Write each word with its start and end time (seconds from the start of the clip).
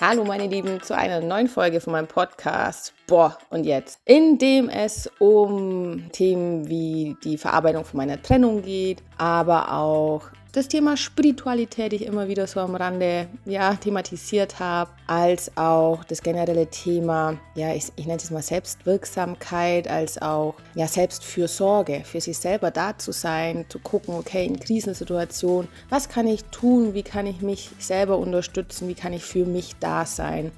Hallo 0.00 0.24
meine 0.24 0.48
Lieben 0.48 0.82
zu 0.82 0.96
einer 0.96 1.20
neuen 1.20 1.48
Folge 1.48 1.80
von 1.80 1.92
meinem 1.92 2.08
Podcast. 2.08 2.92
Boah, 3.06 3.38
und 3.50 3.64
jetzt, 3.64 4.00
in 4.04 4.38
dem 4.38 4.68
es 4.68 5.08
um 5.18 6.10
Themen 6.10 6.68
wie 6.68 7.16
die 7.22 7.38
Verarbeitung 7.38 7.84
von 7.84 7.98
meiner 7.98 8.20
Trennung 8.20 8.62
geht, 8.62 9.02
aber 9.18 9.72
auch 9.72 10.22
das 10.54 10.68
Thema 10.68 10.96
Spiritualität 10.96 11.92
ich 11.92 12.06
immer 12.06 12.28
wieder 12.28 12.46
so 12.46 12.60
am 12.60 12.76
Rande 12.76 13.26
ja, 13.44 13.74
thematisiert 13.74 14.60
habe, 14.60 14.88
als 15.08 15.56
auch 15.56 16.04
das 16.04 16.22
generelle 16.22 16.68
Thema, 16.68 17.36
ja, 17.56 17.74
ich, 17.74 17.86
ich 17.96 18.06
nenne 18.06 18.18
es 18.22 18.30
mal 18.30 18.40
Selbstwirksamkeit, 18.40 19.88
als 19.88 20.22
auch 20.22 20.54
ja, 20.76 20.86
Selbstfürsorge, 20.86 22.02
für 22.04 22.20
sich 22.20 22.38
selber 22.38 22.70
da 22.70 22.96
zu 22.96 23.10
sein, 23.10 23.64
zu 23.68 23.80
gucken, 23.80 24.14
okay, 24.14 24.46
in 24.46 24.60
Krisensituationen, 24.60 25.68
was 25.88 26.08
kann 26.08 26.28
ich 26.28 26.44
tun, 26.44 26.94
wie 26.94 27.02
kann 27.02 27.26
ich 27.26 27.40
mich 27.40 27.70
selber 27.80 28.16
unterstützen, 28.16 28.86
wie 28.86 28.94
kann 28.94 29.12
ich 29.12 29.24
für 29.24 29.44
mich 29.44 29.74
da 29.80 30.06
sein. 30.06 30.52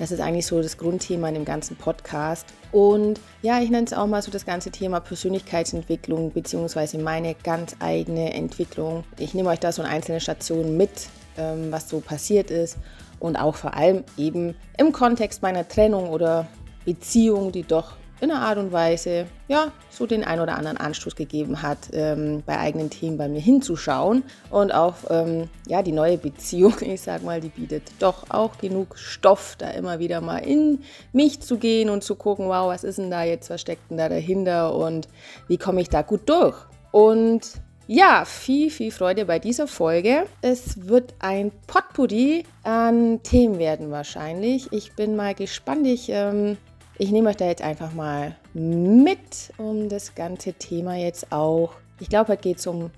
Das 0.00 0.10
ist 0.10 0.20
eigentlich 0.20 0.46
so 0.46 0.62
das 0.62 0.78
Grundthema 0.78 1.28
in 1.28 1.34
dem 1.34 1.44
ganzen 1.44 1.76
Podcast. 1.76 2.46
Und 2.72 3.20
ja, 3.42 3.60
ich 3.60 3.68
nenne 3.68 3.84
es 3.84 3.92
auch 3.92 4.06
mal 4.06 4.22
so 4.22 4.30
das 4.30 4.46
ganze 4.46 4.70
Thema 4.70 4.98
Persönlichkeitsentwicklung 4.98 6.32
beziehungsweise 6.32 6.96
meine 6.96 7.34
ganz 7.34 7.76
eigene 7.80 8.32
Entwicklung. 8.32 9.04
Ich 9.18 9.34
nehme 9.34 9.50
euch 9.50 9.60
da 9.60 9.72
so 9.72 9.82
einzelne 9.82 10.20
Station 10.20 10.78
mit, 10.78 11.10
ähm, 11.36 11.70
was 11.70 11.90
so 11.90 12.00
passiert 12.00 12.50
ist 12.50 12.78
und 13.18 13.36
auch 13.36 13.56
vor 13.56 13.74
allem 13.74 14.04
eben 14.16 14.54
im 14.78 14.92
Kontext 14.92 15.42
meiner 15.42 15.68
Trennung 15.68 16.08
oder 16.08 16.46
Beziehung, 16.86 17.52
die 17.52 17.64
doch 17.64 17.92
in 18.20 18.30
einer 18.30 18.42
Art 18.42 18.58
und 18.58 18.72
Weise, 18.72 19.26
ja, 19.48 19.72
so 19.88 20.06
den 20.06 20.24
ein 20.24 20.40
oder 20.40 20.56
anderen 20.56 20.76
Anstoß 20.76 21.16
gegeben 21.16 21.62
hat, 21.62 21.78
ähm, 21.92 22.42
bei 22.44 22.58
eigenen 22.58 22.90
Themen 22.90 23.16
bei 23.16 23.28
mir 23.28 23.40
hinzuschauen. 23.40 24.22
Und 24.50 24.72
auch, 24.72 24.96
ähm, 25.08 25.48
ja, 25.66 25.82
die 25.82 25.92
neue 25.92 26.18
Beziehung, 26.18 26.74
ich 26.80 27.00
sag 27.00 27.22
mal, 27.22 27.40
die 27.40 27.48
bietet 27.48 27.84
doch 27.98 28.30
auch 28.30 28.58
genug 28.58 28.98
Stoff, 28.98 29.56
da 29.58 29.70
immer 29.70 29.98
wieder 29.98 30.20
mal 30.20 30.38
in 30.38 30.80
mich 31.12 31.40
zu 31.40 31.56
gehen 31.56 31.90
und 31.90 32.04
zu 32.04 32.14
gucken, 32.14 32.48
wow, 32.48 32.68
was 32.68 32.84
ist 32.84 32.98
denn 32.98 33.10
da 33.10 33.24
jetzt, 33.24 33.50
was 33.50 33.60
steckt 33.60 33.90
denn 33.90 33.98
da 33.98 34.08
dahinter 34.08 34.74
und 34.74 35.08
wie 35.48 35.58
komme 35.58 35.80
ich 35.80 35.88
da 35.88 36.02
gut 36.02 36.28
durch? 36.28 36.56
Und 36.92 37.60
ja, 37.92 38.24
viel, 38.24 38.70
viel 38.70 38.92
Freude 38.92 39.24
bei 39.24 39.40
dieser 39.40 39.66
Folge. 39.66 40.26
Es 40.42 40.86
wird 40.86 41.14
ein 41.18 41.50
Potpourri 41.66 42.44
an 42.62 43.20
Themen 43.24 43.58
werden 43.58 43.90
wahrscheinlich. 43.90 44.72
Ich 44.72 44.92
bin 44.92 45.16
mal 45.16 45.34
gespannt. 45.34 45.88
Ich 45.88 46.08
ähm, 46.08 46.56
ich 47.00 47.10
nehme 47.12 47.30
euch 47.30 47.36
da 47.36 47.46
jetzt 47.46 47.62
einfach 47.62 47.94
mal 47.94 48.36
mit 48.52 49.54
um 49.56 49.88
das 49.88 50.14
ganze 50.14 50.52
Thema 50.52 50.96
jetzt 50.96 51.32
auch. 51.32 51.72
Ich 51.98 52.10
glaube, 52.10 52.32
heute 52.32 52.42
geht 52.42 52.58
es 52.58 52.66
um, 52.66 52.90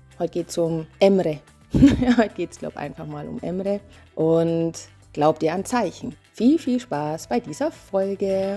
um 0.57 0.87
Emre. 0.99 1.39
heute 1.73 2.35
geht 2.35 2.51
es, 2.51 2.59
glaube 2.59 2.73
ich, 2.75 2.79
einfach 2.81 3.05
mal 3.05 3.25
um 3.25 3.39
Emre. 3.39 3.79
Und 4.13 4.73
glaubt 5.13 5.41
ihr 5.41 5.53
an 5.53 5.63
Zeichen? 5.63 6.17
Viel, 6.33 6.59
viel 6.59 6.81
Spaß 6.81 7.27
bei 7.27 7.39
dieser 7.39 7.71
Folge. 7.71 8.55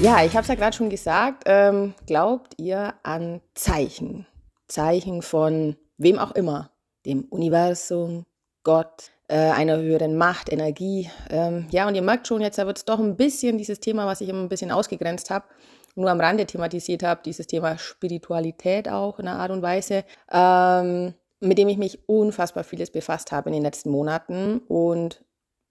Ja, 0.00 0.24
ich 0.24 0.34
habe 0.34 0.42
es 0.42 0.48
ja 0.48 0.54
gerade 0.54 0.76
schon 0.76 0.88
gesagt. 0.88 1.42
Ähm, 1.46 1.94
glaubt 2.06 2.54
ihr 2.58 2.94
an 3.02 3.40
Zeichen? 3.54 4.24
Zeichen 4.68 5.22
von 5.22 5.74
wem 5.96 6.20
auch 6.20 6.30
immer. 6.30 6.70
Dem 7.04 7.24
Universum, 7.24 8.24
Gott, 8.62 9.10
einer 9.34 9.78
höheren 9.78 10.16
Macht, 10.16 10.50
Energie. 10.50 11.10
Ähm, 11.30 11.66
ja, 11.70 11.86
und 11.86 11.94
ihr 11.94 12.02
merkt 12.02 12.26
schon, 12.26 12.40
jetzt 12.40 12.58
wird 12.58 12.78
es 12.78 12.84
doch 12.84 12.98
ein 12.98 13.16
bisschen 13.16 13.58
dieses 13.58 13.80
Thema, 13.80 14.06
was 14.06 14.20
ich 14.20 14.28
immer 14.28 14.40
ein 14.40 14.48
bisschen 14.48 14.70
ausgegrenzt 14.70 15.30
habe, 15.30 15.46
nur 15.94 16.10
am 16.10 16.20
Rande 16.20 16.46
thematisiert 16.46 17.02
habe, 17.02 17.20
dieses 17.24 17.46
Thema 17.46 17.76
Spiritualität 17.76 18.88
auch 18.88 19.18
in 19.18 19.28
einer 19.28 19.38
Art 19.38 19.50
und 19.50 19.62
Weise, 19.62 20.04
ähm, 20.32 21.14
mit 21.40 21.58
dem 21.58 21.68
ich 21.68 21.76
mich 21.76 22.08
unfassbar 22.08 22.64
vieles 22.64 22.90
befasst 22.90 23.32
habe 23.32 23.50
in 23.50 23.54
den 23.54 23.62
letzten 23.62 23.90
Monaten. 23.90 24.60
Und 24.68 25.22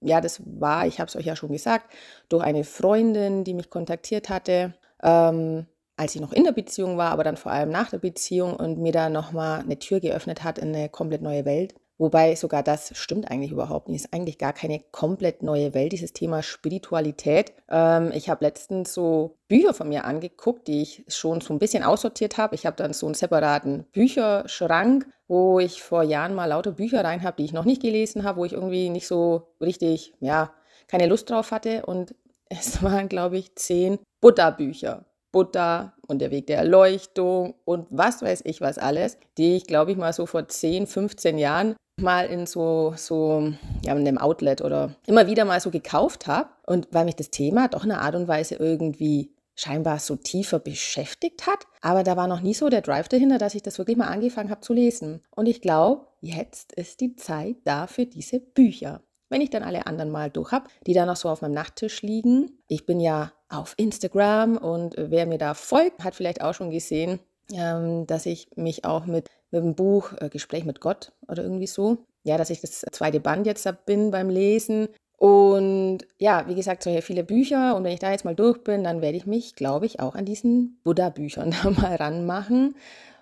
ja, 0.01 0.21
das 0.21 0.41
war, 0.45 0.85
ich 0.85 0.99
habe 0.99 1.07
es 1.07 1.15
euch 1.15 1.25
ja 1.25 1.35
schon 1.35 1.51
gesagt, 1.51 1.91
durch 2.29 2.43
eine 2.43 2.63
Freundin, 2.63 3.43
die 3.43 3.53
mich 3.53 3.69
kontaktiert 3.69 4.29
hatte. 4.29 4.75
Ähm, 5.01 5.65
als 5.97 6.13
ich 6.13 6.21
noch 6.21 6.31
in 6.31 6.43
der 6.43 6.51
Beziehung 6.51 6.97
war, 6.97 7.11
aber 7.11 7.23
dann 7.23 7.37
vor 7.37 7.51
allem 7.51 7.69
nach 7.69 7.89
der 7.89 7.97
Beziehung 7.97 8.55
und 8.55 8.77
mir 8.77 8.91
da 8.91 9.09
nochmal 9.09 9.61
eine 9.61 9.79
Tür 9.79 9.99
geöffnet 9.99 10.43
hat 10.43 10.59
in 10.59 10.75
eine 10.75 10.89
komplett 10.89 11.23
neue 11.23 11.43
Welt. 11.43 11.73
Wobei 11.97 12.35
sogar 12.35 12.61
das 12.61 12.95
stimmt 12.95 13.29
eigentlich 13.31 13.51
überhaupt 13.51 13.89
nicht. 13.89 14.05
Ist 14.05 14.13
eigentlich 14.13 14.37
gar 14.37 14.53
keine 14.53 14.79
komplett 14.91 15.41
neue 15.41 15.73
Welt, 15.73 15.93
dieses 15.93 16.13
Thema 16.13 16.43
Spiritualität. 16.43 17.53
Ähm, 17.69 18.11
ich 18.13 18.29
habe 18.29 18.45
letztens 18.45 18.93
so 18.93 19.35
Bücher 19.47 19.73
von 19.73 19.89
mir 19.89 20.05
angeguckt, 20.05 20.67
die 20.67 20.81
ich 20.83 21.03
schon 21.07 21.41
so 21.41 21.53
ein 21.53 21.59
bisschen 21.59 21.83
aussortiert 21.83 22.37
habe. 22.37 22.53
Ich 22.53 22.65
habe 22.65 22.75
dann 22.75 22.93
so 22.93 23.07
einen 23.07 23.15
separaten 23.15 23.85
Bücherschrank, 23.91 25.07
wo 25.27 25.59
ich 25.59 25.81
vor 25.81 26.03
Jahren 26.03 26.35
mal 26.35 26.45
lauter 26.45 26.71
Bücher 26.71 27.03
rein 27.03 27.23
habe, 27.23 27.37
die 27.37 27.45
ich 27.45 27.53
noch 27.53 27.65
nicht 27.65 27.81
gelesen 27.81 28.23
habe, 28.23 28.39
wo 28.39 28.45
ich 28.45 28.53
irgendwie 28.53 28.89
nicht 28.89 29.07
so 29.07 29.47
richtig, 29.59 30.13
ja, 30.19 30.53
keine 30.87 31.07
Lust 31.07 31.29
drauf 31.29 31.51
hatte. 31.51 31.85
Und 31.87 32.13
es 32.49 32.83
waren, 32.83 33.09
glaube 33.09 33.37
ich, 33.37 33.55
zehn 33.55 33.97
Buddha-Bücher. 34.21 35.05
Buddha 35.31 35.93
und 36.07 36.19
der 36.19 36.31
Weg 36.31 36.47
der 36.47 36.57
Erleuchtung 36.57 37.55
und 37.65 37.85
was 37.89 38.21
weiß 38.21 38.41
ich 38.45 38.61
was 38.61 38.77
alles, 38.77 39.17
die 39.37 39.57
ich, 39.57 39.65
glaube 39.65 39.91
ich, 39.91 39.97
mal 39.97 40.13
so 40.13 40.25
vor 40.25 40.47
10, 40.47 40.87
15 40.87 41.37
Jahren 41.37 41.75
mal 41.99 42.27
in 42.27 42.45
so, 42.45 42.93
so 42.95 43.53
ja, 43.83 43.93
in 43.93 44.07
einem 44.07 44.17
Outlet 44.17 44.61
oder 44.61 44.95
immer 45.07 45.27
wieder 45.27 45.45
mal 45.45 45.59
so 45.59 45.71
gekauft 45.71 46.27
habe. 46.27 46.49
Und 46.65 46.87
weil 46.91 47.05
mich 47.05 47.15
das 47.15 47.31
Thema 47.31 47.67
doch 47.67 47.83
in 47.83 47.91
einer 47.91 48.01
Art 48.01 48.15
und 48.15 48.27
Weise 48.27 48.55
irgendwie 48.55 49.31
scheinbar 49.55 49.99
so 49.99 50.15
tiefer 50.15 50.59
beschäftigt 50.59 51.47
hat. 51.47 51.65
Aber 51.81 52.03
da 52.03 52.15
war 52.15 52.27
noch 52.27 52.41
nie 52.41 52.53
so 52.53 52.69
der 52.69 52.81
Drive 52.81 53.09
dahinter, 53.09 53.39
dass 53.39 53.55
ich 53.55 53.63
das 53.63 53.79
wirklich 53.79 53.97
mal 53.97 54.07
angefangen 54.07 54.51
habe 54.51 54.61
zu 54.61 54.73
lesen. 54.73 55.21
Und 55.31 55.47
ich 55.47 55.61
glaube, 55.61 56.07
jetzt 56.21 56.73
ist 56.73 57.01
die 57.01 57.15
Zeit 57.15 57.57
da 57.65 57.87
für 57.87 58.05
diese 58.05 58.39
Bücher. 58.39 59.01
Wenn 59.29 59.41
ich 59.41 59.49
dann 59.49 59.63
alle 59.63 59.87
anderen 59.87 60.11
mal 60.11 60.29
durch 60.29 60.51
habe, 60.51 60.69
die 60.85 60.93
da 60.93 61.05
noch 61.05 61.17
so 61.17 61.27
auf 61.29 61.41
meinem 61.41 61.53
Nachttisch 61.53 62.01
liegen. 62.01 62.59
Ich 62.67 62.85
bin 62.85 62.99
ja 62.99 63.33
auf 63.49 63.73
Instagram 63.77 64.57
und 64.57 64.95
wer 64.97 65.25
mir 65.25 65.37
da 65.37 65.53
folgt, 65.53 66.03
hat 66.03 66.15
vielleicht 66.15 66.41
auch 66.41 66.53
schon 66.53 66.69
gesehen, 66.69 67.19
ähm, 67.51 68.05
dass 68.07 68.25
ich 68.25 68.49
mich 68.55 68.85
auch 68.85 69.05
mit, 69.05 69.29
mit 69.51 69.63
dem 69.63 69.75
Buch 69.75 70.13
äh, 70.19 70.29
Gespräch 70.29 70.65
mit 70.65 70.81
Gott 70.81 71.13
oder 71.27 71.43
irgendwie 71.43 71.67
so, 71.67 72.05
ja, 72.23 72.37
dass 72.37 72.49
ich 72.49 72.61
das 72.61 72.81
zweite 72.91 73.19
Band 73.19 73.45
jetzt 73.45 73.65
da 73.65 73.71
bin 73.71 74.11
beim 74.11 74.29
Lesen. 74.29 74.89
Und 75.17 75.99
ja, 76.19 76.47
wie 76.47 76.55
gesagt, 76.55 76.83
so 76.83 76.91
viele 77.01 77.23
Bücher. 77.23 77.75
Und 77.75 77.83
wenn 77.83 77.93
ich 77.93 77.99
da 77.99 78.11
jetzt 78.11 78.25
mal 78.25 78.35
durch 78.35 78.63
bin, 78.63 78.83
dann 78.83 79.01
werde 79.01 79.17
ich 79.17 79.25
mich, 79.25 79.55
glaube 79.55 79.85
ich, 79.85 79.99
auch 79.99 80.15
an 80.15 80.25
diesen 80.25 80.79
Buddha-Büchern 80.83 81.55
da 81.63 81.71
mal 81.71 81.95
ranmachen. 81.95 82.75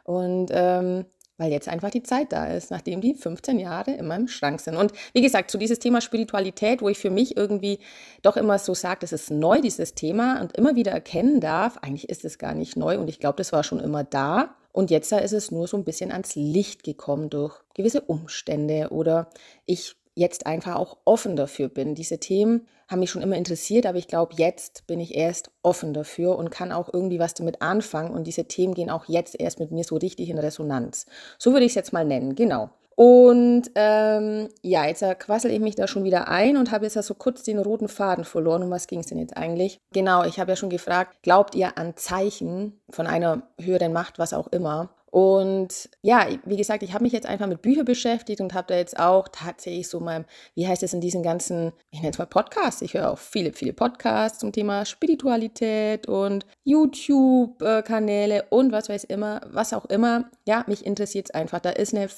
Und 0.04 0.50
ähm, 0.52 1.06
weil 1.38 1.52
jetzt 1.52 1.68
einfach 1.68 1.90
die 1.90 2.04
Zeit 2.04 2.32
da 2.32 2.48
ist, 2.48 2.72
nachdem 2.72 3.02
die 3.02 3.14
15 3.14 3.60
Jahre 3.60 3.92
in 3.92 4.08
meinem 4.08 4.28
Schrank 4.28 4.62
sind. 4.62 4.78
Und 4.78 4.94
wie 5.14 5.22
gesagt, 5.22 5.52
zu 5.52 5.58
dieses 5.58 5.80
Thema 5.80 6.02
Spiritualität, 6.02 6.82
wo 6.82 6.90
ich 6.90 6.98
für 6.98 7.10
mich 7.10 7.36
irgendwie 7.36 7.80
doch 8.22 8.38
immer 8.38 8.58
so 8.58 8.74
sage, 8.74 9.00
das 9.02 9.12
ist 9.12 9.32
neu, 9.32 9.60
dieses 9.62 9.96
Thema, 9.96 10.40
und 10.42 10.56
immer 10.58 10.76
wieder 10.76 10.92
erkennen 10.92 11.42
darf, 11.42 11.78
eigentlich 11.78 12.10
ist 12.10 12.24
es 12.26 12.38
gar 12.38 12.54
nicht 12.54 12.78
neu 12.78 12.98
und 12.98 13.10
ich 13.10 13.20
glaube, 13.20 13.38
das 13.38 13.52
war 13.52 13.64
schon 13.64 13.80
immer 13.80 14.04
da. 14.04 14.56
Und 14.76 14.92
jetzt 14.92 15.14
ist 15.14 15.32
es 15.32 15.52
nur 15.52 15.70
so 15.70 15.78
ein 15.78 15.86
bisschen 15.86 16.12
ans 16.12 16.36
Licht 16.36 16.84
gekommen 16.84 17.30
durch 17.30 17.62
gewisse 17.76 18.02
Umstände 18.02 18.90
oder 18.92 19.30
ich 19.66 19.96
jetzt 20.16 20.46
einfach 20.46 20.76
auch 20.76 20.98
offen 21.06 21.38
dafür 21.38 21.70
bin. 21.70 21.96
Diese 21.96 22.18
Themen 22.18 22.68
haben 22.90 23.00
mich 23.00 23.10
schon 23.10 23.22
immer 23.22 23.38
interessiert, 23.38 23.86
aber 23.86 23.98
ich 23.98 24.10
glaube, 24.10 24.36
jetzt 24.36 24.86
bin 24.86 25.00
ich 25.00 25.16
erst 25.16 25.50
offen 25.64 25.94
dafür 25.94 26.38
und 26.38 26.52
kann 26.52 26.74
auch 26.74 26.94
irgendwie 26.94 27.20
was 27.20 27.34
damit 27.34 27.62
anfangen. 27.62 28.14
Und 28.14 28.28
diese 28.28 28.50
Themen 28.50 28.74
gehen 28.74 28.90
auch 28.90 29.06
jetzt 29.08 29.40
erst 29.40 29.62
mit 29.62 29.72
mir 29.72 29.86
so 29.86 29.96
richtig 29.96 30.28
in 30.28 30.40
Resonanz. 30.40 31.06
So 31.40 31.54
würde 31.54 31.64
ich 31.64 31.72
es 31.72 31.76
jetzt 31.76 31.94
mal 31.94 32.04
nennen, 32.04 32.36
genau. 32.36 32.70
Und 32.96 33.72
ähm, 33.76 34.48
ja, 34.62 34.86
jetzt 34.86 35.04
quassel 35.20 35.52
ich 35.52 35.60
mich 35.60 35.76
da 35.76 35.86
schon 35.86 36.06
wieder 36.06 36.30
ein 36.30 36.56
und 36.56 36.72
habe 36.72 36.86
jetzt 36.86 36.96
ja 36.96 37.04
so 37.04 37.14
kurz 37.14 37.44
den 37.44 37.60
roten 37.60 37.90
Faden 37.90 38.24
verloren. 38.24 38.64
Um 38.64 38.72
was 38.72 38.88
ging 38.88 39.02
es 39.02 39.08
denn 39.08 39.20
jetzt 39.20 39.36
eigentlich? 39.36 39.82
Genau, 39.92 40.24
ich 40.24 40.40
habe 40.40 40.52
ja 40.52 40.56
schon 40.56 40.70
gefragt, 40.70 41.22
glaubt 41.22 41.56
ihr 41.56 41.78
an 41.78 41.98
Zeichen 41.98 42.80
von 42.90 43.06
einer 43.06 43.44
höheren 43.60 43.92
Macht, 43.92 44.18
was 44.18 44.34
auch 44.34 44.48
immer? 44.48 44.90
Und 45.16 45.90
ja, 46.02 46.28
wie 46.44 46.58
gesagt, 46.58 46.84
ich 46.84 46.94
habe 46.94 47.06
mich 47.06 47.14
jetzt 47.14 47.26
einfach 47.26 47.48
mit 47.48 47.62
Büchern 47.62 47.86
beschäftigt 47.86 48.42
und 48.42 48.54
habe 48.54 48.68
da 48.68 48.76
jetzt 48.76 49.00
auch 49.00 49.30
tatsächlich 49.30 49.88
so 49.88 50.02
mal, 50.02 50.26
wie 50.56 50.68
heißt 50.68 50.84
es 50.84 50.94
in 50.94 51.00
diesen 51.00 51.24
ganzen, 51.24 51.72
ich 51.90 52.02
nenne 52.02 52.12
es 52.12 52.18
mal 52.18 52.26
Podcasts, 52.26 52.82
ich 52.82 52.96
höre 52.96 53.10
auch 53.10 53.18
viele, 53.18 53.54
viele 53.54 53.72
Podcasts 53.72 54.40
zum 54.40 54.52
Thema 54.52 54.84
Spiritualität 54.84 56.06
und 56.10 56.46
YouTube-Kanäle 56.66 58.44
und 58.50 58.74
was 58.74 58.90
weiß 58.90 59.06
immer, 59.06 59.40
was 59.48 59.72
auch 59.72 59.86
immer. 59.86 60.30
Ja, 60.46 60.66
mich 60.68 60.86
interessiert 60.86 61.28
es 61.30 61.34
einfach. 61.34 61.62
Da 61.62 61.70
ist 61.70 61.96
eine, 61.96 62.10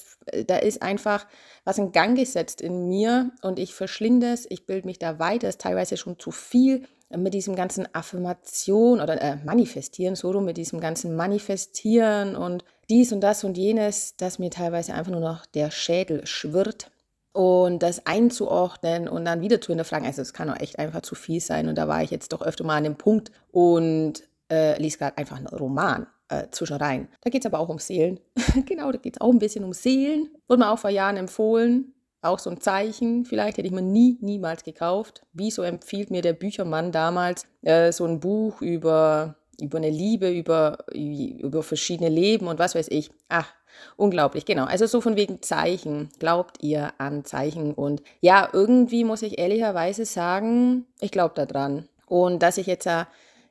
da 0.48 0.57
ist 0.57 0.81
einfach 0.81 1.27
was 1.66 1.77
in 1.77 1.92
Gang 1.92 2.18
gesetzt 2.18 2.62
in 2.62 2.88
mir 2.88 3.30
und 3.44 3.60
ich 3.60 3.75
verschlinde 3.75 4.33
es, 4.33 4.48
ich 4.50 4.66
bilde 4.66 4.88
mich 4.88 4.98
da 4.98 5.19
weiter, 5.19 5.50
ist 5.50 5.62
teilweise 5.62 5.98
schon 5.98 6.18
zu 6.18 6.31
viel 6.31 6.88
mit 7.16 7.36
diesem 7.36 7.56
ganzen 7.56 7.88
Affirmation 7.94 9.01
oder 9.01 9.22
äh, 9.22 9.36
Manifestieren, 9.45 10.16
so 10.16 10.42
mit 10.42 10.57
diesem 10.57 10.80
ganzen 10.80 11.16
Manifestieren 11.16 12.36
und 12.36 12.66
dies 12.89 13.12
und 13.12 13.22
das 13.22 13.44
und 13.44 13.57
jenes, 13.57 14.16
dass 14.18 14.39
mir 14.39 14.50
teilweise 14.50 14.94
einfach 14.94 15.12
nur 15.12 15.22
noch 15.22 15.45
der 15.45 15.72
Schädel 15.72 16.25
schwirrt. 16.25 16.92
Und 17.34 17.84
das 17.84 18.07
einzuordnen 18.07 19.07
und 19.07 19.24
dann 19.25 19.42
wieder 19.42 19.62
zu 19.62 19.68
hinterfragen, 19.68 20.07
also 20.07 20.24
es 20.24 20.34
kann 20.34 20.50
auch 20.50 20.60
echt 20.60 20.80
einfach 20.80 21.01
zu 21.01 21.13
viel 21.13 21.39
sein. 21.39 21.68
Und 21.68 21.78
da 21.78 21.88
war 21.88 22.01
ich 22.01 22.10
jetzt 22.10 22.34
doch 22.34 22.42
öfter 22.42 22.63
mal 22.63 22.78
an 22.78 22.84
dem 22.84 22.95
Punkt 22.95 23.31
und 23.51 24.24
äh, 24.51 24.81
liest 24.81 24.98
gerade 24.98 25.19
einfach 25.19 25.38
einen 25.38 25.45
Roman 25.45 26.07
äh, 26.30 26.48
zwischenrein. 26.51 27.07
Da 27.22 27.30
geht 27.30 27.44
es 27.44 27.45
aber 27.45 27.60
auch 27.60 27.69
um 27.69 27.80
Seelen. 27.80 28.19
genau, 28.66 28.92
da 28.92 28.98
geht 28.98 29.18
es 29.18 29.22
auch 29.22 29.31
ein 29.31 29.39
bisschen 29.39 29.63
um 29.63 29.74
Seelen. 29.74 30.30
Wurde 30.48 30.60
mir 30.60 30.72
auch 30.72 30.80
vor 30.80 30.89
Jahren 30.89 31.18
empfohlen. 31.18 31.94
auch 32.22 32.39
so 32.39 32.50
ein 32.50 32.60
Zeichen, 32.60 33.25
vielleicht 33.25 33.57
hätte 33.57 33.68
ich 33.68 33.74
mir 33.74 33.84
nie, 33.84 34.18
niemals 34.22 34.63
gekauft. 34.63 35.24
Wieso 35.34 35.62
empfiehlt 35.62 36.10
mir 36.10 36.22
der 36.22 36.34
Büchermann 36.34 36.92
damals 36.92 37.45
äh, 37.62 37.92
so 37.92 38.06
ein 38.06 38.19
Buch 38.19 38.62
über, 38.62 39.36
über 39.59 39.77
eine 39.77 39.89
Liebe, 39.89 40.30
über, 40.30 40.86
über 40.94 41.63
verschiedene 41.63 42.09
Leben 42.09 42.48
und 42.48 42.59
was 42.59 42.75
weiß 42.75 42.88
ich. 42.89 43.09
Ach, 43.30 43.51
unglaublich, 43.95 44.45
genau. 44.45 44.65
Also 44.65 44.86
so 44.86 45.01
von 45.01 45.15
wegen 45.15 45.42
Zeichen. 45.42 46.09
Glaubt 46.19 46.63
ihr 46.63 46.94
an 46.98 47.25
Zeichen? 47.25 47.74
Und 47.74 48.01
ja, 48.21 48.50
irgendwie 48.51 49.04
muss 49.04 49.21
ich 49.21 49.39
ehrlicherweise 49.39 50.06
sagen, 50.06 50.86
ich 51.00 51.12
glaube 51.12 51.45
daran. 51.45 51.88
Und 52.07 52.44
dass 52.44 52.57
ich 52.57 52.68
jetzt 52.68 52.86
ja 52.86 53.07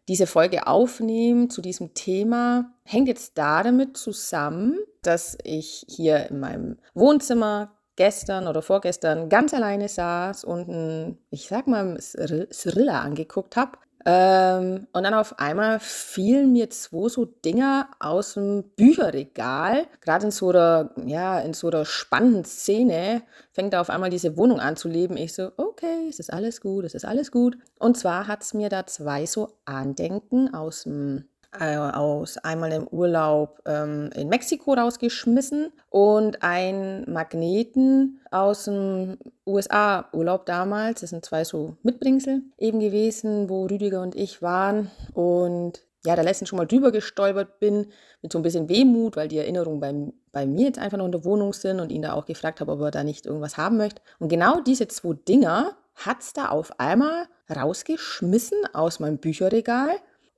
diese 0.09 0.27
Folge 0.27 0.67
aufnehme 0.67 1.49
zu 1.49 1.61
diesem 1.61 1.95
Thema, 1.95 2.73
hängt 2.85 3.09
jetzt 3.09 3.37
da 3.37 3.63
damit 3.63 3.97
zusammen, 3.97 4.79
dass 5.03 5.37
ich 5.43 5.85
hier 5.89 6.31
in 6.31 6.41
meinem 6.41 6.79
Wohnzimmer 6.95 7.73
gestern 7.97 8.47
oder 8.47 8.63
vorgestern 8.63 9.29
ganz 9.29 9.53
alleine 9.55 9.89
saß 9.89 10.45
und 10.45 10.69
ein, 10.69 11.19
ich 11.31 11.49
sag 11.49 11.67
mal, 11.67 11.99
Thriller 11.99 13.01
angeguckt 13.01 13.57
habe. 13.57 13.79
Ähm, 14.09 14.87
und 14.93 15.03
dann 15.03 15.15
auf 15.15 15.41
einmal 15.41 15.81
fielen 15.81 16.53
mir 16.53 16.71
zwei 16.71 17.09
so 17.09 17.25
Dinger 17.25 17.89
aus 17.99 18.35
dem 18.35 18.63
Bücherregal. 18.77 19.89
Gerade 20.01 20.27
in 20.27 20.31
so 20.31 20.51
einer, 20.51 20.91
ja, 21.05 21.41
in 21.41 21.55
so 21.55 21.67
einer 21.69 21.85
spannenden 21.85 22.45
Szene 22.45 23.23
fängt 23.51 23.73
da 23.73 23.81
auf 23.81 23.91
einmal 23.91 24.11
diese 24.11 24.37
Wohnung 24.37 24.61
an 24.61 24.77
zu 24.77 24.89
leben. 24.89 25.17
Ich 25.17 25.35
so, 25.35 25.51
okay, 25.57 26.07
es 26.09 26.21
ist 26.21 26.33
alles 26.33 26.61
gut, 26.61 26.85
es 26.85 26.95
ist 26.95 27.05
alles 27.05 27.33
gut. 27.33 27.59
Und 27.81 27.99
zwar 27.99 28.29
hat 28.29 28.45
es 28.45 28.55
mir 28.55 28.69
da 28.69 28.87
zwei 28.87 29.27
so 29.27 29.49
Andenken 29.65 30.55
aus 30.55 30.85
dem 30.85 31.25
aus 31.61 32.39
einmal 32.39 32.73
im 32.73 32.87
Urlaub 32.89 33.61
ähm, 33.67 34.11
in 34.15 34.29
Mexiko 34.29 34.75
rausgeschmissen 34.75 35.73
und 35.91 36.43
ein 36.43 37.05
Magneten 37.11 38.21
aus 38.31 38.65
dem 38.65 39.19
USA-Urlaub 39.47 40.47
damals. 40.47 41.01
Das 41.01 41.11
sind 41.11 41.25
zwei 41.25 41.45
so 41.45 41.77
Mitbringsel 41.83 42.43
eben 42.59 42.81
gewesen, 42.81 43.49
wo 43.49 43.67
Rüdiger 43.67 44.03
und 44.03 44.15
ich 44.15 44.43
waren. 44.43 44.91
Und 45.15 45.87
ja, 46.07 46.15
da 46.15 46.23
letztens 46.23 46.49
schon 46.49 46.59
mal 46.59 46.67
drüber 46.67 46.93
gestolpert 46.93 47.59
bin, 47.59 47.89
mit 48.23 48.33
so 48.33 48.39
ein 48.39 48.43
bisschen 48.43 48.69
Wehmut, 48.69 49.17
weil 49.17 49.29
die 49.29 49.39
Erinnerungen 49.39 49.81
bei, 49.81 50.13
bei 50.33 50.47
mir 50.47 50.67
jetzt 50.67 50.79
einfach 50.79 50.99
noch 50.99 51.07
in 51.07 51.13
der 51.13 51.25
Wohnung 51.25 51.53
sind 51.53 51.81
und 51.81 51.91
ihn 51.91 52.03
da 52.03 52.13
auch 52.13 52.27
gefragt 52.27 52.61
habe, 52.61 52.73
ob 52.73 52.81
er 52.81 52.91
da 52.91 53.05
nicht 53.05 53.27
irgendwas 53.27 53.57
haben 53.57 53.77
möchte. 53.77 54.01
Und 54.19 54.29
genau 54.29 54.61
diese 54.61 54.89
zwei 54.89 55.15
Dinger 55.29 55.77
hat 55.97 56.21
es 56.21 56.33
da 56.33 56.49
auf 56.49 56.79
einmal 56.79 57.27
rausgeschmissen 57.55 58.59
aus 58.73 59.01
meinem 59.01 59.19
Bücherregal 59.19 59.91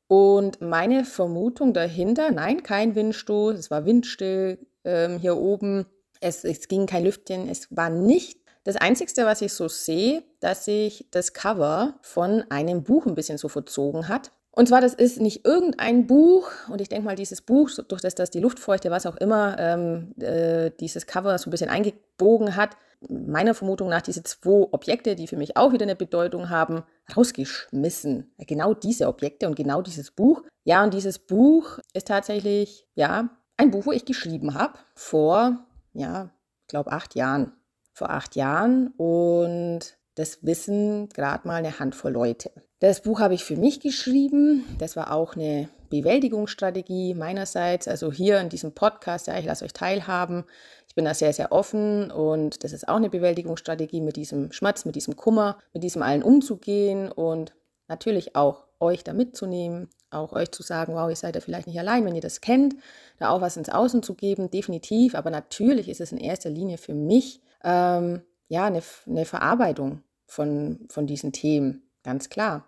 und 0.08 0.60
meine 0.60 1.04
Vermutung 1.04 1.74
dahinter, 1.74 2.30
nein, 2.30 2.62
kein 2.62 2.94
Windstoß, 2.94 3.58
es 3.58 3.70
war 3.70 3.84
windstill 3.84 4.58
ähm, 4.84 5.18
hier 5.18 5.36
oben, 5.36 5.86
es, 6.20 6.44
es 6.44 6.66
ging 6.66 6.86
kein 6.86 7.04
Lüftchen, 7.04 7.48
es 7.48 7.68
war 7.70 7.90
nicht 7.90 8.40
das 8.64 8.76
Einzige, 8.76 9.24
was 9.24 9.40
ich 9.42 9.52
so 9.52 9.68
sehe, 9.68 10.24
dass 10.40 10.64
sich 10.64 11.06
das 11.10 11.32
Cover 11.32 11.98
von 12.02 12.44
einem 12.50 12.82
Buch 12.82 13.06
ein 13.06 13.14
bisschen 13.14 13.38
so 13.38 13.48
verzogen 13.48 14.08
hat. 14.08 14.32
Und 14.58 14.66
zwar, 14.66 14.80
das 14.80 14.92
ist 14.92 15.20
nicht 15.20 15.46
irgendein 15.46 16.08
Buch, 16.08 16.50
und 16.68 16.80
ich 16.80 16.88
denke 16.88 17.04
mal, 17.04 17.14
dieses 17.14 17.42
Buch, 17.42 17.70
durch 17.86 18.00
das 18.00 18.16
das 18.16 18.30
die 18.30 18.40
Luftfeuchte, 18.40 18.90
was 18.90 19.06
auch 19.06 19.14
immer, 19.14 19.56
ähm, 19.56 20.16
äh, 20.18 20.72
dieses 20.80 21.06
Cover 21.06 21.38
so 21.38 21.48
ein 21.48 21.52
bisschen 21.52 21.70
eingebogen 21.70 22.56
hat, 22.56 22.76
meiner 23.08 23.54
Vermutung 23.54 23.88
nach 23.88 24.02
diese 24.02 24.24
zwei 24.24 24.66
Objekte, 24.72 25.14
die 25.14 25.28
für 25.28 25.36
mich 25.36 25.56
auch 25.56 25.72
wieder 25.72 25.84
eine 25.84 25.94
Bedeutung 25.94 26.50
haben, 26.50 26.82
rausgeschmissen. 27.16 28.34
Genau 28.48 28.74
diese 28.74 29.06
Objekte 29.06 29.46
und 29.46 29.54
genau 29.54 29.80
dieses 29.80 30.10
Buch. 30.10 30.42
Ja, 30.64 30.82
und 30.82 30.92
dieses 30.92 31.20
Buch 31.20 31.78
ist 31.92 32.08
tatsächlich, 32.08 32.88
ja, 32.96 33.28
ein 33.56 33.70
Buch, 33.70 33.86
wo 33.86 33.92
ich 33.92 34.06
geschrieben 34.06 34.54
habe 34.54 34.76
vor, 34.96 35.66
ja, 35.92 36.30
ich 36.62 36.66
glaube, 36.66 36.90
acht 36.90 37.14
Jahren. 37.14 37.52
Vor 37.92 38.10
acht 38.10 38.34
Jahren 38.34 38.88
und 38.96 39.96
das 40.16 40.44
wissen 40.44 41.10
gerade 41.10 41.46
mal 41.46 41.54
eine 41.54 41.78
Handvoll 41.78 42.10
Leute. 42.10 42.50
Das 42.80 43.00
Buch 43.02 43.18
habe 43.18 43.34
ich 43.34 43.42
für 43.42 43.56
mich 43.56 43.80
geschrieben. 43.80 44.64
Das 44.78 44.94
war 44.94 45.12
auch 45.12 45.34
eine 45.34 45.68
Bewältigungsstrategie 45.90 47.14
meinerseits. 47.14 47.88
Also 47.88 48.12
hier 48.12 48.38
in 48.38 48.50
diesem 48.50 48.72
Podcast, 48.72 49.26
ja, 49.26 49.36
ich 49.36 49.46
lasse 49.46 49.64
euch 49.64 49.72
teilhaben. 49.72 50.44
Ich 50.86 50.94
bin 50.94 51.04
da 51.04 51.12
sehr, 51.12 51.32
sehr 51.32 51.50
offen 51.50 52.12
und 52.12 52.62
das 52.62 52.72
ist 52.72 52.88
auch 52.88 52.96
eine 52.96 53.10
Bewältigungsstrategie, 53.10 54.00
mit 54.00 54.14
diesem 54.14 54.52
Schmerz, 54.52 54.84
mit 54.84 54.94
diesem 54.94 55.16
Kummer, 55.16 55.58
mit 55.72 55.82
diesem 55.82 56.02
allen 56.02 56.22
umzugehen 56.22 57.10
und 57.10 57.52
natürlich 57.88 58.36
auch 58.36 58.64
euch 58.78 59.02
da 59.02 59.12
mitzunehmen, 59.12 59.88
auch 60.10 60.32
euch 60.32 60.52
zu 60.52 60.62
sagen, 60.62 60.94
wow, 60.94 61.10
ihr 61.10 61.16
seid 61.16 61.34
ja 61.34 61.40
vielleicht 61.40 61.66
nicht 61.66 61.80
allein, 61.80 62.04
wenn 62.04 62.14
ihr 62.14 62.20
das 62.20 62.40
kennt, 62.40 62.76
da 63.18 63.30
auch 63.30 63.40
was 63.40 63.56
ins 63.56 63.70
Außen 63.70 64.04
zu 64.04 64.14
geben, 64.14 64.52
definitiv. 64.52 65.16
Aber 65.16 65.30
natürlich 65.30 65.88
ist 65.88 66.00
es 66.00 66.12
in 66.12 66.18
erster 66.18 66.50
Linie 66.50 66.78
für 66.78 66.94
mich 66.94 67.40
ähm, 67.64 68.22
ja 68.46 68.66
eine, 68.66 68.82
eine 69.06 69.24
Verarbeitung 69.24 70.02
von, 70.26 70.86
von 70.88 71.08
diesen 71.08 71.32
Themen 71.32 71.87
ganz 72.02 72.28
klar. 72.28 72.66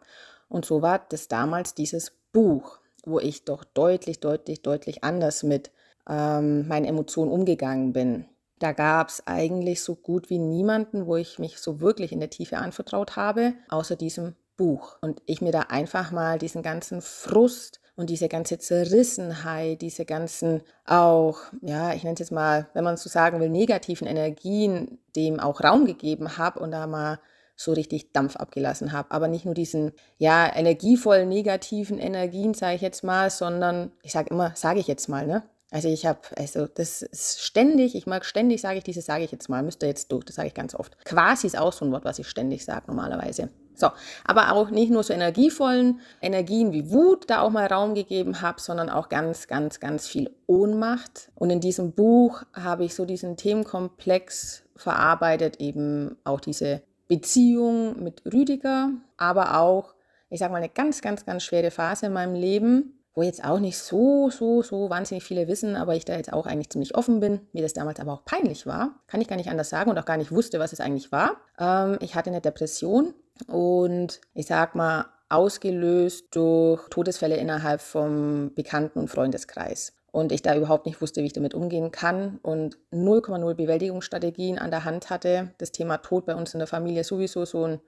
Und 0.49 0.65
so 0.65 0.83
war 0.83 1.05
das 1.09 1.29
damals 1.29 1.75
dieses 1.75 2.13
Buch, 2.33 2.79
wo 3.05 3.19
ich 3.19 3.45
doch 3.45 3.65
deutlich, 3.65 4.21
deutlich, 4.21 4.63
deutlich 4.63 5.05
anders 5.05 5.43
mit 5.43 5.71
ähm, 6.09 6.67
meinen 6.69 6.85
Emotionen 6.85 7.31
umgegangen 7.31 7.93
bin. 7.93 8.27
Da 8.59 8.73
gab 8.73 9.09
es 9.09 9.27
eigentlich 9.27 9.83
so 9.83 9.95
gut 9.95 10.29
wie 10.29 10.39
niemanden, 10.39 11.07
wo 11.07 11.17
ich 11.17 11.39
mich 11.39 11.59
so 11.59 11.81
wirklich 11.81 12.13
in 12.13 12.21
der 12.21 12.31
Tiefe 12.31 12.59
anvertraut 12.59 13.17
habe, 13.17 13.55
außer 13.69 13.97
diesem 13.97 14.35
Buch. 14.57 14.99
Und 15.01 15.23
ich 15.25 15.41
mir 15.41 15.53
da 15.53 15.61
einfach 15.71 16.11
mal 16.11 16.39
diesen 16.39 16.63
ganzen 16.63 17.01
Frust 17.01 17.81
und 17.97 18.11
diese 18.11 18.29
ganze 18.29 18.59
Zerrissenheit, 18.59 19.81
diese 19.81 20.05
ganzen 20.05 20.63
auch, 20.85 21.39
ja, 21.63 21.95
ich 21.95 22.03
nenne 22.03 22.15
es 22.15 22.21
jetzt 22.21 22.33
mal, 22.33 22.69
wenn 22.75 22.85
man 22.85 22.99
so 22.99 23.09
sagen 23.09 23.41
will, 23.41 23.49
negativen 23.49 24.07
Energien 24.07 24.99
dem 25.17 25.41
auch 25.41 25.63
Raum 25.63 25.87
gegeben 25.87 26.37
habe 26.37 26.61
und 26.61 26.73
da 26.73 26.87
mal 26.87 27.19
so 27.61 27.73
richtig 27.75 28.13
Dampf 28.13 28.37
abgelassen 28.37 28.93
habe. 28.93 29.11
Aber 29.11 29.29
nicht 29.29 29.45
nur 29.45 29.53
diesen, 29.53 29.93
ja, 30.17 30.51
energievollen, 30.55 31.29
negativen 31.29 31.99
Energien, 31.99 32.55
sage 32.55 32.77
ich 32.77 32.81
jetzt 32.81 33.05
mal, 33.05 33.29
sondern 33.29 33.93
ich 34.03 34.13
sage 34.13 34.31
immer, 34.31 34.53
sage 34.55 34.81
ich 34.81 34.87
jetzt 34.87 35.09
mal, 35.09 35.27
ne? 35.27 35.43
Also 35.71 35.89
ich 35.89 36.07
habe, 36.07 36.21
also 36.37 36.67
das 36.67 37.03
ist 37.03 37.43
ständig, 37.43 37.95
ich 37.95 38.07
mag 38.07 38.25
ständig, 38.25 38.61
sage 38.61 38.79
ich 38.79 38.85
dieses, 38.85 39.05
sage 39.05 39.25
ich 39.25 39.31
jetzt 39.31 39.49
mal, 39.49 39.63
müsst 39.63 39.83
ihr 39.83 39.89
jetzt 39.89 40.11
durch, 40.11 40.25
das 40.25 40.37
sage 40.37 40.49
ich 40.49 40.55
ganz 40.55 40.75
oft. 40.75 41.05
Quasi 41.05 41.47
ist 41.47 41.59
auch 41.59 41.73
so 41.73 41.85
ein 41.85 41.93
Wort, 41.93 42.05
was 42.05 42.19
ich 42.19 42.29
ständig 42.29 42.65
sage 42.65 42.87
normalerweise. 42.89 43.51
So, 43.75 43.91
aber 44.25 44.53
auch 44.53 44.71
nicht 44.71 44.91
nur 44.91 45.03
so 45.03 45.13
energievollen 45.13 46.01
Energien 46.21 46.73
wie 46.73 46.91
Wut 46.91 47.29
da 47.29 47.43
auch 47.43 47.51
mal 47.51 47.67
Raum 47.67 47.95
gegeben 47.95 48.41
habe, 48.41 48.61
sondern 48.61 48.89
auch 48.89 49.11
ganz, 49.11 49.47
ganz, 49.49 49.81
ganz 49.81 50.09
viel 50.09 50.35
Ohnmacht. 50.47 51.31
Und 51.35 51.51
in 51.51 51.61
diesem 51.61 51.93
Buch 51.93 52.43
habe 52.53 52.85
ich 52.85 52.95
so 52.95 53.05
diesen 53.05 53.37
Themenkomplex 53.37 54.65
verarbeitet, 54.77 55.61
eben 55.61 56.17
auch 56.25 56.41
diese 56.41 56.83
Beziehung 57.11 58.01
mit 58.05 58.23
Rüdiger, 58.33 58.93
aber 59.17 59.59
auch, 59.59 59.95
ich 60.29 60.39
sage 60.39 60.53
mal, 60.53 60.59
eine 60.59 60.69
ganz, 60.69 61.03
ganz, 61.03 61.27
ganz 61.27 61.43
schwere 61.43 61.73
Phase 61.73 62.07
in 62.07 62.13
meinem 62.13 62.37
Leben, 62.37 63.03
wo 63.15 63.23
jetzt 63.23 63.45
auch 63.45 63.59
nicht 63.59 63.79
so, 63.79 64.31
so, 64.31 64.63
so 64.63 64.91
wahnsinnig 64.91 65.25
viele 65.25 65.49
wissen, 65.49 65.75
aber 65.75 65.97
ich 65.97 66.05
da 66.05 66.15
jetzt 66.15 66.33
auch 66.33 66.47
eigentlich 66.47 66.71
ziemlich 66.71 66.95
offen 66.95 67.19
bin, 67.19 67.41
mir 67.53 67.63
das 67.63 67.73
damals 67.73 67.99
aber 67.99 68.13
auch 68.13 68.25
peinlich 68.25 68.65
war, 68.65 69.01
kann 69.09 69.21
ich 69.21 69.27
gar 69.27 69.35
nicht 69.35 69.51
anders 69.51 69.71
sagen 69.71 69.91
und 69.91 69.99
auch 69.99 70.05
gar 70.05 70.19
nicht 70.19 70.31
wusste, 70.31 70.61
was 70.61 70.73
es 70.73 70.79
eigentlich 70.79 71.11
war. 71.11 71.39
Ähm, 71.59 71.99
ich 72.01 72.15
hatte 72.15 72.31
eine 72.31 72.41
Depression 72.41 73.13
und 73.49 74.21
ich 74.33 74.47
sag 74.47 74.77
mal, 74.77 75.07
ausgelöst 75.29 76.29
durch 76.37 76.89
Todesfälle 76.91 77.39
innerhalb 77.39 77.81
vom 77.81 78.55
Bekannten- 78.55 79.01
und 79.01 79.09
Freundeskreis 79.09 79.95
und 80.13 80.33
ich 80.33 80.43
da 80.43 80.55
überhaupt 80.57 80.87
nicht 80.87 81.01
wusste, 81.01 81.23
wie 81.23 81.27
ich 81.27 81.33
damit 81.33 81.55
umgehen 81.55 81.91
kann 81.91 82.39
und 82.43 82.79
0,0 82.93 83.55
Bewältigungsstrategien 83.55 84.59
an 84.59 84.71
der 84.71 84.85
Hand 84.85 85.11
hatte. 85.11 85.55
Das 85.59 85.73
Thema 85.73 85.99
Tod 85.99 86.27
bei 86.27 86.35
uns 86.35 86.55
in 86.55 86.59
der 86.59 86.67
Familie 86.67 87.05
sowieso 87.05 87.45
so 87.45 87.65
ein 87.65 87.81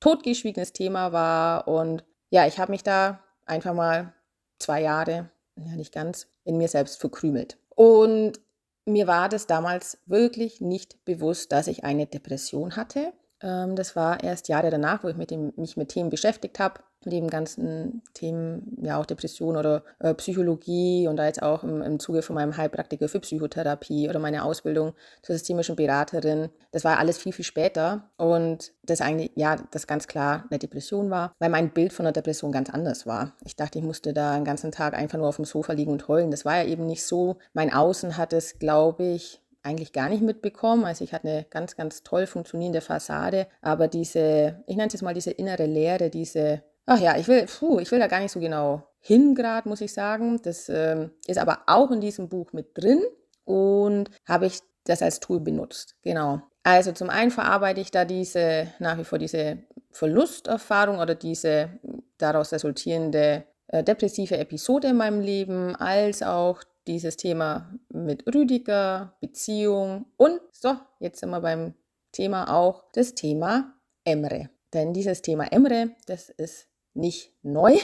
totgeschwiegenes 0.00 0.72
Thema 0.72 1.12
war 1.12 1.68
und 1.68 2.04
ja, 2.30 2.46
ich 2.46 2.58
habe 2.58 2.72
mich 2.72 2.82
da 2.82 3.20
einfach 3.44 3.74
mal 3.74 4.12
zwei 4.58 4.82
Jahre, 4.82 5.30
ja 5.56 5.76
nicht 5.76 5.92
ganz, 5.92 6.26
in 6.44 6.58
mir 6.58 6.68
selbst 6.68 7.00
verkrümelt. 7.00 7.58
Und 7.74 8.40
mir 8.84 9.06
war 9.06 9.28
das 9.28 9.46
damals 9.46 9.98
wirklich 10.06 10.60
nicht 10.60 11.04
bewusst, 11.04 11.52
dass 11.52 11.66
ich 11.66 11.84
eine 11.84 12.06
Depression 12.06 12.76
hatte. 12.76 13.12
Ähm, 13.40 13.76
das 13.76 13.96
war 13.96 14.22
erst 14.22 14.48
Jahre 14.48 14.70
danach, 14.70 15.04
wo 15.04 15.08
ich 15.08 15.16
mich 15.16 15.76
mit 15.76 15.88
Themen 15.88 16.10
beschäftigt 16.10 16.58
habe 16.58 16.80
mit 17.06 17.14
den 17.14 17.30
ganzen 17.30 18.02
Themen, 18.12 18.76
ja 18.82 18.98
auch 18.98 19.06
Depression 19.06 19.56
oder 19.56 19.82
äh, 20.00 20.12
Psychologie 20.14 21.08
und 21.08 21.16
da 21.16 21.24
jetzt 21.24 21.42
auch 21.42 21.62
im, 21.62 21.80
im 21.80 21.98
Zuge 21.98 22.20
von 22.20 22.34
meinem 22.34 22.56
Heilpraktiker 22.56 23.08
für 23.08 23.20
Psychotherapie 23.20 24.08
oder 24.08 24.18
meine 24.18 24.44
Ausbildung 24.44 24.92
zur 25.22 25.36
systemischen 25.36 25.76
Beraterin. 25.76 26.50
Das 26.72 26.84
war 26.84 26.98
alles 26.98 27.16
viel, 27.16 27.32
viel 27.32 27.44
später 27.44 28.10
und 28.16 28.72
das 28.82 29.00
eigentlich, 29.00 29.30
ja, 29.36 29.56
das 29.70 29.86
ganz 29.86 30.06
klar 30.06 30.44
eine 30.50 30.58
Depression 30.58 31.10
war, 31.10 31.32
weil 31.38 31.48
mein 31.48 31.70
Bild 31.70 31.92
von 31.92 32.04
der 32.04 32.12
Depression 32.12 32.52
ganz 32.52 32.68
anders 32.68 33.06
war. 33.06 33.32
Ich 33.44 33.56
dachte, 33.56 33.78
ich 33.78 33.84
musste 33.84 34.12
da 34.12 34.32
einen 34.32 34.44
ganzen 34.44 34.72
Tag 34.72 34.94
einfach 34.94 35.18
nur 35.18 35.28
auf 35.28 35.36
dem 35.36 35.44
Sofa 35.44 35.72
liegen 35.72 35.92
und 35.92 36.08
heulen. 36.08 36.30
Das 36.30 36.44
war 36.44 36.56
ja 36.56 36.64
eben 36.64 36.86
nicht 36.86 37.04
so. 37.04 37.36
Mein 37.54 37.72
Außen 37.72 38.16
hat 38.16 38.32
es, 38.32 38.58
glaube 38.58 39.04
ich, 39.04 39.40
eigentlich 39.66 39.92
gar 39.92 40.08
nicht 40.08 40.22
mitbekommen. 40.22 40.84
Also 40.84 41.04
ich 41.04 41.12
hatte 41.12 41.28
eine 41.28 41.46
ganz, 41.50 41.76
ganz 41.76 42.02
toll 42.02 42.26
funktionierende 42.26 42.80
Fassade, 42.80 43.48
aber 43.60 43.88
diese, 43.88 44.62
ich 44.66 44.76
nenne 44.76 44.86
es 44.86 44.92
jetzt 44.92 45.02
mal 45.02 45.14
diese 45.14 45.32
innere 45.32 45.66
Leere, 45.66 46.08
diese 46.08 46.62
Ach 46.86 47.00
ja, 47.00 47.16
ich 47.16 47.26
will, 47.26 47.46
puh, 47.46 47.80
ich 47.80 47.90
will 47.90 47.98
da 47.98 48.06
gar 48.06 48.20
nicht 48.20 48.32
so 48.32 48.40
genau 48.40 48.86
hin 49.00 49.34
gerade, 49.34 49.68
muss 49.68 49.80
ich 49.80 49.92
sagen. 49.92 50.40
Das 50.42 50.68
ähm, 50.68 51.10
ist 51.26 51.38
aber 51.38 51.62
auch 51.66 51.90
in 51.90 52.00
diesem 52.00 52.28
Buch 52.28 52.52
mit 52.52 52.78
drin 52.78 53.02
und 53.44 54.10
habe 54.26 54.46
ich 54.46 54.60
das 54.84 55.02
als 55.02 55.20
Tool 55.20 55.40
benutzt. 55.40 55.96
Genau. 56.02 56.42
Also 56.62 56.92
zum 56.92 57.10
einen 57.10 57.30
verarbeite 57.30 57.80
ich 57.80 57.90
da 57.90 58.04
diese, 58.04 58.68
nach 58.78 58.98
wie 58.98 59.04
vor 59.04 59.18
diese 59.18 59.58
Verlusterfahrung 59.92 60.98
oder 60.98 61.14
diese 61.14 61.70
daraus 62.18 62.52
resultierende 62.52 63.44
äh, 63.68 63.82
depressive 63.82 64.36
Episode 64.38 64.88
in 64.88 64.96
meinem 64.96 65.20
Leben, 65.20 65.74
als 65.76 66.22
auch 66.22 66.62
dieses 66.86 67.16
Thema 67.16 67.72
mit 67.88 68.26
Rüdiger, 68.32 69.16
Beziehung 69.20 70.06
und 70.16 70.40
so, 70.52 70.76
jetzt 71.00 71.20
sind 71.20 71.30
wir 71.30 71.40
beim 71.40 71.74
Thema 72.12 72.54
auch 72.54 72.84
das 72.92 73.14
Thema 73.14 73.74
Emre. 74.04 74.50
Denn 74.72 74.92
dieses 74.92 75.22
Thema 75.22 75.50
Emre, 75.52 75.90
das 76.06 76.28
ist 76.28 76.68
nicht 76.96 77.32
neu 77.42 77.76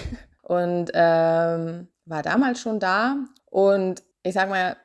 und 0.43 0.91
ähm, 0.95 1.89
war 2.05 2.23
damals 2.23 2.61
schon 2.61 2.81
da. 2.81 3.17
Und 3.51 4.03
ich 4.23 4.35
sag 4.35 4.49
mal, 4.49 4.77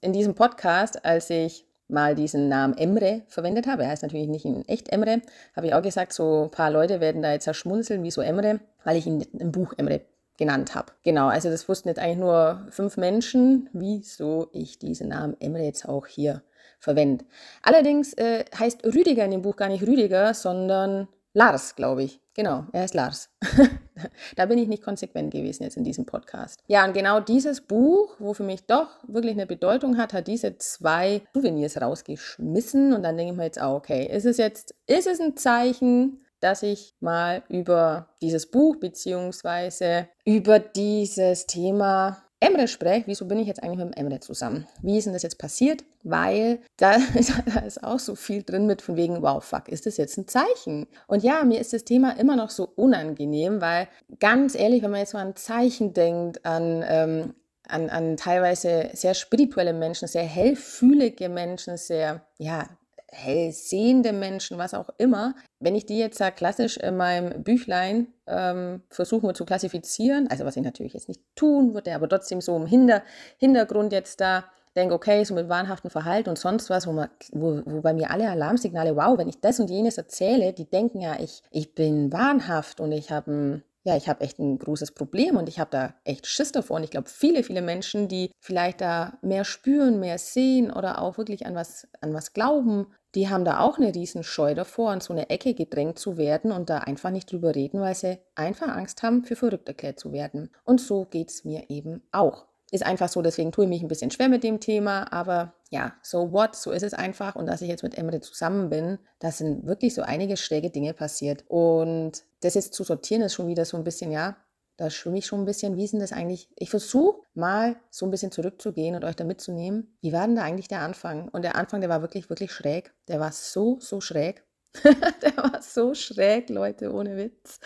in 0.00 0.12
diesem 0.12 0.34
Podcast, 0.34 1.04
als 1.04 1.30
ich 1.30 1.66
mal 1.88 2.14
diesen 2.14 2.48
Namen 2.48 2.76
Emre 2.76 3.22
verwendet 3.28 3.66
habe, 3.66 3.84
er 3.84 3.90
heißt 3.90 4.02
natürlich 4.02 4.28
nicht 4.28 4.44
in 4.44 4.66
echt 4.68 4.90
Emre, 4.90 5.22
habe 5.56 5.66
ich 5.66 5.74
auch 5.74 5.82
gesagt, 5.82 6.12
so 6.12 6.44
ein 6.44 6.50
paar 6.50 6.70
Leute 6.70 7.00
werden 7.00 7.22
da 7.22 7.32
jetzt 7.32 7.46
erschmunzeln, 7.46 8.02
wieso 8.02 8.20
Emre, 8.20 8.60
weil 8.84 8.96
ich 8.96 9.06
ihn 9.06 9.22
im 9.38 9.52
Buch 9.52 9.72
Emre 9.76 10.02
genannt 10.36 10.74
habe. 10.74 10.92
Genau, 11.02 11.28
also 11.28 11.50
das 11.50 11.68
wussten 11.68 11.88
jetzt 11.88 11.98
eigentlich 11.98 12.18
nur 12.18 12.66
fünf 12.70 12.96
Menschen, 12.96 13.68
wieso 13.72 14.48
ich 14.52 14.78
diesen 14.78 15.08
Namen 15.08 15.36
Emre 15.40 15.62
jetzt 15.62 15.88
auch 15.88 16.06
hier 16.06 16.42
verwende. 16.78 17.24
Allerdings 17.62 18.12
äh, 18.14 18.44
heißt 18.56 18.84
Rüdiger 18.84 19.24
in 19.24 19.32
dem 19.32 19.42
Buch 19.42 19.56
gar 19.56 19.68
nicht 19.68 19.82
Rüdiger, 19.82 20.34
sondern 20.34 21.08
Lars, 21.32 21.76
glaube 21.76 22.02
ich. 22.02 22.20
Genau, 22.34 22.66
er 22.72 22.84
ist 22.84 22.94
Lars. 22.94 23.30
da 24.36 24.46
bin 24.46 24.58
ich 24.58 24.68
nicht 24.68 24.82
konsequent 24.82 25.32
gewesen 25.32 25.64
jetzt 25.64 25.76
in 25.76 25.84
diesem 25.84 26.06
Podcast. 26.06 26.60
Ja, 26.68 26.84
und 26.84 26.94
genau 26.94 27.20
dieses 27.20 27.60
Buch, 27.60 28.14
wo 28.18 28.32
für 28.32 28.44
mich 28.44 28.66
doch 28.66 28.88
wirklich 29.06 29.32
eine 29.32 29.46
Bedeutung 29.46 29.98
hat, 29.98 30.12
hat 30.12 30.28
diese 30.28 30.56
zwei 30.58 31.22
Souvenirs 31.34 31.80
rausgeschmissen. 31.80 32.92
Und 32.92 33.02
dann 33.02 33.16
denke 33.16 33.32
ich 33.32 33.36
mir 33.36 33.44
jetzt 33.44 33.60
auch, 33.60 33.76
okay, 33.76 34.06
ist 34.06 34.24
es 34.24 34.36
jetzt, 34.36 34.74
ist 34.86 35.06
es 35.06 35.20
ein 35.20 35.36
Zeichen, 35.36 36.24
dass 36.40 36.62
ich 36.62 36.94
mal 37.00 37.42
über 37.48 38.08
dieses 38.22 38.50
Buch 38.50 38.76
beziehungsweise 38.76 40.08
über 40.24 40.60
dieses 40.60 41.46
Thema 41.46 42.22
Emre 42.40 42.68
spreche, 42.68 43.06
wieso 43.06 43.26
bin 43.26 43.38
ich 43.40 43.48
jetzt 43.48 43.62
eigentlich 43.62 43.84
mit 43.84 43.94
dem 43.94 44.06
Emre 44.06 44.20
zusammen? 44.20 44.66
Wie 44.80 44.96
ist 44.96 45.04
denn 45.04 45.12
das 45.12 45.22
jetzt 45.22 45.38
passiert? 45.38 45.84
Weil 46.04 46.60
da, 46.76 46.96
da, 47.54 47.60
ist 47.60 47.82
auch 47.82 47.98
so 47.98 48.14
viel 48.14 48.42
drin 48.44 48.66
mit 48.66 48.80
von 48.80 48.96
wegen, 48.96 49.22
wow, 49.22 49.42
fuck, 49.42 49.68
ist 49.68 49.86
das 49.86 49.96
jetzt 49.96 50.16
ein 50.18 50.28
Zeichen? 50.28 50.86
Und 51.08 51.24
ja, 51.24 51.42
mir 51.44 51.60
ist 51.60 51.72
das 51.72 51.84
Thema 51.84 52.12
immer 52.18 52.36
noch 52.36 52.50
so 52.50 52.68
unangenehm, 52.76 53.60
weil 53.60 53.88
ganz 54.20 54.54
ehrlich, 54.54 54.82
wenn 54.82 54.92
man 54.92 55.00
jetzt 55.00 55.12
so 55.12 55.18
an 55.18 55.34
Zeichen 55.34 55.94
denkt, 55.94 56.44
an, 56.44 56.84
ähm, 56.86 57.34
an, 57.66 57.90
an 57.90 58.16
teilweise 58.16 58.90
sehr 58.92 59.14
spirituelle 59.14 59.72
Menschen, 59.72 60.06
sehr 60.06 60.22
hellfühlige 60.22 61.28
Menschen, 61.28 61.76
sehr, 61.76 62.24
ja, 62.38 62.68
hellsehende 63.10 64.12
Menschen, 64.12 64.58
was 64.58 64.74
auch 64.74 64.90
immer, 64.98 65.34
wenn 65.60 65.74
ich 65.74 65.86
die 65.86 65.98
jetzt 65.98 66.20
da 66.20 66.30
klassisch 66.30 66.76
in 66.76 66.96
meinem 66.96 67.42
Büchlein 67.42 68.08
ähm, 68.26 68.82
versuche 68.90 69.32
zu 69.32 69.44
klassifizieren, 69.44 70.28
also 70.30 70.44
was 70.44 70.56
ich 70.56 70.62
natürlich 70.62 70.94
jetzt 70.94 71.08
nicht 71.08 71.22
tun 71.34 71.74
würde, 71.74 71.94
aber 71.94 72.08
trotzdem 72.08 72.40
so 72.40 72.56
im 72.56 72.66
Hinter 72.66 73.02
Hintergrund 73.38 73.92
jetzt 73.92 74.20
da 74.20 74.44
denke, 74.76 74.94
okay, 74.94 75.24
so 75.24 75.34
mit 75.34 75.48
wahnhaftem 75.48 75.90
Verhalten 75.90 76.28
und 76.28 76.38
sonst 76.38 76.70
was, 76.70 76.86
wo, 76.86 76.92
man, 76.92 77.08
wo, 77.32 77.60
wo 77.64 77.80
bei 77.80 77.92
mir 77.92 78.10
alle 78.10 78.30
Alarmsignale, 78.30 78.94
wow, 78.94 79.18
wenn 79.18 79.28
ich 79.28 79.40
das 79.40 79.58
und 79.58 79.70
jenes 79.70 79.98
erzähle, 79.98 80.52
die 80.52 80.70
denken 80.70 81.00
ja, 81.00 81.18
ich, 81.18 81.42
ich 81.50 81.74
bin 81.74 82.12
wahnhaft 82.12 82.80
und 82.80 82.92
ich 82.92 83.10
habe 83.10 83.62
ja, 83.84 83.96
ich 83.96 84.08
habe 84.08 84.20
echt 84.20 84.38
ein 84.38 84.58
großes 84.58 84.92
Problem 84.92 85.36
und 85.36 85.48
ich 85.48 85.58
habe 85.58 85.70
da 85.70 85.94
echt 86.04 86.26
Schiss 86.26 86.52
davor. 86.52 86.76
Und 86.76 86.82
ich 86.82 86.90
glaube, 86.90 87.08
viele, 87.08 87.42
viele 87.42 87.62
Menschen, 87.62 88.06
die 88.06 88.30
vielleicht 88.38 88.82
da 88.82 89.16
mehr 89.22 89.44
spüren, 89.44 89.98
mehr 89.98 90.18
sehen 90.18 90.70
oder 90.70 91.00
auch 91.00 91.16
wirklich 91.16 91.46
an 91.46 91.54
was, 91.54 91.88
an 92.02 92.12
was 92.12 92.34
glauben, 92.34 92.88
die 93.14 93.28
haben 93.28 93.44
da 93.44 93.60
auch 93.60 93.78
eine 93.78 93.94
Riesenscheu 93.94 94.54
davor, 94.54 94.90
an 94.90 95.00
so 95.00 95.12
eine 95.12 95.30
Ecke 95.30 95.54
gedrängt 95.54 95.98
zu 95.98 96.16
werden 96.16 96.52
und 96.52 96.70
da 96.70 96.78
einfach 96.78 97.10
nicht 97.10 97.30
drüber 97.32 97.54
reden, 97.54 97.80
weil 97.80 97.94
sie 97.94 98.18
einfach 98.34 98.68
Angst 98.68 99.02
haben, 99.02 99.24
für 99.24 99.36
verrückt 99.36 99.68
erklärt 99.68 99.98
zu 99.98 100.12
werden. 100.12 100.50
Und 100.64 100.80
so 100.80 101.04
geht 101.04 101.30
es 101.30 101.44
mir 101.44 101.70
eben 101.70 102.02
auch. 102.12 102.46
Ist 102.70 102.84
einfach 102.84 103.08
so, 103.08 103.22
deswegen 103.22 103.50
tue 103.50 103.64
ich 103.64 103.70
mich 103.70 103.82
ein 103.82 103.88
bisschen 103.88 104.10
schwer 104.10 104.28
mit 104.28 104.44
dem 104.44 104.60
Thema, 104.60 105.10
aber 105.10 105.54
ja, 105.70 105.94
so 106.02 106.32
what, 106.32 106.54
so 106.54 106.70
ist 106.70 106.82
es 106.82 106.92
einfach. 106.92 107.34
Und 107.34 107.46
dass 107.46 107.62
ich 107.62 107.68
jetzt 107.68 107.82
mit 107.82 107.96
Emre 107.96 108.20
zusammen 108.20 108.68
bin, 108.68 108.98
da 109.20 109.30
sind 109.30 109.66
wirklich 109.66 109.94
so 109.94 110.02
einige 110.02 110.36
schräge 110.36 110.68
Dinge 110.68 110.92
passiert. 110.92 111.44
Und 111.48 112.24
das 112.42 112.54
jetzt 112.54 112.74
zu 112.74 112.84
sortieren 112.84 113.22
ist 113.22 113.34
schon 113.34 113.46
wieder 113.46 113.64
so 113.64 113.78
ein 113.78 113.84
bisschen, 113.84 114.12
ja, 114.12 114.36
da 114.78 114.90
schwimme 114.90 115.18
ich 115.18 115.26
schon 115.26 115.40
ein 115.40 115.44
bisschen. 115.44 115.76
Wie 115.76 115.84
ist 115.84 115.92
denn 115.92 116.00
das 116.00 116.12
eigentlich? 116.12 116.48
Ich 116.56 116.70
versuche 116.70 117.20
mal 117.34 117.76
so 117.90 118.06
ein 118.06 118.12
bisschen 118.12 118.30
zurückzugehen 118.30 118.94
und 118.94 119.04
euch 119.04 119.16
da 119.16 119.24
mitzunehmen. 119.24 119.98
Wie 120.00 120.12
war 120.12 120.24
denn 120.24 120.36
da 120.36 120.42
eigentlich 120.42 120.68
der 120.68 120.80
Anfang? 120.80 121.28
Und 121.28 121.42
der 121.42 121.56
Anfang, 121.56 121.80
der 121.80 121.90
war 121.90 122.00
wirklich, 122.00 122.30
wirklich 122.30 122.52
schräg. 122.52 122.94
Der 123.08 123.18
war 123.18 123.32
so, 123.32 123.78
so 123.80 124.00
schräg. 124.00 124.44
der 124.84 125.36
war 125.36 125.60
so 125.62 125.94
schräg, 125.94 126.48
Leute, 126.48 126.92
ohne 126.92 127.16
Witz. 127.16 127.58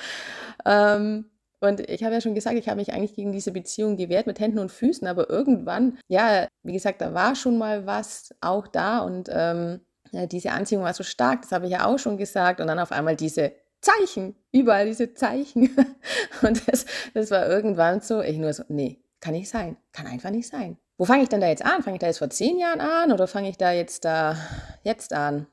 Ähm, 0.65 1.27
und 1.61 1.81
ich 1.81 2.03
habe 2.03 2.15
ja 2.15 2.23
schon 2.23 2.35
gesagt, 2.35 2.57
ich 2.57 2.69
habe 2.69 2.79
mich 2.79 2.95
eigentlich 2.95 3.15
gegen 3.15 3.31
diese 3.31 3.53
Beziehung 3.53 3.99
gewehrt 3.99 4.27
mit 4.27 4.41
Händen 4.41 4.59
und 4.59 4.73
Füßen, 4.73 5.07
aber 5.07 5.29
irgendwann, 5.29 5.99
ja, 6.09 6.49
wie 6.63 6.73
gesagt, 6.73 7.03
da 7.03 7.13
war 7.13 7.37
schon 7.37 7.59
mal 7.59 7.87
was 7.87 8.35
auch 8.41 8.67
da 8.67 9.01
und 9.01 9.29
ähm, 9.31 9.81
diese 10.13 10.53
Anziehung 10.53 10.83
war 10.83 10.95
so 10.95 11.05
stark, 11.05 11.43
das 11.43 11.53
habe 11.53 11.67
ich 11.67 11.73
ja 11.73 11.87
auch 11.87 11.99
schon 11.99 12.17
gesagt. 12.17 12.61
Und 12.61 12.67
dann 12.67 12.79
auf 12.79 12.93
einmal 12.93 13.17
diese 13.17 13.53
Zeichen, 13.83 14.37
überall 14.53 14.87
diese 14.87 15.13
Zeichen. 15.13 15.77
Und 16.43 16.69
das, 16.69 16.87
das 17.15 17.31
war 17.31 17.47
irgendwann 17.49 18.01
so, 18.01 18.23
ich 18.23 18.39
nur 18.39 18.53
so, 18.53 18.63
nee, 18.69 19.03
kann 19.21 19.35
nicht 19.35 19.51
sein, 19.51 19.77
kann 19.93 20.07
einfach 20.07 20.31
nicht 20.31 20.49
sein. 20.49 20.79
Wo 20.97 21.05
fange 21.05 21.25
ich 21.25 21.29
denn 21.29 21.41
da 21.41 21.49
jetzt 21.49 21.65
an? 21.65 21.83
Fange 21.83 21.97
ich 21.97 22.01
da 22.01 22.07
jetzt 22.07 22.19
vor 22.19 22.31
zehn 22.31 22.59
Jahren 22.59 22.81
an 22.81 23.13
oder 23.13 23.27
fange 23.27 23.49
ich 23.49 23.59
da 23.59 23.73
jetzt 23.73 24.05
da 24.05 24.37
jetzt 24.83 25.13
an? 25.13 25.47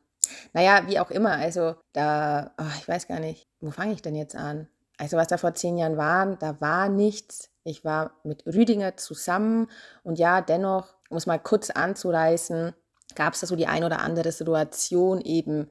Naja, 0.53 0.83
wie 0.87 0.99
auch 0.99 1.11
immer, 1.11 1.31
also 1.31 1.75
da, 1.93 2.51
oh, 2.59 2.77
ich 2.77 2.87
weiß 2.87 3.07
gar 3.07 3.19
nicht, 3.19 3.47
wo 3.59 3.71
fange 3.71 3.93
ich 3.93 4.01
denn 4.01 4.15
jetzt 4.15 4.35
an? 4.35 4.67
Also 4.97 5.17
was 5.17 5.27
da 5.27 5.37
vor 5.37 5.55
zehn 5.55 5.77
Jahren 5.77 5.97
war, 5.97 6.35
da 6.35 6.59
war 6.61 6.89
nichts. 6.89 7.49
Ich 7.63 7.85
war 7.85 8.11
mit 8.23 8.45
Rüdinger 8.45 8.97
zusammen 8.97 9.67
und 10.03 10.19
ja, 10.19 10.41
dennoch, 10.41 10.93
um 11.09 11.17
es 11.17 11.25
mal 11.25 11.39
kurz 11.39 11.69
anzureißen, 11.69 12.73
gab 13.15 13.33
es 13.33 13.39
da 13.39 13.47
so 13.47 13.55
die 13.55 13.67
ein 13.67 13.83
oder 13.83 13.99
andere 14.01 14.31
Situation 14.31 15.21
eben 15.21 15.69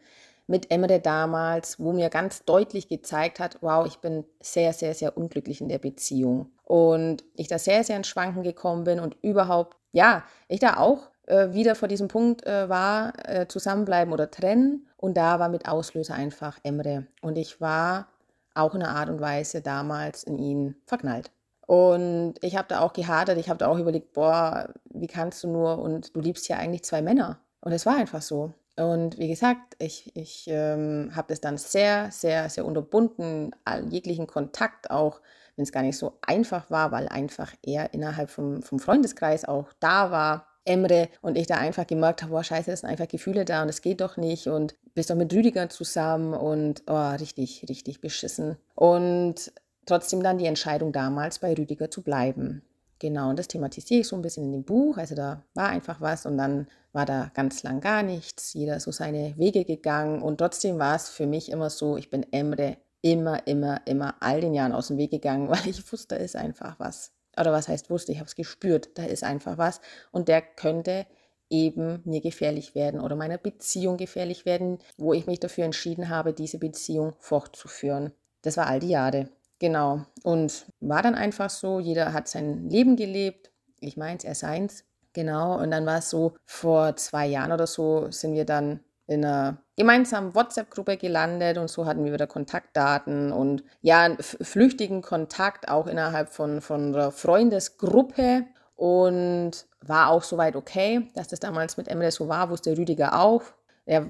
mit 0.49 0.71
Emre 0.71 0.99
damals, 0.99 1.78
wo 1.78 1.93
mir 1.93 2.09
ganz 2.09 2.45
deutlich 2.45 2.88
gezeigt 2.88 3.38
hat, 3.38 3.59
wow, 3.61 3.87
ich 3.87 3.99
bin 3.99 4.25
sehr, 4.40 4.73
sehr, 4.73 4.95
sehr 4.95 5.17
unglücklich 5.17 5.61
in 5.61 5.69
der 5.69 5.78
Beziehung. 5.78 6.50
Und 6.64 7.23
ich 7.35 7.49
da 7.49 7.59
sehr, 7.59 7.85
sehr 7.85 7.97
ins 7.97 8.09
Schwanken 8.09 8.43
gekommen 8.43 8.85
bin 8.85 8.99
und 8.99 9.17
überhaupt, 9.23 9.76
ja, 9.93 10.25
ich 10.49 10.59
da 10.59 10.78
auch 10.78 11.11
äh, 11.26 11.52
wieder 11.52 11.75
vor 11.75 11.87
diesem 11.87 12.09
Punkt 12.09 12.47
äh, 12.47 12.69
war, 12.69 13.12
äh, 13.28 13.47
zusammenbleiben 13.47 14.12
oder 14.12 14.31
trennen. 14.31 14.88
Und 14.97 15.17
da 15.19 15.38
war 15.38 15.50
mit 15.50 15.69
Auslöser 15.69 16.14
einfach 16.14 16.59
Emre. 16.62 17.07
Und 17.21 17.37
ich 17.37 17.61
war 17.61 18.09
auch 18.55 18.75
in 18.75 18.83
einer 18.83 18.97
Art 18.97 19.11
und 19.11 19.21
Weise 19.21 19.61
damals 19.61 20.25
in 20.25 20.38
ihn 20.38 20.76
verknallt. 20.87 21.31
Und 21.67 22.37
ich 22.40 22.57
habe 22.57 22.69
da 22.69 22.81
auch 22.81 22.95
gehadert, 22.95 23.37
ich 23.37 23.50
habe 23.50 23.59
da 23.59 23.69
auch 23.69 23.78
überlegt, 23.78 24.14
boah, 24.14 24.73
wie 24.87 25.07
kannst 25.07 25.45
du 25.45 25.49
nur 25.49 25.78
und 25.78 26.17
du 26.17 26.21
liebst 26.21 26.49
ja 26.49 26.57
eigentlich 26.57 26.85
zwei 26.85 27.02
Männer. 27.02 27.38
Und 27.61 27.73
es 27.73 27.85
war 27.85 27.97
einfach 27.97 28.23
so. 28.23 28.55
Und 28.78 29.18
wie 29.18 29.28
gesagt, 29.28 29.75
ich, 29.78 30.14
ich 30.14 30.44
ähm, 30.49 31.11
habe 31.14 31.28
das 31.28 31.40
dann 31.40 31.58
sehr, 31.58 32.11
sehr, 32.12 32.49
sehr 32.49 32.64
unterbunden, 32.64 33.50
jeglichen 33.90 34.26
Kontakt 34.26 34.90
auch, 34.90 35.20
wenn 35.56 35.64
es 35.64 35.73
gar 35.73 35.82
nicht 35.82 35.99
so 35.99 36.18
einfach 36.23 36.70
war, 36.70 36.92
weil 36.92 37.08
einfach 37.08 37.52
er 37.64 37.92
innerhalb 37.92 38.30
vom, 38.30 38.62
vom 38.62 38.78
Freundeskreis 38.78 39.44
auch 39.44 39.73
da 39.80 40.11
war. 40.11 40.47
Emre 40.64 41.08
und 41.23 41.38
ich 41.38 41.47
da 41.47 41.56
einfach 41.56 41.87
gemerkt 41.87 42.23
habe, 42.23 42.32
boah, 42.32 42.44
scheiße, 42.44 42.70
es 42.70 42.80
sind 42.80 42.90
einfach 42.90 43.08
Gefühle 43.08 43.47
da 43.47 43.62
und 43.62 43.70
es 43.70 43.80
geht 43.80 44.02
doch 44.02 44.18
nicht 44.18 44.49
und 44.49 44.76
bist 44.94 45.08
doch 45.08 45.14
mit 45.16 45.32
Rüdiger 45.32 45.70
zusammen 45.70 46.35
und 46.35 46.82
oh, 46.87 47.11
richtig, 47.18 47.64
richtig 47.68 48.02
beschissen. 48.02 48.58
Und 48.75 49.50
trotzdem 49.87 50.23
dann 50.23 50.37
die 50.37 50.47
Entscheidung 50.47 50.92
damals 50.92 51.38
bei 51.38 51.54
Rüdiger 51.54 51.90
zu 51.90 52.02
bleiben. 52.02 52.62
Genau, 53.00 53.31
und 53.31 53.38
das 53.38 53.49
thematisiere 53.49 54.00
ich 54.00 54.09
so 54.09 54.17
ein 54.17 54.23
bisschen 54.23 54.45
in 54.45 54.52
dem 54.52 54.64
Buch. 54.64 54.97
Also 54.97 55.14
da 55.14 55.45
war 55.55 55.69
einfach 55.69 56.00
was 56.00 56.26
und 56.26 56.37
dann 56.37 56.67
war 56.93 57.07
da 57.07 57.31
ganz 57.35 57.62
lang 57.62 57.81
gar 57.81 58.02
nichts. 58.02 58.55
Jeder 58.55 58.81
so 58.81 58.90
seine 58.90 59.35
Wege 59.37 59.64
gegangen 59.64 60.23
und 60.23 60.38
trotzdem 60.38 60.78
war 60.78 60.97
es 60.97 61.09
für 61.09 61.26
mich 61.26 61.50
immer 61.50 61.71
so, 61.71 61.97
ich 61.97 62.11
bin 62.11 62.26
Emre 62.33 62.78
immer, 63.00 63.47
immer, 63.47 63.81
immer 63.87 64.17
all 64.21 64.40
den 64.40 64.55
Jahren 64.55 64.73
aus 64.73 64.88
dem 64.88 64.99
Weg 64.99 65.11
gegangen, 65.12 65.49
weil 65.50 65.69
ich 65.69 65.93
wusste, 65.93 66.17
da 66.17 66.23
ist 66.23 66.37
einfach 66.37 66.78
was 66.81 67.12
oder 67.38 67.52
was 67.52 67.69
heißt 67.69 67.88
wusste, 67.90 68.11
ich 68.12 68.19
habe 68.19 68.26
es 68.26 68.35
gespürt, 68.35 68.90
da 68.95 69.05
ist 69.05 69.23
einfach 69.23 69.59
was 69.59 69.81
und 70.11 70.28
der 70.28 70.43
könnte 70.43 71.07
eben 71.50 72.02
mir 72.05 72.21
gefährlich 72.21 72.75
werden 72.75 73.00
oder 73.00 73.17
meiner 73.17 73.38
Beziehung 73.38 73.97
gefährlich 73.97 74.45
werden, 74.45 74.78
wo 74.97 75.12
ich 75.14 75.26
mich 75.26 75.40
dafür 75.40 75.64
entschieden 75.64 76.09
habe, 76.09 76.33
diese 76.33 76.59
Beziehung 76.59 77.14
fortzuführen. 77.21 78.12
Das 78.43 78.57
war 78.57 78.67
all 78.67 78.81
die 78.81 78.90
Jahre. 78.90 79.28
Genau. 79.58 80.04
Und 80.22 80.66
war 80.80 81.02
dann 81.02 81.14
einfach 81.14 81.50
so, 81.50 81.80
jeder 81.80 82.12
hat 82.12 82.28
sein 82.28 82.68
Leben 82.68 82.96
gelebt. 82.96 83.50
Ich 83.80 83.96
meins, 83.96 84.24
er 84.24 84.34
seins. 84.34 84.84
Genau. 85.12 85.58
Und 85.60 85.70
dann 85.70 85.86
war 85.86 85.98
es 85.98 86.10
so, 86.10 86.34
vor 86.44 86.96
zwei 86.96 87.26
Jahren 87.26 87.52
oder 87.52 87.66
so 87.66 88.10
sind 88.10 88.34
wir 88.34 88.44
dann 88.44 88.80
in 89.08 89.24
einer 89.24 89.56
gemeinsamen 89.76 90.34
WhatsApp-Gruppe 90.34 90.98
gelandet 90.98 91.56
und 91.56 91.70
so 91.70 91.86
hatten 91.86 92.04
wir 92.04 92.12
wieder 92.12 92.26
Kontaktdaten 92.26 93.32
und 93.32 93.64
ja, 93.80 94.02
einen 94.02 94.18
flüchtigen 94.18 95.00
Kontakt 95.00 95.68
auch 95.68 95.86
innerhalb 95.86 96.28
von, 96.28 96.60
von 96.60 96.94
einer 96.94 97.10
Freundesgruppe 97.10 98.44
und 98.76 99.66
war 99.80 100.10
auch 100.10 100.22
soweit 100.22 100.56
okay, 100.56 101.08
dass 101.14 101.28
das 101.28 101.40
damals 101.40 101.78
mit 101.78 101.88
Emre 101.88 102.10
so 102.10 102.28
war, 102.28 102.50
wusste 102.50 102.76
Rüdiger 102.76 103.18
auch. 103.18 103.42
Der, 103.88 104.07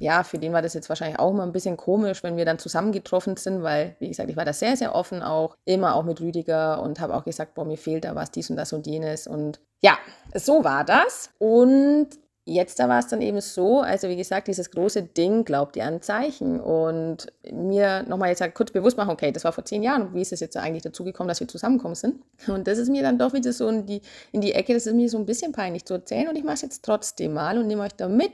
ja, 0.00 0.24
für 0.24 0.38
den 0.38 0.52
war 0.52 0.62
das 0.62 0.74
jetzt 0.74 0.88
wahrscheinlich 0.88 1.18
auch 1.18 1.30
immer 1.30 1.44
ein 1.44 1.52
bisschen 1.52 1.76
komisch, 1.76 2.22
wenn 2.22 2.36
wir 2.36 2.44
dann 2.44 2.58
zusammengetroffen 2.58 3.36
sind, 3.36 3.62
weil, 3.62 3.94
wie 4.00 4.08
gesagt, 4.08 4.30
ich 4.30 4.36
war 4.36 4.44
da 4.44 4.52
sehr, 4.52 4.76
sehr 4.76 4.94
offen 4.94 5.22
auch, 5.22 5.56
immer 5.64 5.94
auch 5.94 6.04
mit 6.04 6.20
Rüdiger 6.20 6.82
und 6.82 6.98
habe 6.98 7.14
auch 7.14 7.24
gesagt, 7.24 7.54
boah, 7.54 7.64
mir 7.64 7.78
fehlt 7.78 8.04
da 8.04 8.14
was, 8.14 8.30
dies 8.30 8.50
und 8.50 8.56
das 8.56 8.72
und 8.72 8.86
jenes. 8.86 9.26
Und 9.26 9.60
ja, 9.80 9.98
so 10.34 10.64
war 10.64 10.84
das. 10.84 11.30
Und 11.38 12.08
Jetzt 12.50 12.80
da 12.80 12.88
war 12.88 12.98
es 12.98 13.08
dann 13.08 13.20
eben 13.20 13.42
so, 13.42 13.80
also 13.80 14.08
wie 14.08 14.16
gesagt, 14.16 14.48
dieses 14.48 14.70
große 14.70 15.02
Ding, 15.02 15.44
glaubt 15.44 15.76
ihr 15.76 15.84
an 15.84 16.00
Zeichen? 16.00 16.58
Und 16.60 17.26
mir 17.52 18.04
nochmal 18.04 18.30
jetzt 18.30 18.40
halt 18.40 18.54
kurz 18.54 18.70
bewusst 18.70 18.96
machen, 18.96 19.10
okay, 19.10 19.30
das 19.32 19.44
war 19.44 19.52
vor 19.52 19.66
zehn 19.66 19.82
Jahren, 19.82 20.14
wie 20.14 20.22
ist 20.22 20.32
es 20.32 20.40
jetzt 20.40 20.56
eigentlich 20.56 20.82
dazu 20.82 21.04
gekommen, 21.04 21.28
dass 21.28 21.40
wir 21.40 21.48
zusammengekommen 21.48 21.94
sind? 21.94 22.22
Und 22.48 22.66
das 22.66 22.78
ist 22.78 22.88
mir 22.88 23.02
dann 23.02 23.18
doch 23.18 23.34
wieder 23.34 23.52
so 23.52 23.68
in 23.68 23.84
die, 23.84 24.00
in 24.32 24.40
die 24.40 24.54
Ecke, 24.54 24.72
das 24.72 24.86
ist 24.86 24.94
mir 24.94 25.10
so 25.10 25.18
ein 25.18 25.26
bisschen 25.26 25.52
peinlich 25.52 25.84
zu 25.84 25.92
erzählen 25.92 26.26
und 26.26 26.36
ich 26.36 26.44
mache 26.44 26.54
es 26.54 26.62
jetzt 26.62 26.86
trotzdem 26.86 27.34
mal 27.34 27.58
und 27.58 27.66
nehme 27.66 27.82
euch 27.82 27.92
da 27.92 28.08
mit. 28.08 28.32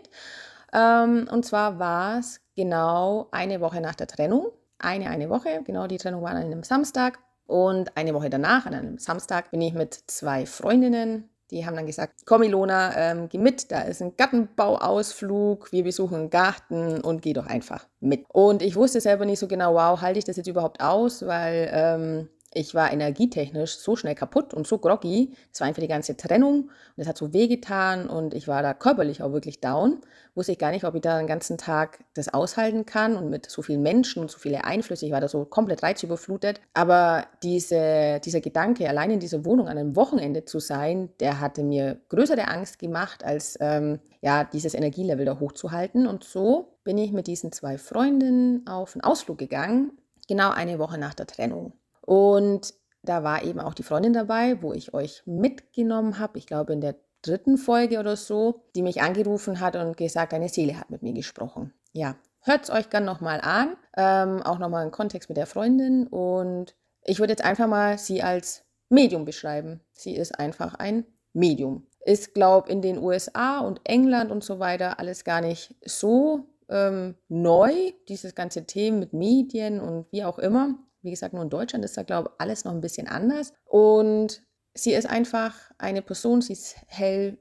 Ähm, 0.75 1.29
und 1.31 1.47
zwar 1.47 1.79
war 1.79 2.19
es 2.19 2.41
genau 2.57 3.29
eine 3.31 3.61
Woche 3.61 3.81
nach 3.81 3.95
der 3.95 4.07
Trennung. 4.07 4.49
Eine, 4.79 5.09
eine 5.09 5.31
Woche, 5.31 5.63
genau, 5.65 5.87
die 5.87 5.99
Trennung 5.99 6.23
war 6.23 6.31
an 6.31 6.39
einem 6.39 6.63
Samstag. 6.63 7.19
Und 7.47 7.97
eine 7.97 8.15
Woche 8.15 8.31
danach, 8.31 8.67
an 8.67 8.75
einem 8.75 8.99
Samstag, 8.99 9.51
bin 9.51 9.61
ich 9.61 9.75
mit 9.75 9.95
zwei 10.07 10.47
Freundinnen 10.47 11.29
die 11.51 11.65
haben 11.65 11.77
dann 11.77 11.87
gesagt, 11.87 12.23
komm 12.27 12.43
Ilona, 12.43 12.97
ähm, 12.97 13.29
geh 13.29 13.39
mit, 13.39 13.71
da 13.71 13.83
ist 13.83 14.03
ein 14.03 14.17
Gartenbauausflug, 14.17 15.71
wir 15.73 15.85
besuchen 15.85 16.15
einen 16.17 16.31
Garten 16.31 17.01
und 17.01 17.23
geh 17.23 17.33
doch 17.33 17.47
einfach 17.47 17.87
mit. 18.01 18.25
Und 18.29 18.63
ich 18.63 18.77
wusste 18.77 19.01
selber 19.01 19.25
nicht 19.25 19.39
so 19.39 19.47
genau, 19.47 19.75
wow, 19.75 20.01
halte 20.01 20.19
ich 20.19 20.25
das 20.25 20.37
jetzt 20.37 20.49
überhaupt 20.49 20.81
aus, 20.81 21.27
weil 21.27 21.71
ähm, 21.73 22.29
ich 22.55 22.75
war 22.75 22.93
energietechnisch 22.93 23.79
so 23.79 23.97
schnell 23.97 24.15
kaputt 24.15 24.55
und 24.55 24.67
so 24.67 24.79
groggy. 24.79 25.35
Es 25.53 25.61
war 25.61 25.67
einfach 25.67 25.83
die 25.83 25.89
ganze 25.89 26.17
Trennung 26.17 26.71
und 26.97 27.03
es 27.03 27.09
hat 27.09 27.19
so 27.19 27.33
wehgetan 27.33 28.09
und 28.09 28.33
ich 28.33 28.49
war 28.49 28.63
da 28.63 28.73
körperlich 28.73 29.23
auch 29.23 29.33
wirklich 29.33 29.61
down. 29.61 29.99
Wusste 30.35 30.53
ich 30.53 30.59
gar 30.59 30.71
nicht, 30.71 30.85
ob 30.85 30.95
ich 30.95 31.01
da 31.01 31.19
den 31.19 31.27
ganzen 31.27 31.59
Tag 31.59 32.05
das 32.15 32.33
aushalten 32.33 32.87
kann 32.87 33.17
und 33.17 33.29
mit 33.31 33.51
so 33.51 33.63
vielen 33.63 33.83
Menschen 33.83 34.23
und 34.23 34.31
so 34.31 34.39
viele 34.39 34.65
Einflüsse. 34.65 35.07
Ich 35.07 35.13
war 35.13 35.21
da 35.21 35.29
so 35.29 35.45
komplett 35.45 35.83
reizüberflutet. 35.83 36.61
Aber 36.75 37.27
diese, 37.43 38.21
dieser 38.25 38.41
Gedanke, 38.41 38.89
allein 38.89 39.11
in 39.11 39.21
dieser 39.21 39.45
Wohnung 39.45 39.69
an 39.69 39.79
einem 39.79 39.97
Wochenende 39.97 40.45
zu 40.45 40.61
sein, 40.61 41.11
der 41.21 41.41
hatte 41.41 41.63
mir 41.63 42.01
größere 42.09 42.49
Angst 42.49 42.79
gemacht, 42.79 43.25
als 43.25 43.59
ähm, 43.61 44.01
ja, 44.23 44.45
dieses 44.45 44.75
Energielevel 44.75 45.25
da 45.25 45.39
hochzuhalten. 45.39 46.07
Und 46.07 46.25
so 46.25 46.79
bin 46.85 46.99
ich 46.99 47.13
mit 47.13 47.27
diesen 47.27 47.53
zwei 47.53 47.79
Freundinnen 47.79 48.67
auf 48.67 48.95
einen 48.95 49.03
Ausflug 49.03 49.39
gegangen, 49.39 49.93
genau 50.29 50.51
eine 50.51 50.79
Woche 50.79 50.99
nach 50.99 51.15
der 51.15 51.27
Trennung. 51.27 51.73
Und 52.05 52.75
da 53.03 53.23
war 53.23 53.43
eben 53.43 53.61
auch 53.61 53.75
die 53.75 53.83
Freundin 53.83 54.13
dabei, 54.13 54.63
wo 54.63 54.73
ich 54.73 54.95
euch 54.95 55.23
mitgenommen 55.27 56.19
habe, 56.19 56.39
ich 56.39 56.47
glaube 56.47 56.73
in 56.73 56.81
der 56.81 56.97
dritten 57.23 57.57
Folge 57.57 57.99
oder 57.99 58.17
so, 58.17 58.63
die 58.75 58.83
mich 58.83 59.03
angerufen 59.03 59.61
hat 59.61 59.77
und 59.77 59.97
gesagt, 59.97 60.35
eine 60.35 60.49
Seele 60.49 60.79
hat 60.79 60.91
mit 60.91 61.03
mir 61.03 61.13
gesprochen. 61.13 61.73
Ja, 61.93 62.17
hört 62.41 62.65
es 62.65 62.71
euch 62.71 62.91
gern 62.91 63.05
nochmal 63.05 63.41
an, 63.41 63.77
ähm, 63.97 64.43
auch 64.43 64.59
nochmal 64.59 64.85
im 64.85 64.91
Kontext 64.91 65.29
mit 65.29 65.39
der 65.39 65.47
Freundin. 65.47 66.07
Und 66.07 66.75
ich 67.03 67.19
würde 67.19 67.33
jetzt 67.33 67.45
einfach 67.45 67.67
mal 67.67 67.99
sie 67.99 68.23
als 68.23 68.65
Medium 68.89 69.25
beschreiben. 69.25 69.81
Sie 69.93 70.15
ist 70.15 70.39
einfach 70.39 70.75
ein 70.75 71.07
Medium. 71.33 71.87
Ist, 72.05 72.35
glaube 72.35 72.69
ich, 72.69 72.75
in 72.75 72.83
den 72.83 72.99
USA 72.99 73.61
und 73.61 73.81
England 73.85 74.31
und 74.31 74.45
so 74.45 74.59
weiter 74.59 74.99
alles 74.99 75.25
gar 75.25 75.41
nicht 75.41 75.75
so 75.85 76.47
ähm, 76.69 77.15
neu, 77.29 77.73
dieses 78.09 78.35
ganze 78.35 78.67
Thema 78.67 78.99
mit 78.99 79.13
Medien 79.15 79.81
und 79.81 80.07
wie 80.13 80.25
auch 80.25 80.39
immer. 80.39 80.79
Wie 81.05 81.11
gesagt, 81.11 81.35
nur 81.35 81.43
in 81.43 81.51
Deutschland 81.51 81.85
ist 81.85 81.97
da, 81.97 82.03
glaube 82.03 82.31
ich, 82.33 82.41
alles 82.41 82.65
noch 82.65 82.73
ein 82.73 82.81
bisschen 82.81 83.07
anders. 83.07 83.53
Und 83.67 84.43
sie 84.73 84.95
ist 84.95 85.09
einfach 85.09 85.55
eine 85.79 86.03
Person, 86.03 86.41
sie 86.41 86.55
ist 86.55 86.77
hell 86.87 87.39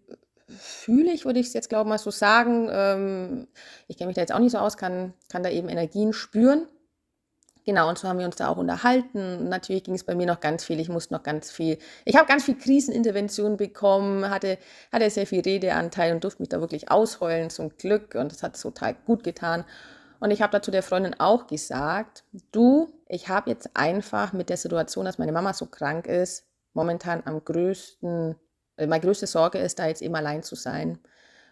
fühlig, 0.48 1.26
würde 1.26 1.40
ich 1.40 1.48
es 1.48 1.54
jetzt, 1.54 1.70
glaube 1.70 1.90
mal 1.90 1.98
so 1.98 2.12
sagen. 2.12 2.68
Ähm, 2.70 3.48
ich 3.88 3.98
kenne 3.98 4.08
mich 4.08 4.16
da 4.16 4.22
jetzt 4.22 4.34
auch 4.34 4.40
nicht 4.40 4.52
so 4.52 4.58
aus, 4.58 4.76
kann, 4.78 5.14
kann 5.32 5.44
da 5.44 5.50
eben 5.50 5.70
Energien 5.70 6.12
spüren. 6.12 6.68
Genau, 7.66 7.88
und 7.88 7.98
so 7.98 8.10
haben 8.10 8.20
wir 8.20 8.26
uns 8.26 8.36
da 8.36 8.50
auch 8.50 8.58
unterhalten. 8.58 9.48
Natürlich 9.48 9.86
ging 9.86 9.96
es 9.96 10.04
bei 10.04 10.16
mir 10.16 10.28
noch 10.28 10.42
ganz 10.42 10.66
viel. 10.66 10.82
Ich 10.82 10.90
musste 10.90 11.14
noch 11.14 11.24
ganz 11.24 11.50
viel. 11.50 11.78
Ich 12.04 12.18
habe 12.18 12.28
ganz 12.28 12.44
viel 12.44 12.58
Krisenintervention 12.58 13.56
bekommen, 13.56 14.30
hatte, 14.30 14.58
hatte 14.92 15.10
sehr 15.10 15.26
viel 15.26 15.40
Redeanteil 15.40 16.14
und 16.14 16.26
durfte 16.26 16.42
mich 16.42 16.50
da 16.50 16.60
wirklich 16.60 16.92
ausheulen 16.92 17.50
zum 17.50 17.70
Glück. 17.78 18.16
Und 18.16 18.34
das 18.34 18.44
hat 18.44 18.60
total 18.62 18.96
gut 19.06 19.24
getan. 19.24 19.64
Und 20.24 20.32
ich 20.32 20.42
habe 20.42 20.54
dazu 20.54 20.72
der 20.72 20.84
Freundin 20.84 21.20
auch 21.20 21.48
gesagt, 21.48 22.24
du, 22.54 22.88
ich 23.10 23.28
habe 23.28 23.50
jetzt 23.50 23.72
einfach 23.74 24.32
mit 24.32 24.48
der 24.48 24.56
Situation, 24.56 25.04
dass 25.04 25.18
meine 25.18 25.34
Mama 25.34 25.52
so 25.52 25.66
krank 25.66 26.08
ist, 26.08 26.46
momentan 26.72 27.24
am 27.26 27.44
größten, 27.44 28.38
äh, 28.78 28.88
meine 28.88 29.04
größte 29.04 29.28
Sorge 29.28 29.58
ist, 29.58 29.80
da 29.80 29.88
jetzt 29.88 30.02
eben 30.02 30.16
allein 30.16 30.42
zu 30.42 30.56
sein 30.56 30.98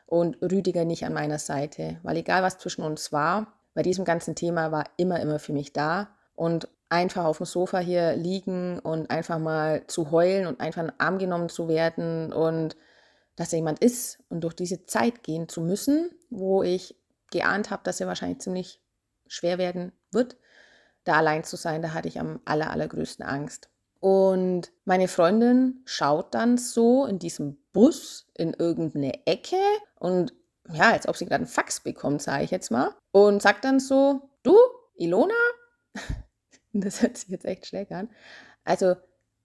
und 0.05 0.41
Rüdiger 0.41 0.85
nicht 0.85 1.03
an 1.03 1.11
meiner 1.11 1.37
Seite. 1.37 1.99
Weil 2.03 2.15
egal 2.15 2.43
was 2.43 2.59
zwischen 2.59 2.83
uns 2.83 3.11
war, 3.11 3.47
bei 3.73 3.81
diesem 3.81 4.05
ganzen 4.05 4.35
Thema 4.35 4.71
war 4.71 4.85
immer, 4.95 5.19
immer 5.19 5.39
für 5.39 5.51
mich 5.51 5.73
da. 5.73 6.07
Und 6.33 6.69
einfach 6.87 7.25
auf 7.25 7.39
dem 7.39 7.47
Sofa 7.47 7.79
hier 7.79 8.15
liegen 8.15 8.79
und 8.79 9.11
einfach 9.11 9.39
mal 9.39 9.85
zu 9.87 10.11
heulen 10.11 10.47
und 10.47 10.61
einfach 10.61 10.83
in 10.83 10.87
den 10.87 10.99
Arm 11.01 11.17
genommen 11.17 11.49
zu 11.49 11.67
werden 11.67 12.31
und 12.31 12.77
dass 13.35 13.49
da 13.49 13.57
jemand 13.57 13.79
ist 13.79 14.19
und 14.29 14.45
durch 14.45 14.53
diese 14.53 14.85
Zeit 14.85 15.23
gehen 15.23 15.49
zu 15.49 15.59
müssen, 15.59 16.09
wo 16.29 16.63
ich 16.63 16.95
geahnt 17.31 17.71
habe, 17.71 17.83
dass 17.83 17.99
er 17.99 18.07
wahrscheinlich 18.07 18.39
ziemlich 18.39 18.81
schwer 19.27 19.57
werden 19.57 19.91
wird, 20.11 20.37
da 21.03 21.17
allein 21.17 21.43
zu 21.43 21.55
sein, 21.55 21.81
da 21.81 21.93
hatte 21.93 22.07
ich 22.07 22.19
am 22.19 22.41
aller, 22.45 22.69
allergrößten 22.69 23.25
Angst. 23.25 23.69
Und 23.99 24.71
meine 24.83 25.07
Freundin 25.07 25.81
schaut 25.85 26.33
dann 26.33 26.57
so 26.57 27.05
in 27.05 27.19
diesem 27.19 27.57
Bus 27.71 28.27
in 28.35 28.53
irgendeine 28.53 29.25
Ecke 29.25 29.61
und 29.99 30.33
ja, 30.71 30.91
als 30.91 31.07
ob 31.07 31.17
sie 31.17 31.25
gerade 31.25 31.43
einen 31.43 31.47
Fax 31.47 31.81
bekommt, 31.81 32.21
sage 32.21 32.43
ich 32.43 32.51
jetzt 32.51 32.71
mal. 32.71 32.95
Und 33.11 33.41
sagt 33.41 33.65
dann 33.65 33.79
so, 33.79 34.29
du, 34.43 34.55
Ilona, 34.95 35.33
das 36.73 37.01
hört 37.01 37.17
sich 37.17 37.29
jetzt 37.29 37.45
echt 37.45 37.67
schlecht 37.67 37.91
an. 37.91 38.09
Also, 38.63 38.95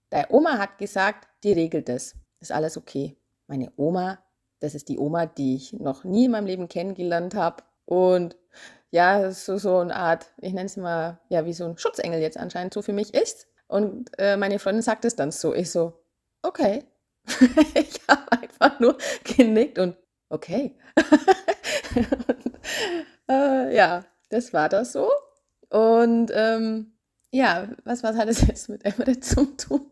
deine 0.09 0.27
Oma 0.29 0.57
hat 0.57 0.77
gesagt, 0.77 1.27
die 1.43 1.53
regelt 1.53 1.89
das. 1.89 2.15
Ist 2.39 2.51
alles 2.51 2.77
okay. 2.77 3.17
Meine 3.47 3.71
Oma, 3.77 4.19
das 4.59 4.75
ist 4.75 4.89
die 4.89 4.99
Oma, 4.99 5.25
die 5.25 5.55
ich 5.55 5.73
noch 5.73 6.03
nie 6.03 6.25
in 6.25 6.31
meinem 6.31 6.45
Leben 6.45 6.67
kennengelernt 6.67 7.35
habe. 7.35 7.63
Und 7.87 8.35
ja, 8.91 9.31
so, 9.31 9.57
so 9.57 9.79
eine 9.79 9.95
Art, 9.95 10.27
ich 10.41 10.53
nenne 10.53 10.65
es 10.65 10.75
mal, 10.75 11.19
ja, 11.29 11.45
wie 11.45 11.53
so 11.53 11.65
ein 11.65 11.77
Schutzengel 11.77 12.19
jetzt 12.19 12.37
anscheinend 12.37 12.73
so 12.73 12.81
für 12.81 12.93
mich 12.93 13.13
ist. 13.13 13.47
Und 13.67 14.11
äh, 14.19 14.35
meine 14.37 14.59
Freundin 14.59 14.81
sagt 14.81 15.05
es 15.05 15.15
dann 15.15 15.31
so. 15.31 15.53
Ich 15.55 15.71
so, 15.71 15.93
okay. 16.41 16.83
ich 17.75 18.01
habe 18.07 18.31
einfach 18.31 18.79
nur 18.79 18.97
genickt 19.23 19.79
und 19.79 19.95
okay. 20.29 20.75
und, 21.95 22.53
äh, 23.29 23.75
ja, 23.75 24.05
das 24.29 24.53
war 24.53 24.67
das 24.67 24.91
so. 24.91 25.09
Und 25.69 26.31
ähm, 26.33 26.93
ja, 27.31 27.69
was, 27.85 28.03
was 28.03 28.17
hat 28.17 28.27
es 28.27 28.45
jetzt 28.47 28.67
mit 28.67 28.83
Emre 28.83 29.19
zu 29.19 29.45
tun? 29.55 29.89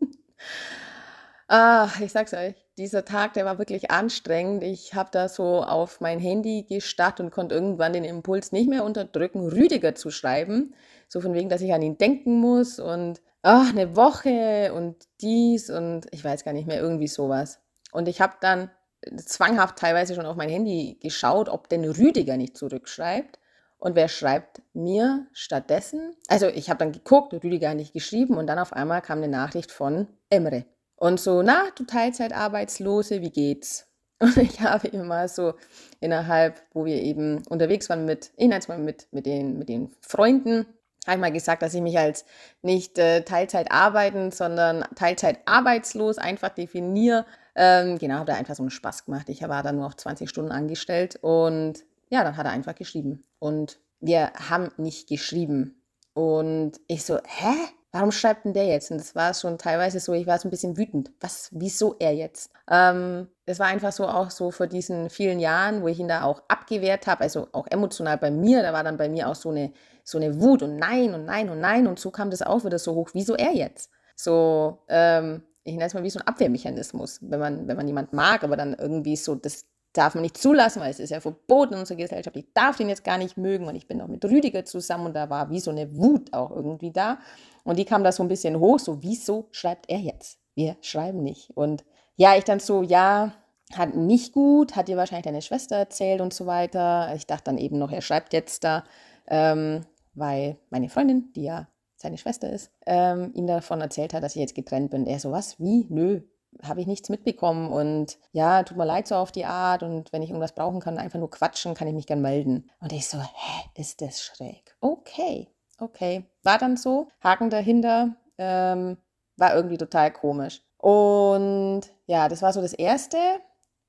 Ah, 1.48 1.88
ich 2.00 2.10
sag's 2.10 2.34
euch, 2.34 2.54
dieser 2.76 3.04
Tag, 3.04 3.34
der 3.34 3.44
war 3.44 3.58
wirklich 3.58 3.90
anstrengend. 3.90 4.64
Ich 4.64 4.94
habe 4.94 5.10
da 5.12 5.28
so 5.28 5.62
auf 5.62 6.00
mein 6.00 6.18
Handy 6.18 6.64
gestarrt 6.68 7.20
und 7.20 7.30
konnte 7.30 7.54
irgendwann 7.54 7.92
den 7.92 8.04
Impuls 8.04 8.50
nicht 8.50 8.68
mehr 8.68 8.84
unterdrücken, 8.84 9.46
Rüdiger 9.46 9.94
zu 9.94 10.10
schreiben. 10.10 10.74
So 11.08 11.20
von 11.20 11.34
wegen, 11.34 11.48
dass 11.48 11.60
ich 11.60 11.72
an 11.72 11.82
ihn 11.82 11.98
denken 11.98 12.40
muss 12.40 12.80
und 12.80 13.22
ach, 13.42 13.70
eine 13.70 13.94
Woche 13.94 14.72
und 14.74 14.96
dies 15.20 15.70
und 15.70 16.06
ich 16.10 16.24
weiß 16.24 16.44
gar 16.44 16.52
nicht 16.52 16.66
mehr, 16.66 16.80
irgendwie 16.80 17.06
sowas. 17.06 17.60
Und 17.92 18.08
ich 18.08 18.20
habe 18.20 18.34
dann 18.40 18.70
zwanghaft 19.16 19.78
teilweise 19.78 20.16
schon 20.16 20.26
auf 20.26 20.36
mein 20.36 20.48
Handy 20.48 20.98
geschaut, 21.00 21.48
ob 21.48 21.68
denn 21.68 21.84
Rüdiger 21.84 22.36
nicht 22.36 22.56
zurückschreibt. 22.56 23.38
Und 23.78 23.94
wer 23.94 24.08
schreibt 24.08 24.62
mir 24.72 25.28
stattdessen? 25.32 26.16
Also 26.26 26.48
ich 26.48 26.70
habe 26.70 26.78
dann 26.78 26.90
geguckt, 26.90 27.32
Rüdiger 27.34 27.68
hat 27.70 27.76
nicht 27.76 27.92
geschrieben 27.92 28.36
und 28.36 28.48
dann 28.48 28.58
auf 28.58 28.72
einmal 28.72 29.00
kam 29.00 29.18
eine 29.18 29.28
Nachricht 29.28 29.70
von 29.70 30.08
Emre. 30.28 30.64
Und 30.96 31.20
so, 31.20 31.42
na, 31.42 31.68
du 31.76 31.84
Teilzeitarbeitslose, 31.84 33.20
wie 33.22 33.30
geht's? 33.30 33.86
Und 34.18 34.36
ich 34.38 34.60
habe 34.60 34.88
immer 34.88 35.28
so 35.28 35.54
innerhalb, 36.00 36.62
wo 36.72 36.86
wir 36.86 37.02
eben 37.02 37.42
unterwegs 37.48 37.90
waren 37.90 38.06
mit, 38.06 38.32
ich 38.36 38.48
nenne 38.48 38.58
es 38.58 38.68
mal 38.68 38.78
mit, 38.78 39.08
mit, 39.12 39.26
den, 39.26 39.58
mit 39.58 39.68
den 39.68 39.90
Freunden, 40.00 40.66
habe 41.06 41.16
ich 41.16 41.20
mal 41.20 41.32
gesagt, 41.32 41.62
dass 41.62 41.74
ich 41.74 41.82
mich 41.82 41.98
als 41.98 42.24
nicht 42.62 42.98
äh, 42.98 43.22
Teilzeit 43.22 43.70
arbeiten, 43.70 44.32
sondern 44.32 44.84
Teilzeit 44.96 45.38
arbeitslos 45.44 46.18
einfach 46.18 46.48
definiere. 46.48 47.26
Ähm, 47.54 47.98
genau, 47.98 48.16
habe 48.16 48.32
da 48.32 48.34
einfach 48.34 48.56
so 48.56 48.62
einen 48.62 48.70
Spaß 48.70 49.04
gemacht. 49.04 49.28
Ich 49.28 49.42
war 49.42 49.62
da 49.62 49.72
nur 49.72 49.86
auf 49.86 49.96
20 49.96 50.28
Stunden 50.28 50.50
angestellt 50.50 51.18
und 51.22 51.84
ja, 52.08 52.24
dann 52.24 52.36
hat 52.36 52.46
er 52.46 52.52
einfach 52.52 52.74
geschrieben. 52.74 53.24
Und 53.38 53.78
wir 54.00 54.32
haben 54.32 54.70
nicht 54.78 55.08
geschrieben. 55.08 55.82
Und 56.12 56.80
ich 56.88 57.04
so, 57.04 57.18
hä? 57.24 57.54
Warum 57.96 58.12
schreibt 58.12 58.44
denn 58.44 58.52
der 58.52 58.66
jetzt? 58.66 58.90
Und 58.90 58.98
das 58.98 59.14
war 59.14 59.32
schon 59.32 59.56
teilweise 59.56 60.00
so, 60.00 60.12
ich 60.12 60.26
war 60.26 60.38
so 60.38 60.46
ein 60.46 60.50
bisschen 60.50 60.76
wütend. 60.76 61.10
Was, 61.20 61.48
wieso 61.52 61.96
er 61.98 62.14
jetzt? 62.14 62.50
Ähm, 62.70 63.28
das 63.46 63.58
war 63.58 63.68
einfach 63.68 63.92
so 63.92 64.06
auch 64.06 64.30
so 64.30 64.50
vor 64.50 64.66
diesen 64.66 65.08
vielen 65.08 65.40
Jahren, 65.40 65.82
wo 65.82 65.88
ich 65.88 65.98
ihn 65.98 66.08
da 66.08 66.24
auch 66.24 66.42
abgewehrt 66.48 67.06
habe, 67.06 67.22
also 67.22 67.48
auch 67.52 67.66
emotional 67.68 68.18
bei 68.18 68.30
mir, 68.30 68.62
da 68.62 68.74
war 68.74 68.84
dann 68.84 68.98
bei 68.98 69.08
mir 69.08 69.28
auch 69.28 69.34
so 69.34 69.48
eine, 69.48 69.72
so 70.04 70.18
eine 70.18 70.40
Wut 70.42 70.62
und 70.62 70.76
Nein 70.76 71.14
und 71.14 71.24
Nein 71.24 71.48
und 71.48 71.60
Nein 71.60 71.86
und 71.86 71.98
so 71.98 72.10
kam 72.10 72.30
das 72.30 72.42
auch 72.42 72.64
wieder 72.64 72.78
so 72.78 72.94
hoch. 72.94 73.10
Wieso 73.14 73.34
er 73.34 73.52
jetzt? 73.52 73.90
So, 74.14 74.78
ähm, 74.88 75.42
ich 75.64 75.72
nenne 75.72 75.86
es 75.86 75.94
mal 75.94 76.02
wie 76.02 76.10
so 76.10 76.20
ein 76.20 76.26
Abwehrmechanismus, 76.26 77.20
wenn 77.22 77.40
man, 77.40 77.66
wenn 77.66 77.76
man 77.76 77.86
jemand 77.86 78.12
mag, 78.12 78.44
aber 78.44 78.56
dann 78.56 78.74
irgendwie 78.74 79.16
so 79.16 79.34
das 79.34 79.64
darf 79.96 80.14
man 80.14 80.22
nicht 80.22 80.36
zulassen, 80.36 80.80
weil 80.80 80.90
es 80.90 81.00
ist 81.00 81.10
ja 81.10 81.20
verboten 81.20 81.74
in 81.74 81.80
unserer 81.80 81.98
Gesellschaft. 81.98 82.36
Ich 82.36 82.52
darf 82.52 82.76
den 82.76 82.88
jetzt 82.88 83.04
gar 83.04 83.18
nicht 83.18 83.36
mögen 83.36 83.66
und 83.66 83.74
ich 83.74 83.88
bin 83.88 84.00
auch 84.00 84.08
mit 84.08 84.24
Rüdiger 84.24 84.64
zusammen 84.64 85.06
und 85.06 85.14
da 85.14 85.30
war 85.30 85.50
wie 85.50 85.60
so 85.60 85.70
eine 85.70 85.96
Wut 85.96 86.32
auch 86.32 86.50
irgendwie 86.50 86.92
da. 86.92 87.18
Und 87.66 87.78
die 87.78 87.84
kam 87.84 88.04
da 88.04 88.12
so 88.12 88.22
ein 88.22 88.28
bisschen 88.28 88.60
hoch, 88.60 88.78
so 88.78 89.02
wieso 89.02 89.48
schreibt 89.50 89.90
er 89.90 89.98
jetzt? 89.98 90.38
Wir 90.54 90.76
schreiben 90.80 91.22
nicht. 91.22 91.50
Und 91.56 91.84
ja, 92.14 92.36
ich 92.36 92.44
dann 92.44 92.60
so, 92.60 92.82
ja, 92.82 93.32
hat 93.74 93.96
nicht 93.96 94.32
gut, 94.32 94.76
hat 94.76 94.86
dir 94.86 94.96
wahrscheinlich 94.96 95.24
deine 95.24 95.42
Schwester 95.42 95.76
erzählt 95.76 96.20
und 96.20 96.32
so 96.32 96.46
weiter. 96.46 97.12
Ich 97.16 97.26
dachte 97.26 97.44
dann 97.46 97.58
eben 97.58 97.76
noch, 97.78 97.90
er 97.90 98.02
schreibt 98.02 98.32
jetzt 98.32 98.62
da, 98.62 98.84
ähm, 99.26 99.84
weil 100.14 100.56
meine 100.70 100.88
Freundin, 100.88 101.32
die 101.34 101.42
ja 101.42 101.66
seine 101.96 102.18
Schwester 102.18 102.48
ist, 102.48 102.70
ähm, 102.86 103.32
ihm 103.34 103.48
davon 103.48 103.80
erzählt 103.80 104.14
hat, 104.14 104.22
dass 104.22 104.36
ich 104.36 104.40
jetzt 104.40 104.54
getrennt 104.54 104.92
bin. 104.92 105.04
Er 105.04 105.18
so, 105.18 105.32
was? 105.32 105.58
Wie? 105.58 105.86
Nö, 105.88 106.20
habe 106.62 106.80
ich 106.80 106.86
nichts 106.86 107.08
mitbekommen 107.08 107.72
und 107.72 108.16
ja, 108.30 108.62
tut 108.62 108.76
mir 108.76 108.86
leid 108.86 109.08
so 109.08 109.16
auf 109.16 109.32
die 109.32 109.44
Art 109.44 109.82
und 109.82 110.12
wenn 110.12 110.22
ich 110.22 110.30
irgendwas 110.30 110.54
brauchen 110.54 110.78
kann, 110.78 110.98
einfach 110.98 111.18
nur 111.18 111.30
quatschen, 111.30 111.74
kann 111.74 111.88
ich 111.88 111.94
mich 111.94 112.06
gern 112.06 112.22
melden. 112.22 112.70
Und 112.80 112.92
ich 112.92 113.08
so, 113.08 113.18
hä, 113.18 113.68
ist 113.74 114.00
das 114.00 114.22
schräg? 114.22 114.76
Okay, 114.80 115.48
okay. 115.78 116.24
War 116.42 116.58
dann 116.58 116.76
so, 116.76 117.08
Haken 117.22 117.50
dahinter, 117.50 118.16
ähm, 118.38 118.96
war 119.36 119.54
irgendwie 119.54 119.78
total 119.78 120.12
komisch. 120.12 120.62
Und 120.78 121.82
ja, 122.06 122.28
das 122.28 122.42
war 122.42 122.52
so 122.52 122.60
das 122.60 122.72
Erste, 122.72 123.18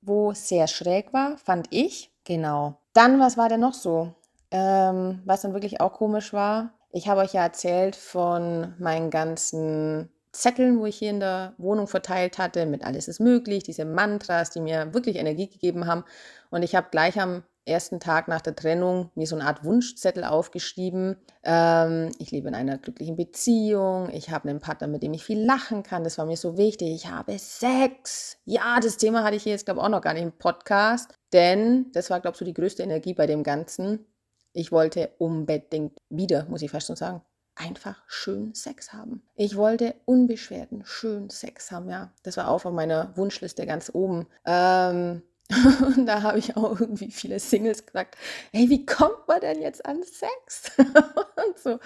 wo 0.01 0.33
sehr 0.33 0.67
schräg 0.67 1.13
war, 1.13 1.37
fand 1.37 1.67
ich. 1.71 2.11
Genau. 2.23 2.77
Dann, 2.93 3.19
was 3.19 3.37
war 3.37 3.49
denn 3.49 3.59
noch 3.59 3.73
so? 3.73 4.13
Ähm, 4.51 5.21
was 5.25 5.41
dann 5.41 5.53
wirklich 5.53 5.81
auch 5.81 5.93
komisch 5.93 6.33
war, 6.33 6.73
ich 6.91 7.07
habe 7.07 7.21
euch 7.21 7.33
ja 7.33 7.43
erzählt 7.43 7.95
von 7.95 8.73
meinen 8.79 9.09
ganzen 9.09 10.09
Zetteln, 10.31 10.79
wo 10.79 10.85
ich 10.85 10.97
hier 10.97 11.09
in 11.09 11.19
der 11.19 11.53
Wohnung 11.57 11.87
verteilt 11.87 12.37
hatte, 12.37 12.65
mit 12.65 12.83
alles 12.83 13.07
ist 13.07 13.19
möglich, 13.19 13.63
diese 13.63 13.85
Mantras, 13.85 14.51
die 14.51 14.61
mir 14.61 14.93
wirklich 14.93 15.17
Energie 15.17 15.47
gegeben 15.47 15.85
haben. 15.85 16.05
Und 16.49 16.63
ich 16.63 16.75
habe 16.75 16.87
gleich 16.91 17.19
am 17.19 17.43
ersten 17.67 17.99
Tag 17.99 18.27
nach 18.27 18.41
der 18.41 18.55
Trennung 18.55 19.11
mir 19.15 19.27
so 19.27 19.35
eine 19.35 19.45
Art 19.45 19.63
Wunschzettel 19.63 20.23
aufgeschrieben. 20.23 21.17
Ähm, 21.43 22.11
ich 22.19 22.31
lebe 22.31 22.47
in 22.47 22.55
einer 22.55 22.77
glücklichen 22.77 23.15
Beziehung. 23.15 24.09
Ich 24.11 24.29
habe 24.29 24.49
einen 24.49 24.59
Partner, 24.59 24.87
mit 24.87 25.03
dem 25.03 25.13
ich 25.13 25.23
viel 25.23 25.43
lachen 25.43 25.83
kann. 25.83 26.03
Das 26.03 26.17
war 26.17 26.25
mir 26.25 26.37
so 26.37 26.57
wichtig. 26.57 26.89
Ich 26.93 27.09
habe 27.09 27.37
Sex. 27.37 28.37
Ja, 28.45 28.79
das 28.79 28.97
Thema 28.97 29.23
hatte 29.23 29.35
ich 29.35 29.43
hier 29.43 29.53
jetzt, 29.53 29.65
glaube 29.65 29.79
ich, 29.79 29.85
auch 29.85 29.89
noch 29.89 30.01
gar 30.01 30.13
nicht 30.13 30.23
im 30.23 30.31
Podcast. 30.31 31.13
Denn 31.33 31.91
das 31.93 32.09
war, 32.09 32.19
glaube 32.19 32.35
ich, 32.35 32.39
so 32.39 32.45
die 32.45 32.53
größte 32.53 32.83
Energie 32.83 33.13
bei 33.13 33.27
dem 33.27 33.43
Ganzen. 33.43 34.05
Ich 34.53 34.71
wollte 34.71 35.11
unbedingt 35.17 35.97
wieder, 36.09 36.45
muss 36.45 36.61
ich 36.61 36.71
fast 36.71 36.87
schon 36.87 36.95
sagen, 36.95 37.21
einfach 37.57 38.01
schön 38.07 38.53
Sex 38.53 38.93
haben. 38.93 39.23
Ich 39.35 39.57
wollte 39.57 39.95
unbeschwerten, 40.05 40.83
schön 40.85 41.29
Sex 41.29 41.71
haben, 41.71 41.89
ja. 41.89 42.11
Das 42.23 42.37
war 42.37 42.49
auch 42.49 42.65
auf 42.65 42.71
meiner 42.71 43.15
Wunschliste 43.17 43.65
ganz 43.65 43.91
oben. 43.93 44.27
Ähm, 44.45 45.23
und 45.95 46.05
da 46.05 46.23
habe 46.23 46.39
ich 46.39 46.57
auch 46.57 46.79
irgendwie 46.79 47.11
viele 47.11 47.39
Singles 47.39 47.85
gesagt, 47.85 48.17
hey, 48.51 48.69
wie 48.69 48.85
kommt 48.85 49.27
man 49.27 49.39
denn 49.39 49.61
jetzt 49.61 49.85
an 49.85 50.03
Sex? 50.03 50.71
und 50.77 51.57
so, 51.57 51.79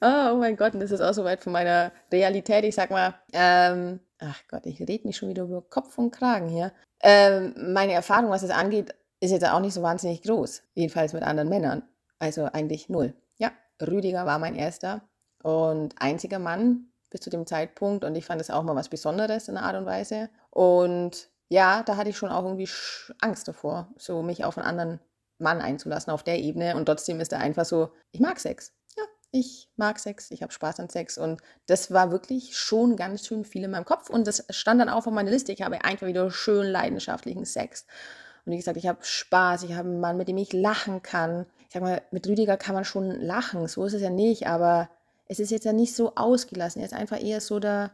oh, 0.00 0.36
mein 0.36 0.56
Gott, 0.56 0.74
und 0.74 0.80
das 0.80 0.90
ist 0.90 1.00
auch 1.00 1.14
so 1.14 1.24
weit 1.24 1.42
von 1.42 1.52
meiner 1.52 1.92
Realität. 2.12 2.64
Ich 2.64 2.74
sag 2.74 2.90
mal, 2.90 3.14
ähm, 3.32 4.00
ach 4.18 4.40
Gott, 4.48 4.66
ich 4.66 4.80
rede 4.80 5.06
mich 5.06 5.16
schon 5.16 5.28
wieder 5.28 5.44
über 5.44 5.62
Kopf 5.62 5.96
und 5.98 6.10
Kragen 6.10 6.48
hier. 6.48 6.72
Ähm, 7.00 7.54
meine 7.72 7.92
Erfahrung, 7.92 8.30
was 8.30 8.42
es 8.42 8.50
angeht, 8.50 8.94
ist 9.20 9.30
jetzt 9.30 9.46
auch 9.46 9.60
nicht 9.60 9.74
so 9.74 9.82
wahnsinnig 9.82 10.22
groß. 10.22 10.62
Jedenfalls 10.74 11.12
mit 11.12 11.22
anderen 11.22 11.48
Männern. 11.48 11.82
Also 12.18 12.46
eigentlich 12.46 12.88
null. 12.88 13.14
Rüdiger 13.80 14.26
war 14.26 14.38
mein 14.38 14.56
erster 14.56 15.02
und 15.42 15.94
einziger 16.00 16.38
Mann 16.38 16.88
bis 17.10 17.20
zu 17.20 17.30
dem 17.30 17.46
Zeitpunkt 17.46 18.04
und 18.04 18.14
ich 18.16 18.26
fand 18.26 18.40
es 18.40 18.50
auch 18.50 18.62
mal 18.62 18.76
was 18.76 18.88
Besonderes 18.88 19.48
in 19.48 19.56
einer 19.56 19.66
Art 19.66 19.76
und 19.76 19.86
Weise. 19.86 20.28
Und 20.50 21.30
ja, 21.48 21.82
da 21.82 21.96
hatte 21.96 22.10
ich 22.10 22.16
schon 22.16 22.30
auch 22.30 22.44
irgendwie 22.44 22.68
Angst 23.20 23.48
davor, 23.48 23.88
so 23.96 24.22
mich 24.22 24.44
auf 24.44 24.58
einen 24.58 24.66
anderen 24.66 25.00
Mann 25.38 25.60
einzulassen 25.60 26.12
auf 26.12 26.22
der 26.22 26.38
Ebene 26.38 26.76
und 26.76 26.86
trotzdem 26.86 27.20
ist 27.20 27.32
er 27.32 27.40
einfach 27.40 27.64
so, 27.64 27.90
ich 28.10 28.20
mag 28.20 28.40
Sex. 28.40 28.72
Ja, 28.96 29.04
ich 29.30 29.70
mag 29.76 29.98
Sex, 29.98 30.30
ich 30.30 30.42
habe 30.42 30.52
Spaß 30.52 30.80
an 30.80 30.88
Sex 30.88 31.16
und 31.16 31.40
das 31.66 31.92
war 31.92 32.10
wirklich 32.10 32.56
schon 32.56 32.96
ganz 32.96 33.26
schön 33.26 33.44
viel 33.44 33.64
in 33.64 33.70
meinem 33.70 33.84
Kopf 33.84 34.10
und 34.10 34.26
das 34.26 34.44
stand 34.50 34.80
dann 34.80 34.88
auch 34.88 35.06
auf 35.06 35.12
meiner 35.12 35.30
Liste. 35.30 35.52
Ich 35.52 35.62
habe 35.62 35.84
einfach 35.84 36.06
wieder 36.06 36.30
schön 36.30 36.66
leidenschaftlichen 36.66 37.44
Sex. 37.44 37.86
Und 38.44 38.52
wie 38.52 38.56
gesagt, 38.56 38.78
ich 38.78 38.88
habe 38.88 38.98
Spaß, 39.02 39.62
ich 39.64 39.74
habe 39.74 39.88
einen 39.88 40.00
Mann, 40.00 40.16
mit 40.16 40.28
dem 40.28 40.38
ich 40.38 40.52
lachen 40.52 41.02
kann 41.02 41.46
ich 41.68 41.74
sag 41.74 41.82
mal, 41.82 42.02
mit 42.10 42.26
Rüdiger 42.26 42.56
kann 42.56 42.74
man 42.74 42.84
schon 42.84 43.10
lachen, 43.10 43.68
so 43.68 43.84
ist 43.84 43.92
es 43.92 44.00
ja 44.00 44.08
nicht, 44.08 44.46
aber 44.46 44.88
es 45.26 45.38
ist 45.38 45.50
jetzt 45.50 45.66
ja 45.66 45.74
nicht 45.74 45.94
so 45.94 46.14
ausgelassen. 46.14 46.80
Er 46.80 46.86
ist 46.86 46.94
einfach 46.94 47.22
eher 47.22 47.42
so 47.42 47.60
der, 47.60 47.92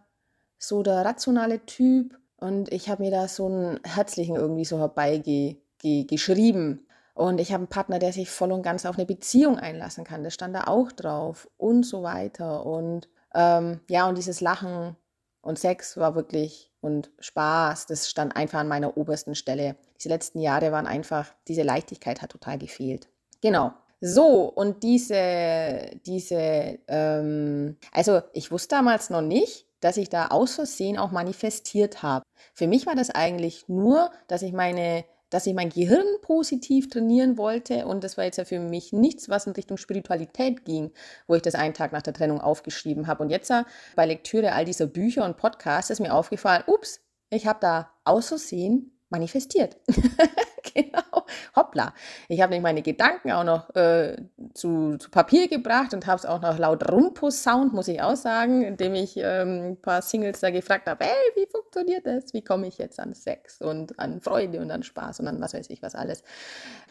so 0.59 0.85
der 0.85 1.05
rationale 1.05 1.67
Typ 1.67 2.17
und 2.45 2.71
ich 2.71 2.91
habe 2.91 3.03
mir 3.03 3.11
da 3.11 3.27
so 3.27 3.47
einen 3.47 3.81
herzlichen 3.85 4.37
irgendwie 4.37 4.67
so 4.67 4.79
herbeigeschrieben. 4.79 6.87
Und 7.15 7.41
ich 7.41 7.53
habe 7.53 7.63
einen 7.63 7.69
Partner, 7.69 7.99
der 7.99 8.13
sich 8.13 8.29
voll 8.29 8.53
und 8.53 8.63
ganz 8.63 8.85
auf 8.85 8.99
eine 8.99 9.07
Beziehung 9.07 9.59
einlassen 9.59 10.05
kann. 10.05 10.25
Das 10.25 10.35
stand 10.35 10.55
da 10.55 10.65
auch 10.65 10.93
drauf 10.93 11.49
und 11.57 11.85
so 11.85 12.03
weiter. 12.03 12.67
Und 12.67 13.09
ähm, 13.35 13.81
ja, 13.89 14.07
und 14.07 14.19
dieses 14.19 14.43
Lachen 14.43 14.95
und 15.41 15.59
Sex 15.59 15.97
war 15.97 16.17
wirklich 16.17 16.71
und 16.83 17.11
Spaß, 17.19 17.87
das 17.87 18.11
stand 18.11 18.37
einfach 18.37 18.59
an 18.59 18.69
meiner 18.69 18.99
obersten 18.99 19.35
Stelle. 19.35 19.77
Diese 19.97 20.11
letzten 20.11 20.41
Jahre 20.41 20.71
waren 20.71 20.87
einfach, 20.87 21.33
diese 21.49 21.63
Leichtigkeit 21.63 22.21
hat 22.21 22.29
total 22.29 22.59
gefehlt. 22.59 23.09
Genau. 23.41 23.73
So, 24.03 24.53
und 24.53 24.83
diese, 24.83 25.93
diese, 26.05 26.79
ähm, 26.89 27.79
also 27.91 28.21
ich 28.35 28.53
wusste 28.53 28.77
damals 28.77 29.09
noch 29.09 29.23
nicht, 29.23 29.67
dass 29.81 29.97
ich 29.97 30.09
da 30.09 30.29
aus 30.29 30.55
Versehen 30.55 30.99
auch 30.99 31.11
manifestiert 31.11 32.03
habe. 32.03 32.25
Für 32.55 32.67
mich 32.67 32.87
war 32.87 32.95
das 32.95 33.11
eigentlich 33.11 33.69
nur, 33.69 34.11
dass 34.29 34.43
ich 34.43 34.53
meine 34.53 35.05
dass 35.35 35.47
ich 35.49 35.55
mein 35.55 35.71
Gehirn 35.71 36.07
positiv 36.23 36.89
trainieren 36.89 37.37
wollte 37.37 37.87
und 37.87 38.05
das 38.05 38.17
war 38.17 38.25
jetzt 38.25 38.37
ja 38.37 38.45
für 38.45 38.61
mich 38.61 38.93
nichts, 38.93 39.29
was 39.29 39.49
in 39.49 39.53
Richtung 39.53 39.79
Spiritualität 39.79 40.65
ging, 40.65 40.93
wo 41.27 41.35
ich 41.35 41.43
das 41.43 41.57
einen 41.57 41.75
Tag 41.75 41.91
nach 41.91 42.03
der 42.03 42.15
Trennung 42.15 42.41
aufgeschrieben 42.41 43.09
habe. 43.09 43.25
Und 43.25 43.31
jetzt 43.31 43.53
bei 43.97 44.07
Lektüre 44.07 44.53
all 44.53 44.65
dieser 44.65 44.87
Bücher 44.87 45.25
und 45.25 45.37
Podcasts 45.37 45.91
ist 45.91 45.99
mir 45.99 46.15
aufgefallen, 46.15 46.63
ups, 46.69 47.01
ich 47.31 47.49
habe 47.49 47.59
da 47.61 47.91
aus 48.05 48.29
Versehen 48.29 48.94
manifestiert. 49.11 49.77
genau, 50.75 51.25
hoppla. 51.55 51.95
Ich 52.29 52.41
habe 52.41 52.51
nämlich 52.51 52.63
meine 52.63 52.83
Gedanken 52.83 53.33
auch 53.33 53.45
noch 53.45 53.75
äh, 53.77 54.17
zu, 54.55 54.97
zu, 54.99 55.11
Papier 55.11 55.49
gebracht 55.49 55.95
und 55.95 56.07
habe 56.07 56.19
es 56.19 56.27
auch 56.27 56.41
noch 56.41 56.59
laut 56.59 56.91
rumposaunt, 56.91 57.73
muss 57.73 57.89
ich 57.89 58.03
auch 58.03 58.17
sagen, 58.17 58.63
indem 58.63 58.95
ich 58.95 59.17
ähm, 59.17 59.73
ein 59.73 59.77
paar 59.81 60.03
Singles 60.03 60.41
da 60.41 60.51
gefragt 60.51 60.89
habe, 60.89 61.05
hey, 61.05 61.31
wie 61.37 61.47
funktioniert 61.51 62.07
das? 62.07 62.33
Wie 62.35 62.43
komme 62.43 62.67
ich 62.67 62.79
jetzt 62.79 62.99
an 62.99 63.15
Sex 63.15 63.61
und 63.61 63.99
an 63.99 64.21
Freude 64.21 64.61
und 64.61 64.71
an 64.71 64.83
Spaß 64.83 65.21
und 65.21 65.29
an 65.29 65.41
was 65.41 65.55
weiß 65.55 65.71
ich 65.71 65.83
was 65.83 65.95
alles. 65.95 66.23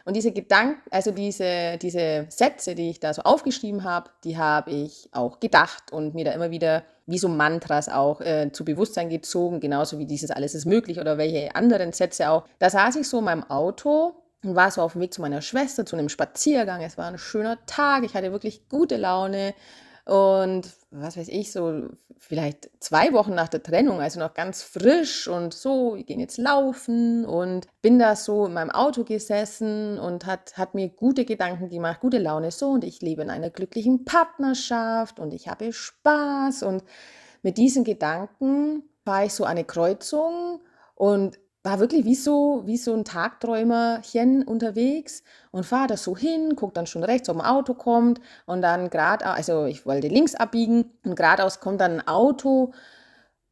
Und 0.06 0.16
diese 0.16 0.32
Gedanken, 0.32 0.82
also 0.92 1.12
diese, 1.12 1.78
diese 1.78 2.26
Sätze, 2.30 2.76
die 2.76 2.90
ich 2.90 3.00
da 3.00 3.14
so 3.14 3.22
aufgeschrieben 3.22 3.84
habe, 3.84 4.10
die 4.24 4.38
habe 4.38 4.72
ich 4.72 5.10
auch 5.12 5.40
gedacht 5.40 5.92
und 5.92 6.14
mir 6.14 6.26
da 6.26 6.32
immer 6.32 6.52
wieder 6.52 6.84
wie 7.06 7.18
so 7.18 7.28
Mantras 7.28 7.90
auch 7.90 8.22
äh, 8.22 8.52
zu 8.52 8.64
Bewusstsein 8.64 9.10
gezogen, 9.10 9.60
genauso 9.60 10.00
wie 10.00 10.06
dieses 10.06 10.32
alles 10.32 10.56
ist 10.56 10.66
möglich 10.66 11.00
oder 11.00 11.18
welche 11.18 11.56
anderen 11.56 11.92
Sätze 11.92 12.30
auch. 12.30 12.46
Da 12.60 12.70
saß 12.70 12.96
ich 12.96 13.08
so 13.08 13.20
in 13.20 13.26
meinem 13.26 13.44
Auto 13.44 14.14
und 14.44 14.56
war 14.56 14.72
so 14.72 14.82
auf 14.82 14.94
dem 14.94 15.02
Weg 15.02 15.14
zu 15.14 15.22
meiner 15.22 15.42
Schwester, 15.42 15.86
zu 15.86 15.96
einem 15.96 16.10
Spaziergang. 16.10 16.82
Es 16.82 16.98
war 16.98 17.08
ein 17.08 17.18
schöner 17.18 17.58
Tag, 17.66 18.04
ich 18.04 18.14
hatte 18.14 18.32
wirklich 18.32 18.68
gute 18.70 18.98
Laune. 18.98 19.54
Und 20.06 20.70
was 20.92 21.16
weiß 21.16 21.30
ich, 21.30 21.52
so 21.52 21.90
vielleicht 22.18 22.70
zwei 22.80 23.14
Wochen 23.14 23.34
nach 23.34 23.48
der 23.48 23.64
Trennung, 23.64 24.00
also 24.00 24.20
noch 24.20 24.34
ganz 24.34 24.62
frisch 24.62 25.28
und 25.28 25.54
so, 25.54 25.96
wir 25.96 26.04
gehen 26.04 26.20
jetzt 26.20 26.38
laufen 26.38 27.26
und 27.26 27.68
bin 27.82 28.00
da 28.00 28.16
so 28.16 28.46
in 28.46 28.54
meinem 28.54 28.70
Auto 28.70 29.04
gesessen 29.04 29.98
und 30.00 30.26
hat, 30.26 30.58
hat 30.58 30.74
mir 30.74 30.90
gute 30.90 31.26
Gedanken 31.26 31.70
gemacht, 31.70 32.02
gute 32.02 32.18
Laune 32.18 32.52
so 32.52 32.70
und 32.70 32.84
ich 32.84 33.02
lebe 33.02 33.22
in 33.22 33.30
einer 33.30 33.50
glücklichen 33.50 34.06
Partnerschaft 34.06 35.20
und 35.20 35.34
ich 35.34 35.48
habe 35.48 35.72
Spaß. 35.72 36.64
Und 36.64 36.84
mit 37.42 37.58
diesen 37.58 37.84
Gedanken 37.84 38.84
war 39.06 39.26
ich 39.26 39.34
so 39.34 39.44
eine 39.44 39.64
Kreuzung 39.64 40.62
und 40.96 41.40
war 41.64 41.80
wirklich 41.80 42.06
wie 42.06 42.16
so, 42.16 42.64
wie 42.66 42.78
so 42.78 42.94
ein 42.94 43.06
Tagträumerchen 43.06 44.44
unterwegs 44.44 45.24
und 45.52 45.66
fahre 45.66 45.88
da 45.88 45.98
so 45.98 46.16
hin, 46.18 46.56
gucke 46.56 46.74
dann 46.74 46.88
schon 46.88 47.04
rechts, 47.04 47.30
ob 47.30 47.38
ein 47.38 47.46
Auto 47.46 47.74
kommt 47.74 48.20
und 48.46 48.62
dann 48.62 48.90
gerade, 48.90 49.26
also 49.26 49.66
ich 49.66 49.86
wollte 49.86 50.10
links 50.10 50.36
abbiegen 50.36 50.92
und 51.06 51.16
geradeaus 51.16 51.62
kommt 51.62 51.80
dann 51.82 52.02
ein 52.02 52.08
Auto 52.08 52.74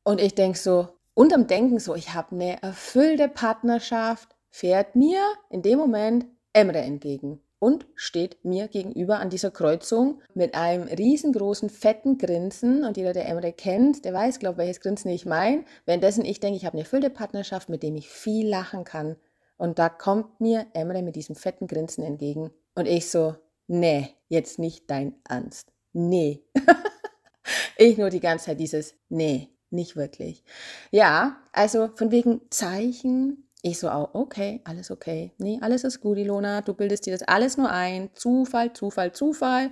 und 0.03 0.19
ich 0.19 0.35
denke 0.35 0.57
so, 0.57 0.89
unterm 1.13 1.47
Denken 1.47 1.79
so, 1.79 1.95
ich 1.95 2.13
habe 2.13 2.35
eine 2.35 2.61
erfüllte 2.61 3.29
Partnerschaft, 3.29 4.35
fährt 4.49 4.95
mir 4.95 5.21
in 5.49 5.61
dem 5.61 5.79
Moment 5.79 6.25
Emre 6.53 6.79
entgegen 6.79 7.41
und 7.61 7.85
steht 7.93 8.43
mir 8.43 8.67
gegenüber 8.67 9.19
an 9.19 9.29
dieser 9.29 9.51
Kreuzung 9.51 10.19
mit 10.33 10.55
einem 10.55 10.87
riesengroßen, 10.87 11.69
fetten 11.69 12.17
Grinsen. 12.17 12.83
Und 12.83 12.97
jeder, 12.97 13.13
der 13.13 13.29
Emre 13.29 13.53
kennt, 13.53 14.03
der 14.03 14.15
weiß, 14.15 14.39
glaube 14.39 14.55
ich, 14.55 14.57
welches 14.57 14.81
Grinsen 14.81 15.11
ich 15.11 15.27
meine. 15.27 15.63
Währenddessen 15.85 16.25
ich 16.25 16.39
denke, 16.39 16.57
ich 16.57 16.65
habe 16.65 16.73
eine 16.73 16.81
erfüllte 16.81 17.11
Partnerschaft, 17.11 17.69
mit 17.69 17.83
dem 17.83 17.95
ich 17.95 18.09
viel 18.09 18.49
lachen 18.49 18.83
kann. 18.83 19.15
Und 19.57 19.77
da 19.77 19.89
kommt 19.89 20.41
mir 20.41 20.65
Emre 20.73 21.03
mit 21.03 21.15
diesem 21.15 21.35
fetten 21.35 21.67
Grinsen 21.67 22.03
entgegen. 22.03 22.49
Und 22.73 22.87
ich 22.87 23.11
so, 23.11 23.35
nee, 23.67 24.09
jetzt 24.27 24.57
nicht 24.57 24.89
dein 24.89 25.13
Ernst. 25.29 25.71
Nee. 25.93 26.43
ich 27.77 27.95
nur 27.99 28.09
die 28.09 28.21
ganze 28.21 28.45
Zeit 28.45 28.59
dieses, 28.59 28.95
nee, 29.07 29.49
nicht 29.69 29.95
wirklich. 29.95 30.43
Ja, 30.89 31.37
also 31.51 31.89
von 31.93 32.09
wegen 32.09 32.41
Zeichen 32.49 33.50
Ich 33.63 33.79
so 33.79 33.89
auch, 33.89 34.13
okay, 34.13 34.61
alles 34.63 34.89
okay. 34.89 35.31
Nee, 35.37 35.59
alles 35.61 35.83
ist 35.83 36.01
gut, 36.01 36.17
Ilona. 36.17 36.61
Du 36.61 36.73
bildest 36.73 37.05
dir 37.05 37.13
das 37.13 37.21
alles 37.27 37.57
nur 37.57 37.69
ein. 37.69 38.09
Zufall, 38.15 38.73
Zufall, 38.73 39.11
Zufall. 39.11 39.69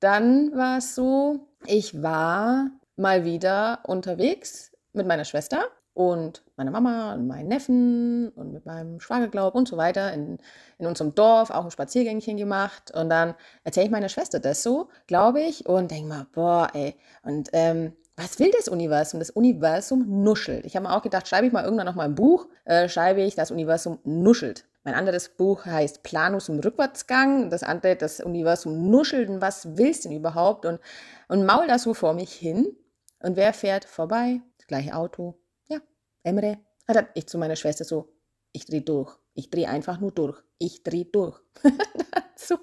Dann 0.00 0.52
war 0.56 0.78
es 0.78 0.94
so, 0.94 1.48
ich 1.66 2.02
war 2.02 2.70
mal 2.96 3.24
wieder 3.24 3.80
unterwegs 3.84 4.72
mit 4.94 5.06
meiner 5.06 5.24
Schwester 5.24 5.64
und 5.92 6.42
meiner 6.56 6.70
Mama 6.70 7.14
und 7.14 7.26
meinen 7.26 7.48
Neffen 7.48 8.28
und 8.30 8.52
mit 8.52 8.66
meinem 8.66 9.00
Schwagerglaub 9.00 9.54
und 9.54 9.68
so 9.68 9.76
weiter 9.76 10.12
in, 10.12 10.38
in 10.78 10.86
unserem 10.86 11.14
Dorf 11.14 11.50
auch 11.50 11.64
ein 11.64 11.70
Spaziergängchen 11.70 12.36
gemacht. 12.36 12.90
Und 12.92 13.10
dann 13.10 13.34
erzähle 13.64 13.86
ich 13.86 13.92
meiner 13.92 14.08
Schwester 14.10 14.40
das 14.40 14.62
so, 14.62 14.88
glaube 15.06 15.40
ich, 15.40 15.66
und 15.66 15.90
denke 15.90 16.08
mal, 16.08 16.26
boah, 16.32 16.68
ey, 16.74 16.96
und 17.22 17.48
ähm, 17.52 17.92
was 18.16 18.38
will 18.38 18.50
das 18.56 18.68
Universum? 18.68 19.20
Das 19.20 19.30
Universum 19.30 20.22
nuschelt. 20.22 20.64
Ich 20.64 20.74
habe 20.74 20.88
mir 20.88 20.96
auch 20.96 21.02
gedacht, 21.02 21.28
schreibe 21.28 21.46
ich 21.46 21.52
mal 21.52 21.64
irgendwann 21.64 21.86
noch 21.86 21.94
mal 21.94 22.04
ein 22.04 22.14
Buch, 22.14 22.46
äh, 22.64 22.88
schreibe 22.88 23.22
ich, 23.22 23.34
das 23.34 23.50
Universum 23.50 23.98
nuschelt. 24.04 24.64
Mein 24.84 24.94
anderes 24.94 25.28
Buch 25.28 25.66
heißt 25.66 26.02
Planus 26.02 26.48
im 26.48 26.60
Rückwärtsgang. 26.60 27.50
Das 27.50 27.62
andere, 27.62 27.96
das 27.96 28.20
Universum 28.20 28.88
nuschelt. 28.88 29.28
Und 29.28 29.40
was 29.40 29.76
willst 29.76 30.04
du 30.04 30.08
denn 30.08 30.18
überhaupt? 30.18 30.64
Und, 30.64 30.80
und 31.28 31.44
maul 31.44 31.66
da 31.66 31.78
so 31.78 31.92
vor 31.92 32.14
mich 32.14 32.32
hin. 32.32 32.74
Und 33.20 33.36
wer 33.36 33.52
fährt 33.52 33.84
vorbei? 33.84 34.40
Das 34.58 34.66
gleiche 34.66 34.94
Auto. 34.94 35.34
Ja, 35.68 35.78
Emre. 36.22 36.58
Hat 36.86 37.08
ich 37.14 37.26
zu 37.26 37.36
meiner 37.36 37.56
Schwester 37.56 37.84
so, 37.84 38.14
ich 38.52 38.64
drehe 38.64 38.80
durch. 38.80 39.12
Ich 39.34 39.50
drehe 39.50 39.68
einfach 39.68 39.98
nur 39.98 40.12
durch. 40.12 40.40
Ich 40.58 40.84
drehe 40.84 41.04
durch. 41.04 41.38
so. 42.36 42.56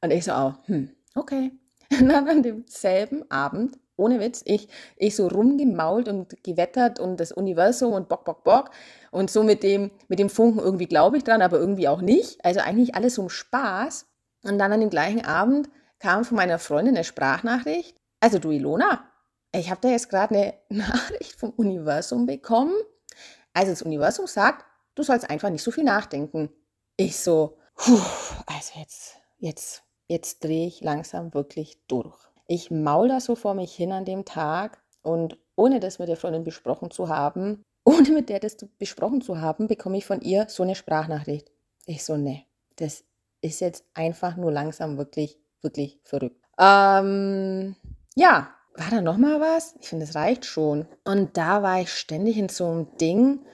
Und 0.00 0.10
ich 0.10 0.24
so 0.24 0.32
auch, 0.32 0.54
hm, 0.64 0.90
okay. 1.14 1.52
Und 2.00 2.08
dann 2.08 2.28
an 2.28 2.42
demselben 2.42 3.30
Abend 3.30 3.78
ohne 3.96 4.20
Witz, 4.20 4.42
ich, 4.44 4.68
ich 4.96 5.16
so 5.16 5.28
rumgemault 5.28 6.08
und 6.08 6.42
gewettert 6.42 7.00
und 7.00 7.18
das 7.18 7.32
Universum 7.32 7.92
und 7.92 8.08
Bock, 8.08 8.24
Bock, 8.24 8.44
Bock. 8.44 8.70
Und 9.10 9.30
so 9.30 9.42
mit 9.42 9.62
dem, 9.62 9.90
mit 10.08 10.18
dem 10.18 10.30
Funken 10.30 10.60
irgendwie 10.60 10.86
glaube 10.86 11.16
ich 11.16 11.24
dran, 11.24 11.42
aber 11.42 11.58
irgendwie 11.58 11.88
auch 11.88 12.00
nicht. 12.00 12.44
Also 12.44 12.60
eigentlich 12.60 12.94
alles 12.94 13.18
um 13.18 13.28
Spaß. 13.28 14.06
Und 14.42 14.58
dann 14.58 14.72
an 14.72 14.80
dem 14.80 14.90
gleichen 14.90 15.24
Abend 15.24 15.68
kam 15.98 16.24
von 16.24 16.36
meiner 16.36 16.58
Freundin 16.58 16.94
eine 16.94 17.04
Sprachnachricht. 17.04 17.96
Also 18.20 18.38
du 18.38 18.50
Ilona, 18.50 19.04
ich 19.52 19.70
habe 19.70 19.80
da 19.80 19.88
jetzt 19.88 20.10
gerade 20.10 20.34
eine 20.34 20.54
Nachricht 20.68 21.38
vom 21.38 21.50
Universum 21.50 22.26
bekommen. 22.26 22.74
Also 23.52 23.72
das 23.72 23.82
Universum 23.82 24.26
sagt, 24.26 24.64
du 24.94 25.02
sollst 25.02 25.28
einfach 25.30 25.50
nicht 25.50 25.62
so 25.62 25.70
viel 25.70 25.84
nachdenken. 25.84 26.50
Ich 26.96 27.18
so, 27.18 27.58
puh, 27.74 28.00
also 28.46 28.78
jetzt, 28.78 29.16
jetzt, 29.38 29.82
jetzt 30.08 30.44
drehe 30.44 30.66
ich 30.66 30.80
langsam 30.80 31.32
wirklich 31.34 31.78
durch. 31.88 32.16
Ich 32.46 32.70
maul 32.70 33.08
da 33.08 33.20
so 33.20 33.34
vor 33.34 33.54
mich 33.54 33.74
hin 33.74 33.92
an 33.92 34.04
dem 34.04 34.24
Tag 34.24 34.82
und 35.02 35.38
ohne 35.56 35.80
das 35.80 35.98
mit 35.98 36.08
der 36.08 36.16
Freundin 36.16 36.44
besprochen 36.44 36.90
zu 36.90 37.08
haben, 37.08 37.62
ohne 37.84 38.10
mit 38.10 38.28
der 38.28 38.40
das 38.40 38.56
besprochen 38.78 39.20
zu 39.20 39.40
haben, 39.40 39.68
bekomme 39.68 39.98
ich 39.98 40.06
von 40.06 40.20
ihr 40.20 40.46
so 40.48 40.62
eine 40.62 40.74
Sprachnachricht. 40.74 41.50
Ich 41.86 42.04
so, 42.04 42.16
ne, 42.16 42.44
das 42.76 43.04
ist 43.40 43.60
jetzt 43.60 43.84
einfach 43.94 44.36
nur 44.36 44.50
langsam 44.50 44.98
wirklich, 44.98 45.38
wirklich 45.62 46.00
verrückt. 46.02 46.40
Ähm, 46.58 47.76
ja, 48.14 48.50
war 48.74 48.90
da 48.90 49.00
noch 49.00 49.16
mal 49.16 49.40
was? 49.40 49.76
Ich 49.80 49.88
finde, 49.88 50.04
es 50.04 50.14
reicht 50.14 50.44
schon. 50.44 50.86
Und 51.04 51.36
da 51.36 51.62
war 51.62 51.80
ich 51.80 51.92
ständig 51.92 52.38
in 52.38 52.48
so 52.48 52.66
einem 52.66 52.96
Ding, 52.98 53.46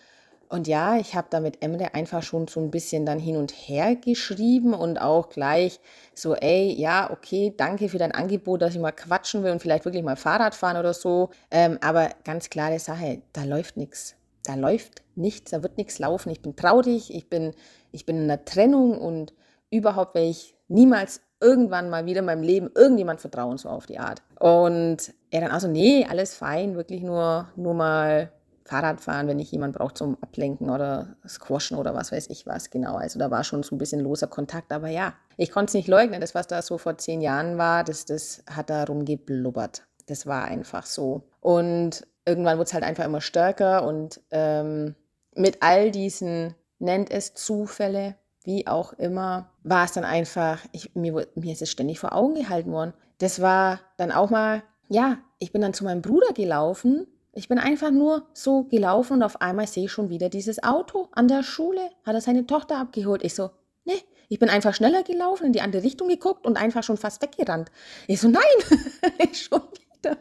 und 0.52 0.68
ja, 0.68 0.98
ich 0.98 1.14
habe 1.14 1.28
da 1.30 1.40
mit 1.40 1.62
Emre 1.62 1.94
einfach 1.94 2.22
schon 2.22 2.46
so 2.46 2.60
ein 2.60 2.70
bisschen 2.70 3.06
dann 3.06 3.18
hin 3.18 3.38
und 3.38 3.52
her 3.52 3.96
geschrieben 3.96 4.74
und 4.74 5.00
auch 5.00 5.30
gleich 5.30 5.80
so, 6.14 6.34
ey, 6.34 6.74
ja, 6.78 7.10
okay, 7.10 7.54
danke 7.56 7.88
für 7.88 7.96
dein 7.96 8.12
Angebot, 8.12 8.60
dass 8.60 8.74
ich 8.74 8.80
mal 8.80 8.92
quatschen 8.92 9.42
will 9.42 9.50
und 9.50 9.62
vielleicht 9.62 9.86
wirklich 9.86 10.02
mal 10.02 10.14
Fahrrad 10.14 10.54
fahren 10.54 10.76
oder 10.76 10.92
so. 10.92 11.30
Ähm, 11.50 11.78
aber 11.80 12.10
ganz 12.24 12.50
klare 12.50 12.78
Sache, 12.78 13.22
da 13.32 13.44
läuft 13.44 13.78
nichts. 13.78 14.14
Da 14.44 14.54
läuft 14.54 15.00
nichts, 15.14 15.52
da 15.52 15.62
wird 15.62 15.78
nichts 15.78 15.98
laufen. 15.98 16.28
Ich 16.28 16.42
bin 16.42 16.54
traurig, 16.54 17.14
ich 17.14 17.30
bin, 17.30 17.54
ich 17.90 18.04
bin 18.04 18.18
in 18.18 18.24
einer 18.24 18.44
Trennung 18.44 18.98
und 18.98 19.32
überhaupt 19.70 20.14
werde 20.14 20.28
ich 20.28 20.54
niemals 20.68 21.22
irgendwann 21.40 21.88
mal 21.88 22.04
wieder 22.04 22.18
in 22.18 22.26
meinem 22.26 22.42
Leben 22.42 22.70
irgendjemand 22.74 23.22
vertrauen, 23.22 23.56
so 23.56 23.70
auf 23.70 23.86
die 23.86 23.98
Art. 23.98 24.20
Und 24.38 25.14
er 25.30 25.40
dann 25.40 25.50
also, 25.50 25.66
nee, 25.66 26.06
alles 26.06 26.34
fein, 26.34 26.76
wirklich 26.76 27.02
nur, 27.02 27.48
nur 27.56 27.72
mal 27.72 28.30
Fahrradfahren, 28.64 29.28
wenn 29.28 29.38
ich 29.38 29.50
jemand 29.50 29.76
brauche 29.76 29.94
zum 29.94 30.16
Ablenken 30.20 30.70
oder 30.70 31.16
Squashen 31.26 31.76
oder 31.76 31.94
was 31.94 32.12
weiß 32.12 32.28
ich 32.30 32.46
was, 32.46 32.70
genau. 32.70 32.96
Also 32.96 33.18
da 33.18 33.30
war 33.30 33.44
schon 33.44 33.62
so 33.62 33.74
ein 33.74 33.78
bisschen 33.78 34.00
loser 34.00 34.28
Kontakt, 34.28 34.72
aber 34.72 34.88
ja, 34.88 35.14
ich 35.36 35.50
konnte 35.50 35.70
es 35.70 35.74
nicht 35.74 35.88
leugnen. 35.88 36.20
Das, 36.20 36.34
was 36.34 36.46
da 36.46 36.62
so 36.62 36.78
vor 36.78 36.98
zehn 36.98 37.20
Jahren 37.20 37.58
war, 37.58 37.84
das, 37.84 38.04
das 38.04 38.44
hat 38.48 38.70
da 38.70 38.84
rumgeblubbert. 38.84 39.86
Das 40.06 40.26
war 40.26 40.44
einfach 40.44 40.86
so. 40.86 41.22
Und 41.40 42.06
irgendwann 42.24 42.58
wurde 42.58 42.66
es 42.66 42.74
halt 42.74 42.84
einfach 42.84 43.04
immer 43.04 43.20
stärker 43.20 43.86
und 43.86 44.20
ähm, 44.30 44.94
mit 45.34 45.62
all 45.62 45.90
diesen, 45.90 46.54
nennt 46.78 47.10
es 47.10 47.34
Zufälle, 47.34 48.16
wie 48.44 48.66
auch 48.66 48.92
immer, 48.94 49.50
war 49.62 49.84
es 49.84 49.92
dann 49.92 50.04
einfach, 50.04 50.60
ich, 50.72 50.94
mir, 50.94 51.26
mir 51.34 51.52
ist 51.52 51.62
es 51.62 51.70
ständig 51.70 52.00
vor 52.00 52.14
Augen 52.14 52.34
gehalten 52.34 52.72
worden. 52.72 52.92
Das 53.18 53.40
war 53.40 53.80
dann 53.96 54.12
auch 54.12 54.30
mal, 54.30 54.62
ja, 54.88 55.18
ich 55.38 55.52
bin 55.52 55.62
dann 55.62 55.74
zu 55.74 55.84
meinem 55.84 56.02
Bruder 56.02 56.32
gelaufen 56.32 57.06
ich 57.34 57.48
bin 57.48 57.58
einfach 57.58 57.90
nur 57.90 58.26
so 58.34 58.64
gelaufen 58.64 59.14
und 59.14 59.22
auf 59.22 59.40
einmal 59.40 59.66
sehe 59.66 59.86
ich 59.86 59.92
schon 59.92 60.10
wieder 60.10 60.28
dieses 60.28 60.62
Auto 60.62 61.08
an 61.12 61.28
der 61.28 61.42
Schule. 61.42 61.80
Hat 62.04 62.14
er 62.14 62.20
seine 62.20 62.46
Tochter 62.46 62.76
abgeholt. 62.76 63.24
Ich 63.24 63.34
so, 63.34 63.50
nee, 63.84 64.02
ich 64.28 64.38
bin 64.38 64.50
einfach 64.50 64.74
schneller 64.74 65.02
gelaufen, 65.02 65.46
in 65.46 65.52
die 65.52 65.62
andere 65.62 65.82
Richtung 65.82 66.08
geguckt 66.08 66.46
und 66.46 66.56
einfach 66.56 66.82
schon 66.82 66.98
fast 66.98 67.22
weggerannt. 67.22 67.70
Ich 68.06 68.20
so, 68.20 68.28
nein, 68.28 68.42
ich 69.18 69.42
schon 69.44 69.62
wieder. 70.00 70.18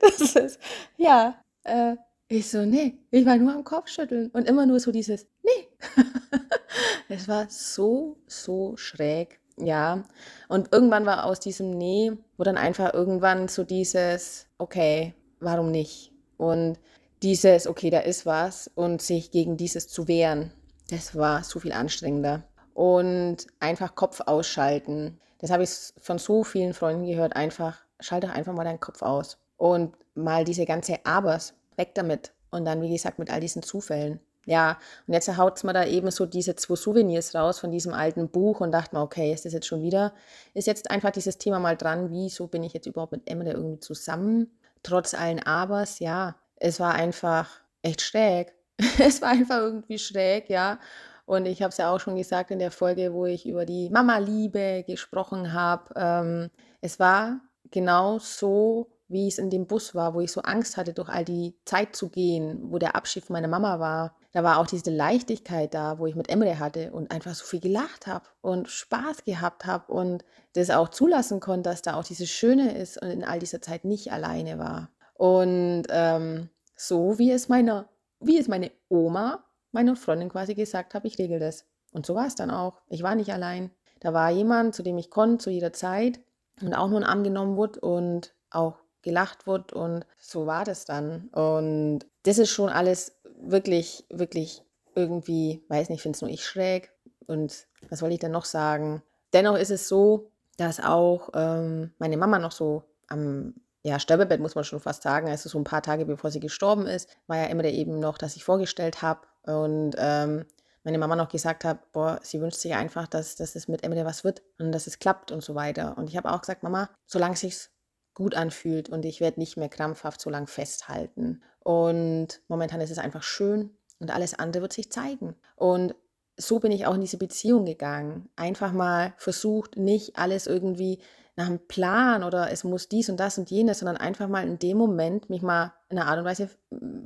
Das 0.00 0.34
ist, 0.34 0.58
ja, 0.96 1.36
äh, 1.64 1.96
ich 2.28 2.50
so, 2.50 2.64
nee, 2.64 2.98
ich 3.10 3.26
war 3.26 3.36
nur 3.36 3.52
am 3.52 3.62
Kopfschütteln 3.64 4.30
und 4.30 4.48
immer 4.48 4.66
nur 4.66 4.80
so 4.80 4.90
dieses, 4.90 5.26
nee. 5.42 5.68
es 7.08 7.28
war 7.28 7.46
so, 7.50 8.16
so 8.26 8.76
schräg, 8.76 9.38
ja. 9.58 10.02
Und 10.48 10.72
irgendwann 10.72 11.06
war 11.06 11.24
aus 11.24 11.40
diesem 11.40 11.70
Nee, 11.70 12.12
wo 12.36 12.42
dann 12.42 12.56
einfach 12.56 12.94
irgendwann 12.94 13.48
so 13.48 13.64
dieses, 13.64 14.46
okay, 14.58 15.14
warum 15.40 15.70
nicht? 15.70 16.11
Und 16.42 16.76
dieses, 17.22 17.68
okay, 17.68 17.88
da 17.88 18.00
ist 18.00 18.26
was 18.26 18.68
und 18.74 19.00
sich 19.00 19.30
gegen 19.30 19.56
dieses 19.56 19.86
zu 19.86 20.08
wehren, 20.08 20.50
das 20.90 21.14
war 21.14 21.44
so 21.44 21.60
viel 21.60 21.72
anstrengender. 21.72 22.42
Und 22.74 23.46
einfach 23.60 23.94
Kopf 23.94 24.20
ausschalten. 24.26 25.20
Das 25.38 25.50
habe 25.50 25.62
ich 25.62 25.70
von 25.98 26.18
so 26.18 26.42
vielen 26.42 26.74
Freunden 26.74 27.06
gehört. 27.06 27.36
Einfach, 27.36 27.78
schalte 28.00 28.26
doch 28.26 28.34
einfach 28.34 28.54
mal 28.54 28.64
deinen 28.64 28.80
Kopf 28.80 29.02
aus. 29.02 29.38
Und 29.56 29.94
mal 30.16 30.44
diese 30.44 30.64
ganze 30.64 31.06
Abers, 31.06 31.54
weg 31.76 31.94
damit. 31.94 32.32
Und 32.50 32.64
dann, 32.64 32.82
wie 32.82 32.90
gesagt, 32.90 33.20
mit 33.20 33.30
all 33.30 33.40
diesen 33.40 33.62
Zufällen. 33.62 34.18
Ja, 34.44 34.78
und 35.06 35.14
jetzt 35.14 35.36
haut 35.36 35.58
es 35.58 35.62
mir 35.62 35.72
da 35.72 35.86
eben 35.86 36.10
so 36.10 36.26
diese 36.26 36.56
zwei 36.56 36.74
Souvenirs 36.74 37.36
raus 37.36 37.60
von 37.60 37.70
diesem 37.70 37.94
alten 37.94 38.28
Buch 38.28 38.60
und 38.60 38.72
dachte 38.72 38.96
mir, 38.96 39.02
okay, 39.02 39.32
ist 39.32 39.44
das 39.44 39.52
jetzt 39.52 39.68
schon 39.68 39.82
wieder? 39.82 40.12
Ist 40.54 40.66
jetzt 40.66 40.90
einfach 40.90 41.12
dieses 41.12 41.38
Thema 41.38 41.60
mal 41.60 41.76
dran, 41.76 42.10
wieso 42.10 42.48
bin 42.48 42.64
ich 42.64 42.72
jetzt 42.72 42.86
überhaupt 42.86 43.12
mit 43.12 43.30
Emre 43.30 43.52
irgendwie 43.52 43.78
zusammen? 43.78 44.50
Trotz 44.82 45.14
allen 45.14 45.40
Abers, 45.40 45.98
ja, 45.98 46.36
es 46.56 46.80
war 46.80 46.94
einfach 46.94 47.48
echt 47.82 48.00
schräg. 48.00 48.54
es 48.98 49.22
war 49.22 49.30
einfach 49.30 49.58
irgendwie 49.58 49.98
schräg, 49.98 50.48
ja. 50.48 50.78
Und 51.24 51.46
ich 51.46 51.62
habe 51.62 51.70
es 51.70 51.78
ja 51.78 51.90
auch 51.92 52.00
schon 52.00 52.16
gesagt 52.16 52.50
in 52.50 52.58
der 52.58 52.70
Folge, 52.70 53.12
wo 53.12 53.26
ich 53.26 53.46
über 53.46 53.64
die 53.64 53.90
Mama-Liebe 53.90 54.84
gesprochen 54.86 55.52
habe. 55.52 55.92
Ähm, 55.96 56.50
es 56.80 56.98
war 56.98 57.40
genau 57.70 58.18
so, 58.18 58.90
wie 59.08 59.28
es 59.28 59.38
in 59.38 59.50
dem 59.50 59.66
Bus 59.66 59.94
war, 59.94 60.14
wo 60.14 60.20
ich 60.20 60.32
so 60.32 60.42
Angst 60.42 60.76
hatte, 60.76 60.92
durch 60.92 61.08
all 61.08 61.24
die 61.24 61.54
Zeit 61.64 61.94
zu 61.94 62.08
gehen, 62.08 62.58
wo 62.72 62.78
der 62.78 62.96
Abschied 62.96 63.24
von 63.24 63.34
meiner 63.34 63.48
Mama 63.48 63.78
war. 63.78 64.16
Da 64.32 64.42
war 64.42 64.58
auch 64.58 64.66
diese 64.66 64.90
Leichtigkeit 64.90 65.74
da, 65.74 65.98
wo 65.98 66.06
ich 66.06 66.14
mit 66.14 66.30
Emre 66.30 66.58
hatte 66.58 66.90
und 66.92 67.10
einfach 67.10 67.34
so 67.34 67.44
viel 67.44 67.60
gelacht 67.60 68.06
habe 68.06 68.24
und 68.40 68.68
Spaß 68.68 69.24
gehabt 69.24 69.66
habe 69.66 69.92
und 69.92 70.24
das 70.54 70.70
auch 70.70 70.88
zulassen 70.88 71.40
konnte, 71.40 71.68
dass 71.68 71.82
da 71.82 71.94
auch 71.94 72.04
dieses 72.04 72.30
Schöne 72.30 72.76
ist 72.76 73.00
und 73.00 73.10
in 73.10 73.24
all 73.24 73.38
dieser 73.38 73.60
Zeit 73.60 73.84
nicht 73.84 74.10
alleine 74.10 74.58
war. 74.58 74.90
Und 75.14 75.84
ähm, 75.90 76.48
so 76.74 77.18
wie 77.18 77.30
es 77.30 77.48
meiner, 77.48 77.88
wie 78.20 78.38
es 78.38 78.48
meine 78.48 78.70
Oma, 78.88 79.44
meiner 79.70 79.96
Freundin 79.96 80.30
quasi 80.30 80.54
gesagt 80.54 80.94
habe, 80.94 81.06
ich 81.06 81.18
regel 81.18 81.38
das. 81.38 81.66
Und 81.92 82.06
so 82.06 82.14
war 82.14 82.26
es 82.26 82.34
dann 82.34 82.50
auch. 82.50 82.80
Ich 82.88 83.02
war 83.02 83.14
nicht 83.14 83.32
allein. 83.32 83.70
Da 84.00 84.14
war 84.14 84.30
jemand, 84.30 84.74
zu 84.74 84.82
dem 84.82 84.98
ich 84.98 85.10
konnte, 85.10 85.44
zu 85.44 85.50
jeder 85.50 85.72
Zeit 85.72 86.20
und 86.60 86.74
auch 86.74 86.88
nur 86.88 86.98
ein 87.00 87.04
Arm 87.04 87.22
genommen 87.22 87.56
wurde 87.56 87.80
und 87.80 88.34
auch 88.50 88.78
gelacht 89.02 89.46
wurde 89.46 89.74
und 89.74 90.06
so 90.18 90.46
war 90.46 90.64
das 90.64 90.84
dann. 90.84 91.28
Und 91.28 92.06
das 92.22 92.38
ist 92.38 92.50
schon 92.50 92.68
alles 92.68 93.20
wirklich, 93.42 94.04
wirklich 94.10 94.62
irgendwie, 94.94 95.64
weiß 95.68 95.88
nicht, 95.88 96.02
finde 96.02 96.16
es 96.16 96.22
nur 96.22 96.30
ich 96.30 96.44
schräg. 96.44 96.92
Und 97.26 97.66
was 97.88 98.00
soll 98.00 98.12
ich 98.12 98.18
denn 98.18 98.32
noch 98.32 98.44
sagen? 98.44 99.02
Dennoch 99.32 99.56
ist 99.56 99.70
es 99.70 99.88
so, 99.88 100.30
dass 100.56 100.80
auch 100.80 101.30
ähm, 101.34 101.92
meine 101.98 102.16
Mama 102.16 102.38
noch 102.38 102.52
so 102.52 102.84
am 103.08 103.54
ja, 103.82 103.98
Sterbebett, 103.98 104.40
muss 104.40 104.54
man 104.54 104.64
schon 104.64 104.80
fast 104.80 105.02
sagen, 105.02 105.28
also 105.28 105.48
so 105.48 105.58
ein 105.58 105.64
paar 105.64 105.82
Tage 105.82 106.06
bevor 106.06 106.30
sie 106.30 106.40
gestorben 106.40 106.86
ist, 106.86 107.08
war 107.26 107.38
ja 107.38 107.46
immer 107.46 107.62
der 107.62 107.72
eben 107.72 107.98
noch, 107.98 108.16
dass 108.16 108.36
ich 108.36 108.44
vorgestellt 108.44 109.02
habe 109.02 109.22
und 109.44 109.94
ähm, 109.98 110.44
meine 110.84 110.98
Mama 110.98 111.16
noch 111.16 111.28
gesagt 111.28 111.64
hat, 111.64 111.92
boah, 111.92 112.18
sie 112.22 112.40
wünscht 112.40 112.58
sich 112.58 112.74
einfach, 112.74 113.06
dass, 113.06 113.36
dass 113.36 113.54
es 113.54 113.68
mit 113.68 113.84
Emily 113.84 114.04
was 114.04 114.24
wird 114.24 114.42
und 114.58 114.72
dass 114.72 114.86
es 114.86 114.98
klappt 114.98 115.30
und 115.30 115.42
so 115.42 115.54
weiter. 115.54 115.96
Und 115.96 116.08
ich 116.08 116.16
habe 116.16 116.30
auch 116.30 116.40
gesagt, 116.40 116.62
Mama, 116.62 116.90
solange 117.06 117.34
es 117.34 117.40
sich 117.40 117.68
gut 118.14 118.34
anfühlt 118.34 118.88
und 118.88 119.04
ich 119.04 119.20
werde 119.20 119.40
nicht 119.40 119.56
mehr 119.56 119.68
krampfhaft 119.68 120.20
so 120.20 120.30
lange 120.30 120.46
festhalten. 120.46 121.42
Und 121.60 122.40
momentan 122.48 122.80
ist 122.80 122.90
es 122.90 122.98
einfach 122.98 123.22
schön 123.22 123.70
und 123.98 124.10
alles 124.10 124.38
andere 124.38 124.62
wird 124.62 124.72
sich 124.72 124.90
zeigen. 124.90 125.34
Und 125.56 125.94
so 126.36 126.58
bin 126.58 126.72
ich 126.72 126.86
auch 126.86 126.94
in 126.94 127.00
diese 127.00 127.18
Beziehung 127.18 127.64
gegangen. 127.64 128.28
Einfach 128.36 128.72
mal 128.72 129.14
versucht, 129.16 129.76
nicht 129.76 130.16
alles 130.16 130.46
irgendwie 130.46 130.98
nach 131.36 131.46
einem 131.46 131.66
Plan 131.66 132.24
oder 132.24 132.50
es 132.50 132.64
muss 132.64 132.88
dies 132.88 133.08
und 133.08 133.18
das 133.18 133.38
und 133.38 133.50
jenes, 133.50 133.78
sondern 133.78 133.96
einfach 133.96 134.28
mal 134.28 134.46
in 134.46 134.58
dem 134.58 134.76
Moment 134.76 135.30
mich 135.30 135.42
mal 135.42 135.72
in 135.88 135.98
einer 135.98 136.08
Art 136.08 136.18
und 136.18 136.24
Weise 136.24 136.50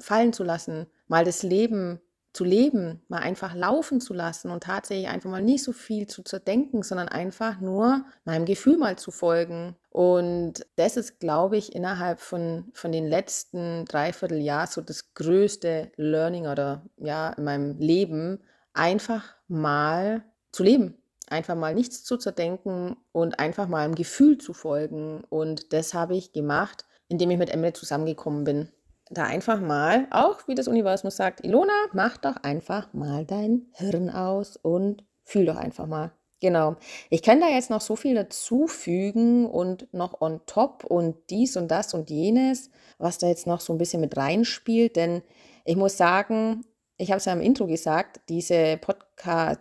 fallen 0.01 0.33
zu 0.33 0.43
lassen, 0.43 0.87
mal 1.07 1.25
das 1.25 1.43
Leben 1.43 2.01
zu 2.37 2.45
leben, 2.45 3.01
mal 3.09 3.21
einfach 3.21 3.55
laufen 3.55 3.99
zu 3.99 4.13
lassen 4.13 4.51
und 4.51 4.63
tatsächlich 4.63 5.09
einfach 5.09 5.31
mal 5.31 5.43
nicht 5.43 5.65
so 5.65 5.73
viel 5.73 6.07
zu 6.07 6.23
zerdenken, 6.23 6.83
sondern 6.83 7.09
einfach 7.09 7.61
nur 7.61 8.05
meinem 8.25 8.45
Gefühl 8.45 8.77
mal 8.77 8.97
zu 8.97 9.11
folgen. 9.11 9.75
Und 9.89 10.67
das 10.77 10.99
ist, 10.99 11.19
glaube 11.19 11.57
ich, 11.57 11.75
innerhalb 11.75 12.21
von, 12.21 12.71
von 12.75 12.93
den 12.93 13.07
letzten 13.09 13.87
dreiviertel 13.87 14.39
Jahr 14.39 14.67
so 14.67 14.83
das 14.83 15.15
größte 15.15 15.91
Learning 15.97 16.47
oder 16.47 16.83
ja, 16.99 17.31
in 17.31 17.45
meinem 17.45 17.79
Leben, 17.79 18.41
einfach 18.75 19.25
mal 19.49 20.23
zu 20.53 20.63
leben. 20.63 20.99
Einfach 21.29 21.57
mal 21.57 21.75
nichts 21.75 22.05
zu 22.05 22.19
zerdenken 22.19 22.97
und 23.13 23.41
einfach 23.41 23.67
mal 23.67 23.83
einem 23.83 23.95
Gefühl 23.95 24.37
zu 24.37 24.53
folgen. 24.53 25.25
Und 25.31 25.73
das 25.73 25.95
habe 25.95 26.15
ich 26.15 26.33
gemacht, 26.33 26.85
indem 27.09 27.31
ich 27.31 27.39
mit 27.39 27.49
Emily 27.51 27.73
zusammengekommen 27.73 28.45
bin 28.45 28.69
da 29.11 29.25
einfach 29.25 29.61
mal, 29.61 30.07
auch 30.11 30.49
wie 30.49 30.55
das 30.55 30.69
Universum 30.69 31.11
sagt, 31.11 31.45
Ilona, 31.45 31.73
mach 31.93 32.17
doch 32.17 32.37
einfach 32.43 32.93
mal 32.93 33.25
dein 33.25 33.67
Hirn 33.73 34.11
aus 34.11 34.57
und 34.57 35.05
fühl 35.25 35.47
doch 35.47 35.57
einfach 35.57 35.87
mal. 35.87 36.13
Genau. 36.41 36.77
Ich 37.09 37.23
kann 37.23 37.41
da 37.41 37.49
jetzt 37.49 37.71
noch 37.71 37.81
so 37.81 37.97
viel 37.97 38.15
dazufügen 38.15 39.47
und 39.47 39.93
noch 39.95 40.21
on 40.21 40.41
top 40.47 40.85
und 40.85 41.17
dies 41.31 41.57
und 41.57 41.69
das 41.69 41.95
und 41.95 42.11
jenes, 42.11 42.71
was 42.99 43.19
da 43.19 43.27
jetzt 43.27 43.47
noch 43.47 43.61
so 43.61 43.73
ein 43.73 43.79
bisschen 43.79 44.03
mit 44.03 44.17
reinspielt, 44.17 44.97
denn 44.97 45.23
ich 45.65 45.77
muss 45.77 45.97
sagen, 45.97 46.65
ich 46.99 47.11
habe 47.11 47.19
es 47.19 47.25
ja 47.25 47.33
im 47.33 47.41
Intro 47.41 47.67
gesagt, 47.67 48.21
diese 48.29 48.77
Podcast, 48.77 49.06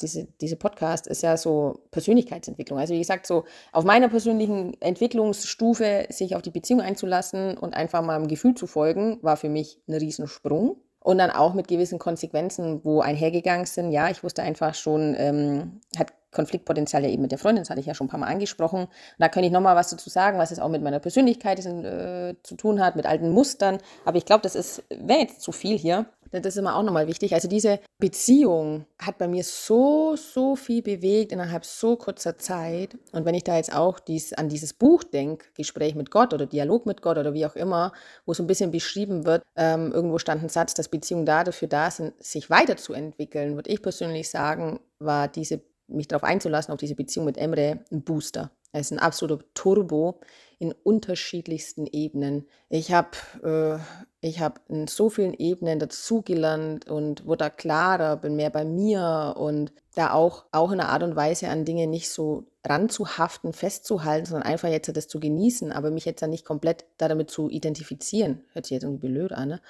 diese, 0.01 0.27
diese 0.41 0.55
Podcast 0.55 1.07
ist 1.07 1.23
ja 1.23 1.37
so 1.37 1.81
Persönlichkeitsentwicklung. 1.91 2.79
Also 2.79 2.93
wie 2.93 2.99
gesagt, 2.99 3.27
so 3.27 3.45
auf 3.71 3.83
meiner 3.83 4.09
persönlichen 4.09 4.79
Entwicklungsstufe 4.81 6.07
sich 6.09 6.35
auf 6.35 6.41
die 6.41 6.51
Beziehung 6.51 6.81
einzulassen 6.81 7.57
und 7.57 7.73
einfach 7.73 8.01
mal 8.01 8.19
dem 8.19 8.27
Gefühl 8.27 8.55
zu 8.55 8.67
folgen, 8.67 9.19
war 9.21 9.37
für 9.37 9.49
mich 9.49 9.79
ein 9.87 9.95
Riesensprung. 9.95 10.77
Und 10.99 11.19
dann 11.19 11.29
auch 11.29 11.53
mit 11.53 11.67
gewissen 11.67 11.99
Konsequenzen, 11.99 12.83
wo 12.83 12.99
einhergegangen 12.99 13.67
sind. 13.67 13.91
Ja, 13.91 14.09
ich 14.09 14.23
wusste 14.23 14.41
einfach 14.41 14.73
schon, 14.73 15.15
ähm, 15.19 15.81
hat 15.95 16.11
Konfliktpotenzial 16.35 17.03
ja 17.03 17.09
eben 17.09 17.23
mit 17.23 17.31
der 17.31 17.39
Freundin, 17.39 17.63
das 17.63 17.71
hatte 17.71 17.79
ich 17.79 17.87
ja 17.87 17.95
schon 17.95 18.05
ein 18.07 18.09
paar 18.09 18.19
Mal 18.19 18.27
angesprochen. 18.27 18.81
Und 18.83 18.91
da 19.17 19.29
könnte 19.29 19.47
ich 19.47 19.53
nochmal 19.53 19.75
was 19.75 19.89
dazu 19.89 20.09
sagen, 20.09 20.37
was 20.37 20.51
es 20.51 20.59
auch 20.59 20.69
mit 20.69 20.83
meiner 20.83 20.99
Persönlichkeit 20.99 21.65
äh, 21.65 22.35
zu 22.43 22.55
tun 22.55 22.83
hat, 22.83 22.95
mit 22.95 23.07
alten 23.07 23.29
Mustern. 23.29 23.79
Aber 24.03 24.17
ich 24.17 24.25
glaube, 24.25 24.41
das 24.41 24.83
wäre 24.89 25.19
jetzt 25.19 25.41
zu 25.41 25.51
viel 25.51 25.77
hier. 25.77 26.05
Das 26.31 26.45
ist 26.45 26.57
immer 26.57 26.75
auch 26.75 26.83
nochmal 26.83 27.07
wichtig. 27.07 27.33
Also 27.33 27.47
diese 27.47 27.79
Beziehung 27.99 28.85
hat 28.99 29.17
bei 29.17 29.27
mir 29.27 29.43
so, 29.43 30.15
so 30.15 30.55
viel 30.55 30.81
bewegt 30.81 31.31
innerhalb 31.31 31.65
so 31.65 31.95
kurzer 31.95 32.37
Zeit. 32.37 32.97
Und 33.11 33.25
wenn 33.25 33.35
ich 33.35 33.43
da 33.43 33.55
jetzt 33.57 33.73
auch 33.73 33.99
dies, 33.99 34.33
an 34.33 34.49
dieses 34.49 34.73
Buch 34.73 35.03
denke, 35.03 35.45
Gespräch 35.55 35.95
mit 35.95 36.11
Gott 36.11 36.33
oder 36.33 36.45
Dialog 36.45 36.85
mit 36.85 37.01
Gott 37.01 37.17
oder 37.17 37.33
wie 37.33 37.45
auch 37.45 37.55
immer, 37.55 37.93
wo 38.25 38.33
so 38.33 38.43
ein 38.43 38.47
bisschen 38.47 38.71
beschrieben 38.71 39.25
wird, 39.25 39.43
ähm, 39.55 39.91
irgendwo 39.91 40.17
stand 40.17 40.43
ein 40.43 40.49
Satz, 40.49 40.73
dass 40.73 40.89
Beziehungen 40.89 41.25
da 41.25 41.43
dafür 41.43 41.67
da 41.67 41.89
sind, 41.91 42.13
sich 42.23 42.49
weiterzuentwickeln, 42.49 43.55
würde 43.55 43.69
ich 43.69 43.81
persönlich 43.81 44.29
sagen, 44.29 44.79
war 44.99 45.27
diese, 45.27 45.61
mich 45.87 46.07
darauf 46.07 46.23
einzulassen, 46.23 46.73
auf 46.73 46.79
diese 46.79 46.95
Beziehung 46.95 47.25
mit 47.25 47.37
Emre, 47.37 47.79
ein 47.91 48.03
Booster. 48.03 48.51
Er 48.75 48.81
ist 48.81 48.91
ein 48.91 48.99
absoluter 48.99 49.45
Turbo 49.53 50.19
in 50.59 50.73
unterschiedlichsten 50.83 51.87
Ebenen. 51.87 52.45
Ich 52.67 52.91
habe 52.91 53.09
äh, 53.41 53.79
ich 54.25 54.39
habe 54.39 54.59
in 54.69 54.87
so 54.87 55.09
vielen 55.09 55.33
Ebenen 55.35 55.77
dazugelernt 55.77 56.89
und 56.89 57.25
wurde 57.25 57.45
da 57.45 57.49
klarer, 57.51 58.17
bin 58.17 58.35
mehr 58.35 58.49
bei 58.49 58.65
mir 58.65 59.35
und 59.37 59.71
da 59.93 60.13
auch, 60.13 60.45
auch 60.51 60.71
in 60.71 60.79
einer 60.79 60.89
Art 60.89 61.03
und 61.03 61.15
Weise 61.15 61.47
an 61.49 61.63
Dinge 61.63 61.85
nicht 61.85 62.09
so 62.09 62.45
ranzuhaften, 62.65 63.53
festzuhalten, 63.53 64.25
sondern 64.25 64.49
einfach 64.49 64.67
jetzt 64.67 64.95
das 64.97 65.07
zu 65.07 65.19
genießen, 65.19 65.71
aber 65.71 65.91
mich 65.91 66.05
jetzt 66.05 66.21
dann 66.23 66.31
nicht 66.31 66.43
komplett 66.43 66.85
da 66.97 67.07
damit 67.07 67.29
zu 67.29 67.49
identifizieren. 67.49 68.43
Hört 68.53 68.65
sich 68.65 68.73
jetzt 68.73 68.83
irgendwie 68.83 69.07
blöd 69.07 69.31
an, 69.31 69.49
ne? 69.49 69.61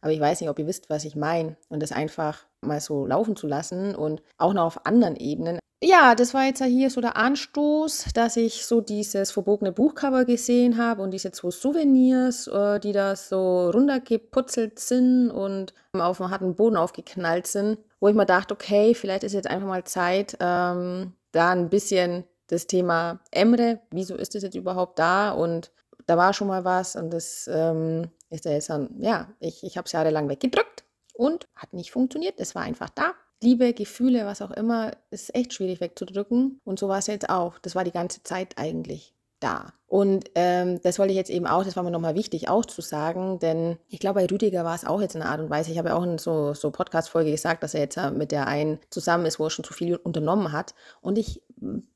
aber 0.00 0.12
ich 0.12 0.20
weiß 0.20 0.40
nicht, 0.40 0.48
ob 0.48 0.58
ihr 0.60 0.66
wisst, 0.68 0.90
was 0.90 1.04
ich 1.04 1.16
meine 1.16 1.56
und 1.68 1.82
das 1.82 1.90
einfach 1.90 2.46
mal 2.60 2.80
so 2.80 3.06
laufen 3.06 3.34
zu 3.34 3.48
lassen 3.48 3.96
und 3.96 4.22
auch 4.38 4.54
noch 4.54 4.64
auf 4.64 4.86
anderen 4.86 5.16
Ebenen 5.16 5.58
ja, 5.86 6.14
das 6.14 6.32
war 6.32 6.46
jetzt 6.46 6.64
hier 6.64 6.88
so 6.88 7.02
der 7.02 7.16
Anstoß, 7.16 8.06
dass 8.14 8.38
ich 8.38 8.64
so 8.64 8.80
dieses 8.80 9.32
verbogene 9.32 9.70
Buchcover 9.70 10.24
gesehen 10.24 10.78
habe 10.78 11.02
und 11.02 11.10
diese 11.10 11.30
zwei 11.30 11.50
Souvenirs, 11.50 12.46
äh, 12.46 12.80
die 12.80 12.92
da 12.92 13.14
so 13.16 13.68
runtergeputzelt 14.04 14.78
sind 14.78 15.30
und 15.30 15.74
auf 15.92 16.18
dem 16.18 16.30
harten 16.30 16.54
Boden 16.54 16.76
aufgeknallt 16.76 17.46
sind, 17.46 17.78
wo 18.00 18.08
ich 18.08 18.14
mir 18.14 18.26
dachte, 18.26 18.54
okay, 18.54 18.94
vielleicht 18.94 19.24
ist 19.24 19.32
jetzt 19.32 19.48
einfach 19.48 19.68
mal 19.68 19.84
Zeit, 19.84 20.36
ähm, 20.40 21.14
da 21.32 21.50
ein 21.50 21.70
bisschen 21.70 22.24
das 22.48 22.66
Thema 22.66 23.20
Emre, 23.30 23.80
wieso 23.90 24.16
ist 24.16 24.34
das 24.34 24.42
jetzt 24.42 24.54
überhaupt 24.54 24.98
da 24.98 25.30
und 25.30 25.72
da 26.06 26.16
war 26.16 26.34
schon 26.34 26.48
mal 26.48 26.64
was 26.64 26.96
und 26.96 27.10
das 27.10 27.48
ähm, 27.50 28.10
ist 28.28 28.44
ja 28.44 28.52
jetzt 28.52 28.68
dann, 28.68 28.90
ja, 28.98 29.28
ich, 29.40 29.64
ich 29.64 29.76
habe 29.76 29.86
es 29.86 29.92
jahrelang 29.92 30.28
weggedrückt 30.28 30.84
und 31.14 31.46
hat 31.56 31.72
nicht 31.72 31.90
funktioniert, 31.90 32.34
es 32.38 32.54
war 32.54 32.62
einfach 32.62 32.90
da 32.90 33.14
Liebe, 33.42 33.74
Gefühle, 33.74 34.24
was 34.24 34.40
auch 34.40 34.52
immer, 34.52 34.92
ist 35.10 35.34
echt 35.34 35.52
schwierig 35.52 35.80
wegzudrücken. 35.82 36.62
Und 36.64 36.78
so 36.78 36.88
war 36.88 36.98
es 36.98 37.08
jetzt 37.08 37.28
auch. 37.28 37.58
Das 37.58 37.74
war 37.74 37.84
die 37.84 37.90
ganze 37.90 38.22
Zeit 38.22 38.56
eigentlich 38.56 39.13
da. 39.44 39.72
Und 39.86 40.24
ähm, 40.34 40.80
das 40.82 40.98
wollte 40.98 41.12
ich 41.12 41.16
jetzt 41.16 41.30
eben 41.30 41.46
auch, 41.46 41.62
das 41.62 41.76
war 41.76 41.84
mir 41.84 41.90
nochmal 41.92 42.16
wichtig 42.16 42.48
auch 42.48 42.64
zu 42.64 42.80
sagen, 42.80 43.38
denn 43.38 43.78
ich 43.88 44.00
glaube, 44.00 44.20
bei 44.20 44.26
Rüdiger 44.26 44.64
war 44.64 44.74
es 44.74 44.84
auch 44.84 45.00
jetzt 45.00 45.14
in 45.14 45.22
einer 45.22 45.30
Art 45.30 45.40
und 45.40 45.50
Weise. 45.50 45.70
Ich 45.70 45.78
habe 45.78 45.90
ja 45.90 45.94
auch 45.94 46.02
in 46.02 46.18
so, 46.18 46.52
so 46.54 46.72
Podcast-Folge 46.72 47.30
gesagt, 47.30 47.62
dass 47.62 47.74
er 47.74 47.80
jetzt 47.80 47.98
mit 48.12 48.32
der 48.32 48.48
einen 48.48 48.80
zusammen 48.90 49.26
ist, 49.26 49.38
wo 49.38 49.44
er 49.44 49.50
schon 49.50 49.64
zu 49.64 49.72
viel 49.72 49.94
unternommen 49.94 50.50
hat. 50.50 50.74
Und 51.00 51.16
ich, 51.16 51.42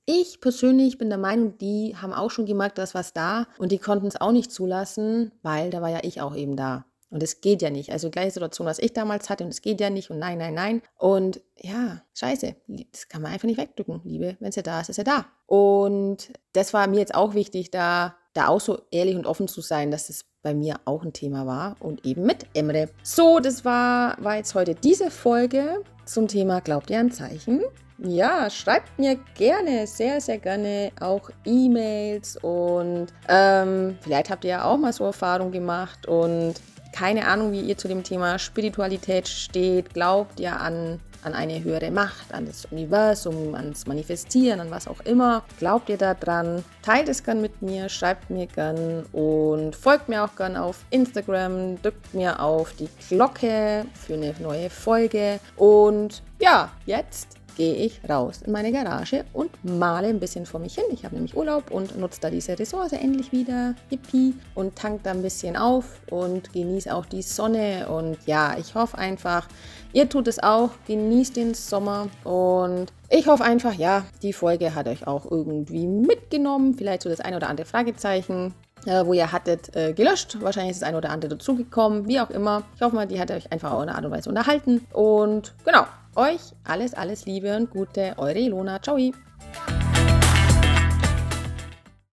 ich 0.07 0.41
persönlich 0.41 0.99
bin 0.99 1.09
der 1.09 1.19
Meinung, 1.19 1.59
die 1.59 1.97
haben 2.01 2.13
auch 2.13 2.31
schon 2.31 2.47
gemerkt, 2.47 2.79
dass 2.79 2.95
was 2.95 3.15
da 3.15 3.47
und 3.59 3.73
die 3.73 3.79
konnten 3.79 4.07
es 4.07 4.21
auch 4.21 4.33
nicht 4.33 4.53
zulassen, 4.53 5.33
weil 5.43 5.71
da 5.71 5.83
war 5.83 5.91
ja 5.91 6.01
ich 6.03 6.21
auch 6.21 6.37
eben 6.37 6.57
da. 6.57 6.85
Und 7.11 7.23
es 7.23 7.41
geht 7.41 7.63
ja 7.63 7.71
nicht. 7.71 7.91
Also 7.91 8.11
gleiche 8.11 8.33
Situation, 8.33 8.67
was 8.67 8.79
ich 8.79 8.93
damals 8.93 9.31
hatte 9.31 9.45
und 9.45 9.51
es 9.51 9.63
geht 9.63 9.81
ja 9.81 9.91
nicht 9.91 10.11
und 10.11 10.19
nein, 10.19 10.39
nein, 10.39 10.55
nein. 10.55 10.83
Und 10.99 11.41
ja, 11.57 12.03
scheiße, 12.15 12.55
das 12.67 13.09
kann 13.09 13.23
man 13.23 13.33
einfach 13.33 13.47
nicht 13.49 13.59
wegdrücken. 13.59 14.01
Liebe, 14.05 14.37
wenn 14.41 14.51
es 14.51 14.57
ja 14.57 14.63
da 14.63 14.81
ist, 14.81 14.91
ist 14.91 14.99
ja 14.99 15.05
da. 15.05 15.27
Und 15.47 16.31
das 16.53 16.75
war 16.75 16.87
mir 16.87 16.99
jetzt 16.99 17.15
auch 17.15 17.35
wichtig, 17.35 17.71
da, 17.71 18.17
da 18.35 18.49
auch 18.49 18.61
so 18.61 18.83
ehrlich 18.91 19.17
und 19.17 19.27
offen 19.27 19.49
zu 19.49 19.63
sein, 19.63 19.91
dass 19.91 20.11
es 20.11 20.27
bei 20.43 20.55
mir 20.55 20.81
auch 20.85 21.03
ein 21.03 21.13
Thema 21.13 21.47
war 21.47 21.77
und 21.81 22.05
eben 22.07 22.25
mit 22.25 22.47
Emre. 22.55 22.89
So, 23.03 23.41
das 23.41 23.65
war, 23.65 24.23
war 24.23 24.37
jetzt 24.37 24.55
heute 24.55 24.75
diese 24.75 25.11
Folge 25.11 25.83
zum 26.05 26.29
Thema 26.29 26.61
Glaubt 26.61 26.91
ihr 26.91 27.01
an 27.01 27.11
Zeichen? 27.11 27.63
Ja, 28.01 28.49
schreibt 28.49 28.97
mir 28.99 29.19
gerne, 29.35 29.87
sehr, 29.89 30.21
sehr 30.21 30.39
gerne 30.39 30.93
auch 31.01 31.31
E-Mails 31.45 32.37
und 32.37 33.09
ähm, 33.29 33.99
vielleicht 34.03 34.31
habt 34.31 34.45
ihr 34.45 34.51
ja 34.51 34.65
auch 34.65 34.77
mal 34.77 34.93
so 34.93 35.05
Erfahrungen 35.05 35.51
gemacht 35.51 36.07
und 36.07 36.55
keine 36.99 37.29
Ahnung, 37.29 37.53
wie 37.53 37.61
ihr 37.61 37.79
zu 37.79 37.87
dem 37.87 38.03
Thema 38.03 38.41
Spiritualität 38.41 39.29
steht. 39.29 39.95
Glaubt 39.95 40.41
ihr 40.41 40.59
an, 40.61 40.99
an 41.23 41.33
eine 41.33 41.63
höhere 41.63 41.93
Macht, 41.93 42.35
an 42.35 42.47
das 42.47 42.65
Universum, 42.65 43.55
ans 43.55 43.87
Manifestieren, 43.87 44.59
an 44.59 44.73
was 44.73 44.89
auch 44.89 44.99
immer? 45.05 45.45
Glaubt 45.61 45.89
ihr 45.91 45.97
daran? 45.97 46.65
Teilt 46.83 47.09
es 47.09 47.23
gern 47.23 47.41
mit 47.41 47.63
mir, 47.63 47.89
schreibt 47.89 48.31
mir 48.31 48.47
gern 48.49 49.05
und 49.13 49.77
folgt 49.77 50.09
mir 50.09 50.25
auch 50.25 50.35
gern 50.35 50.57
auf 50.57 50.85
Instagram, 50.91 51.81
drückt 51.83 52.15
mir 52.15 52.41
auf 52.41 52.73
die 52.73 52.89
Glocke 53.09 53.87
für 53.95 54.15
eine 54.15 54.35
neue 54.41 54.69
Folge. 54.69 55.39
Und 55.55 56.25
ja, 56.41 56.73
jetzt 56.85 57.38
gehe 57.59 57.75
ich 57.75 58.01
raus 58.09 58.41
in 58.47 58.53
meine 58.53 58.73
Garage 58.73 59.25
und 59.35 59.51
male 59.63 60.09
ein 60.09 60.21
bisschen 60.21 60.47
vor 60.47 60.61
mich 60.61 60.77
hin. 60.77 60.85
Ich 60.93 61.05
habe 61.05 61.17
nämlich 61.17 61.37
Urlaub 61.37 61.71
und 61.71 61.99
nutze 61.99 62.21
da 62.21 62.31
diese 62.31 62.59
Ressource 62.59 62.93
endlich 62.93 63.33
wieder, 63.33 63.75
hippie, 63.91 64.35
und 64.55 64.77
tank 64.77 65.03
da 65.03 65.11
ein 65.11 65.23
bisschen 65.23 65.57
auf 65.57 66.01
und 66.09 66.53
genieße 66.53 66.95
auch 66.95 67.05
die 67.05 67.21
Sonne. 67.23 67.89
Und 67.89 68.17
ja, 68.27 68.57
ich 68.59 68.75
hoffe 68.75 68.97
einfach, 68.97 69.49
ihr 69.93 70.09
tut 70.09 70.29
es 70.29 70.43
auch, 70.43 70.71
genießt 70.87 71.37
den 71.37 71.53
Sommer 71.53 72.09
und 72.25 72.87
ich 73.11 73.27
hoffe 73.27 73.43
einfach, 73.43 73.75
ja, 73.75 74.05
die 74.23 74.33
Folge 74.33 74.75
hat 74.75 74.87
euch 74.87 75.07
auch 75.07 75.31
irgendwie 75.31 75.87
mitgenommen. 75.87 76.75
Vielleicht 76.75 77.03
so 77.03 77.09
das 77.09 77.21
eine 77.21 77.37
oder 77.37 77.49
andere 77.49 77.67
Fragezeichen 77.67 78.55
äh, 78.87 79.05
wo 79.05 79.13
ihr 79.13 79.33
hattet, 79.33 79.75
äh, 79.75 79.93
gelöscht. 79.93 80.39
Wahrscheinlich 80.41 80.73
ist 80.73 80.83
das 80.83 80.89
eine 80.89 80.99
oder 80.99 81.11
andere 81.11 81.31
dazugekommen, 81.31 82.07
wie 82.07 82.21
auch 82.21 82.31
immer. 82.31 82.63
Ich 82.77 82.83
hoffe 82.83 82.95
mal, 82.95 83.07
die 83.07 83.21
hat 83.21 83.31
euch 83.31 83.51
einfach 83.51 83.73
auch 83.73 83.83
in 83.83 83.89
einer 83.89 83.97
Art 83.97 84.05
und 84.05 84.13
Weise 84.13 84.29
unterhalten. 84.29 84.87
Und 84.93 85.55
genau, 85.65 85.87
euch 86.19 86.41
alles, 86.65 86.95
alles 86.95 87.25
Liebe 87.27 87.57
und 87.57 87.71
Gute, 87.71 88.15
eure 88.19 88.39
Ilona. 88.39 88.83
Ciao. 88.83 88.99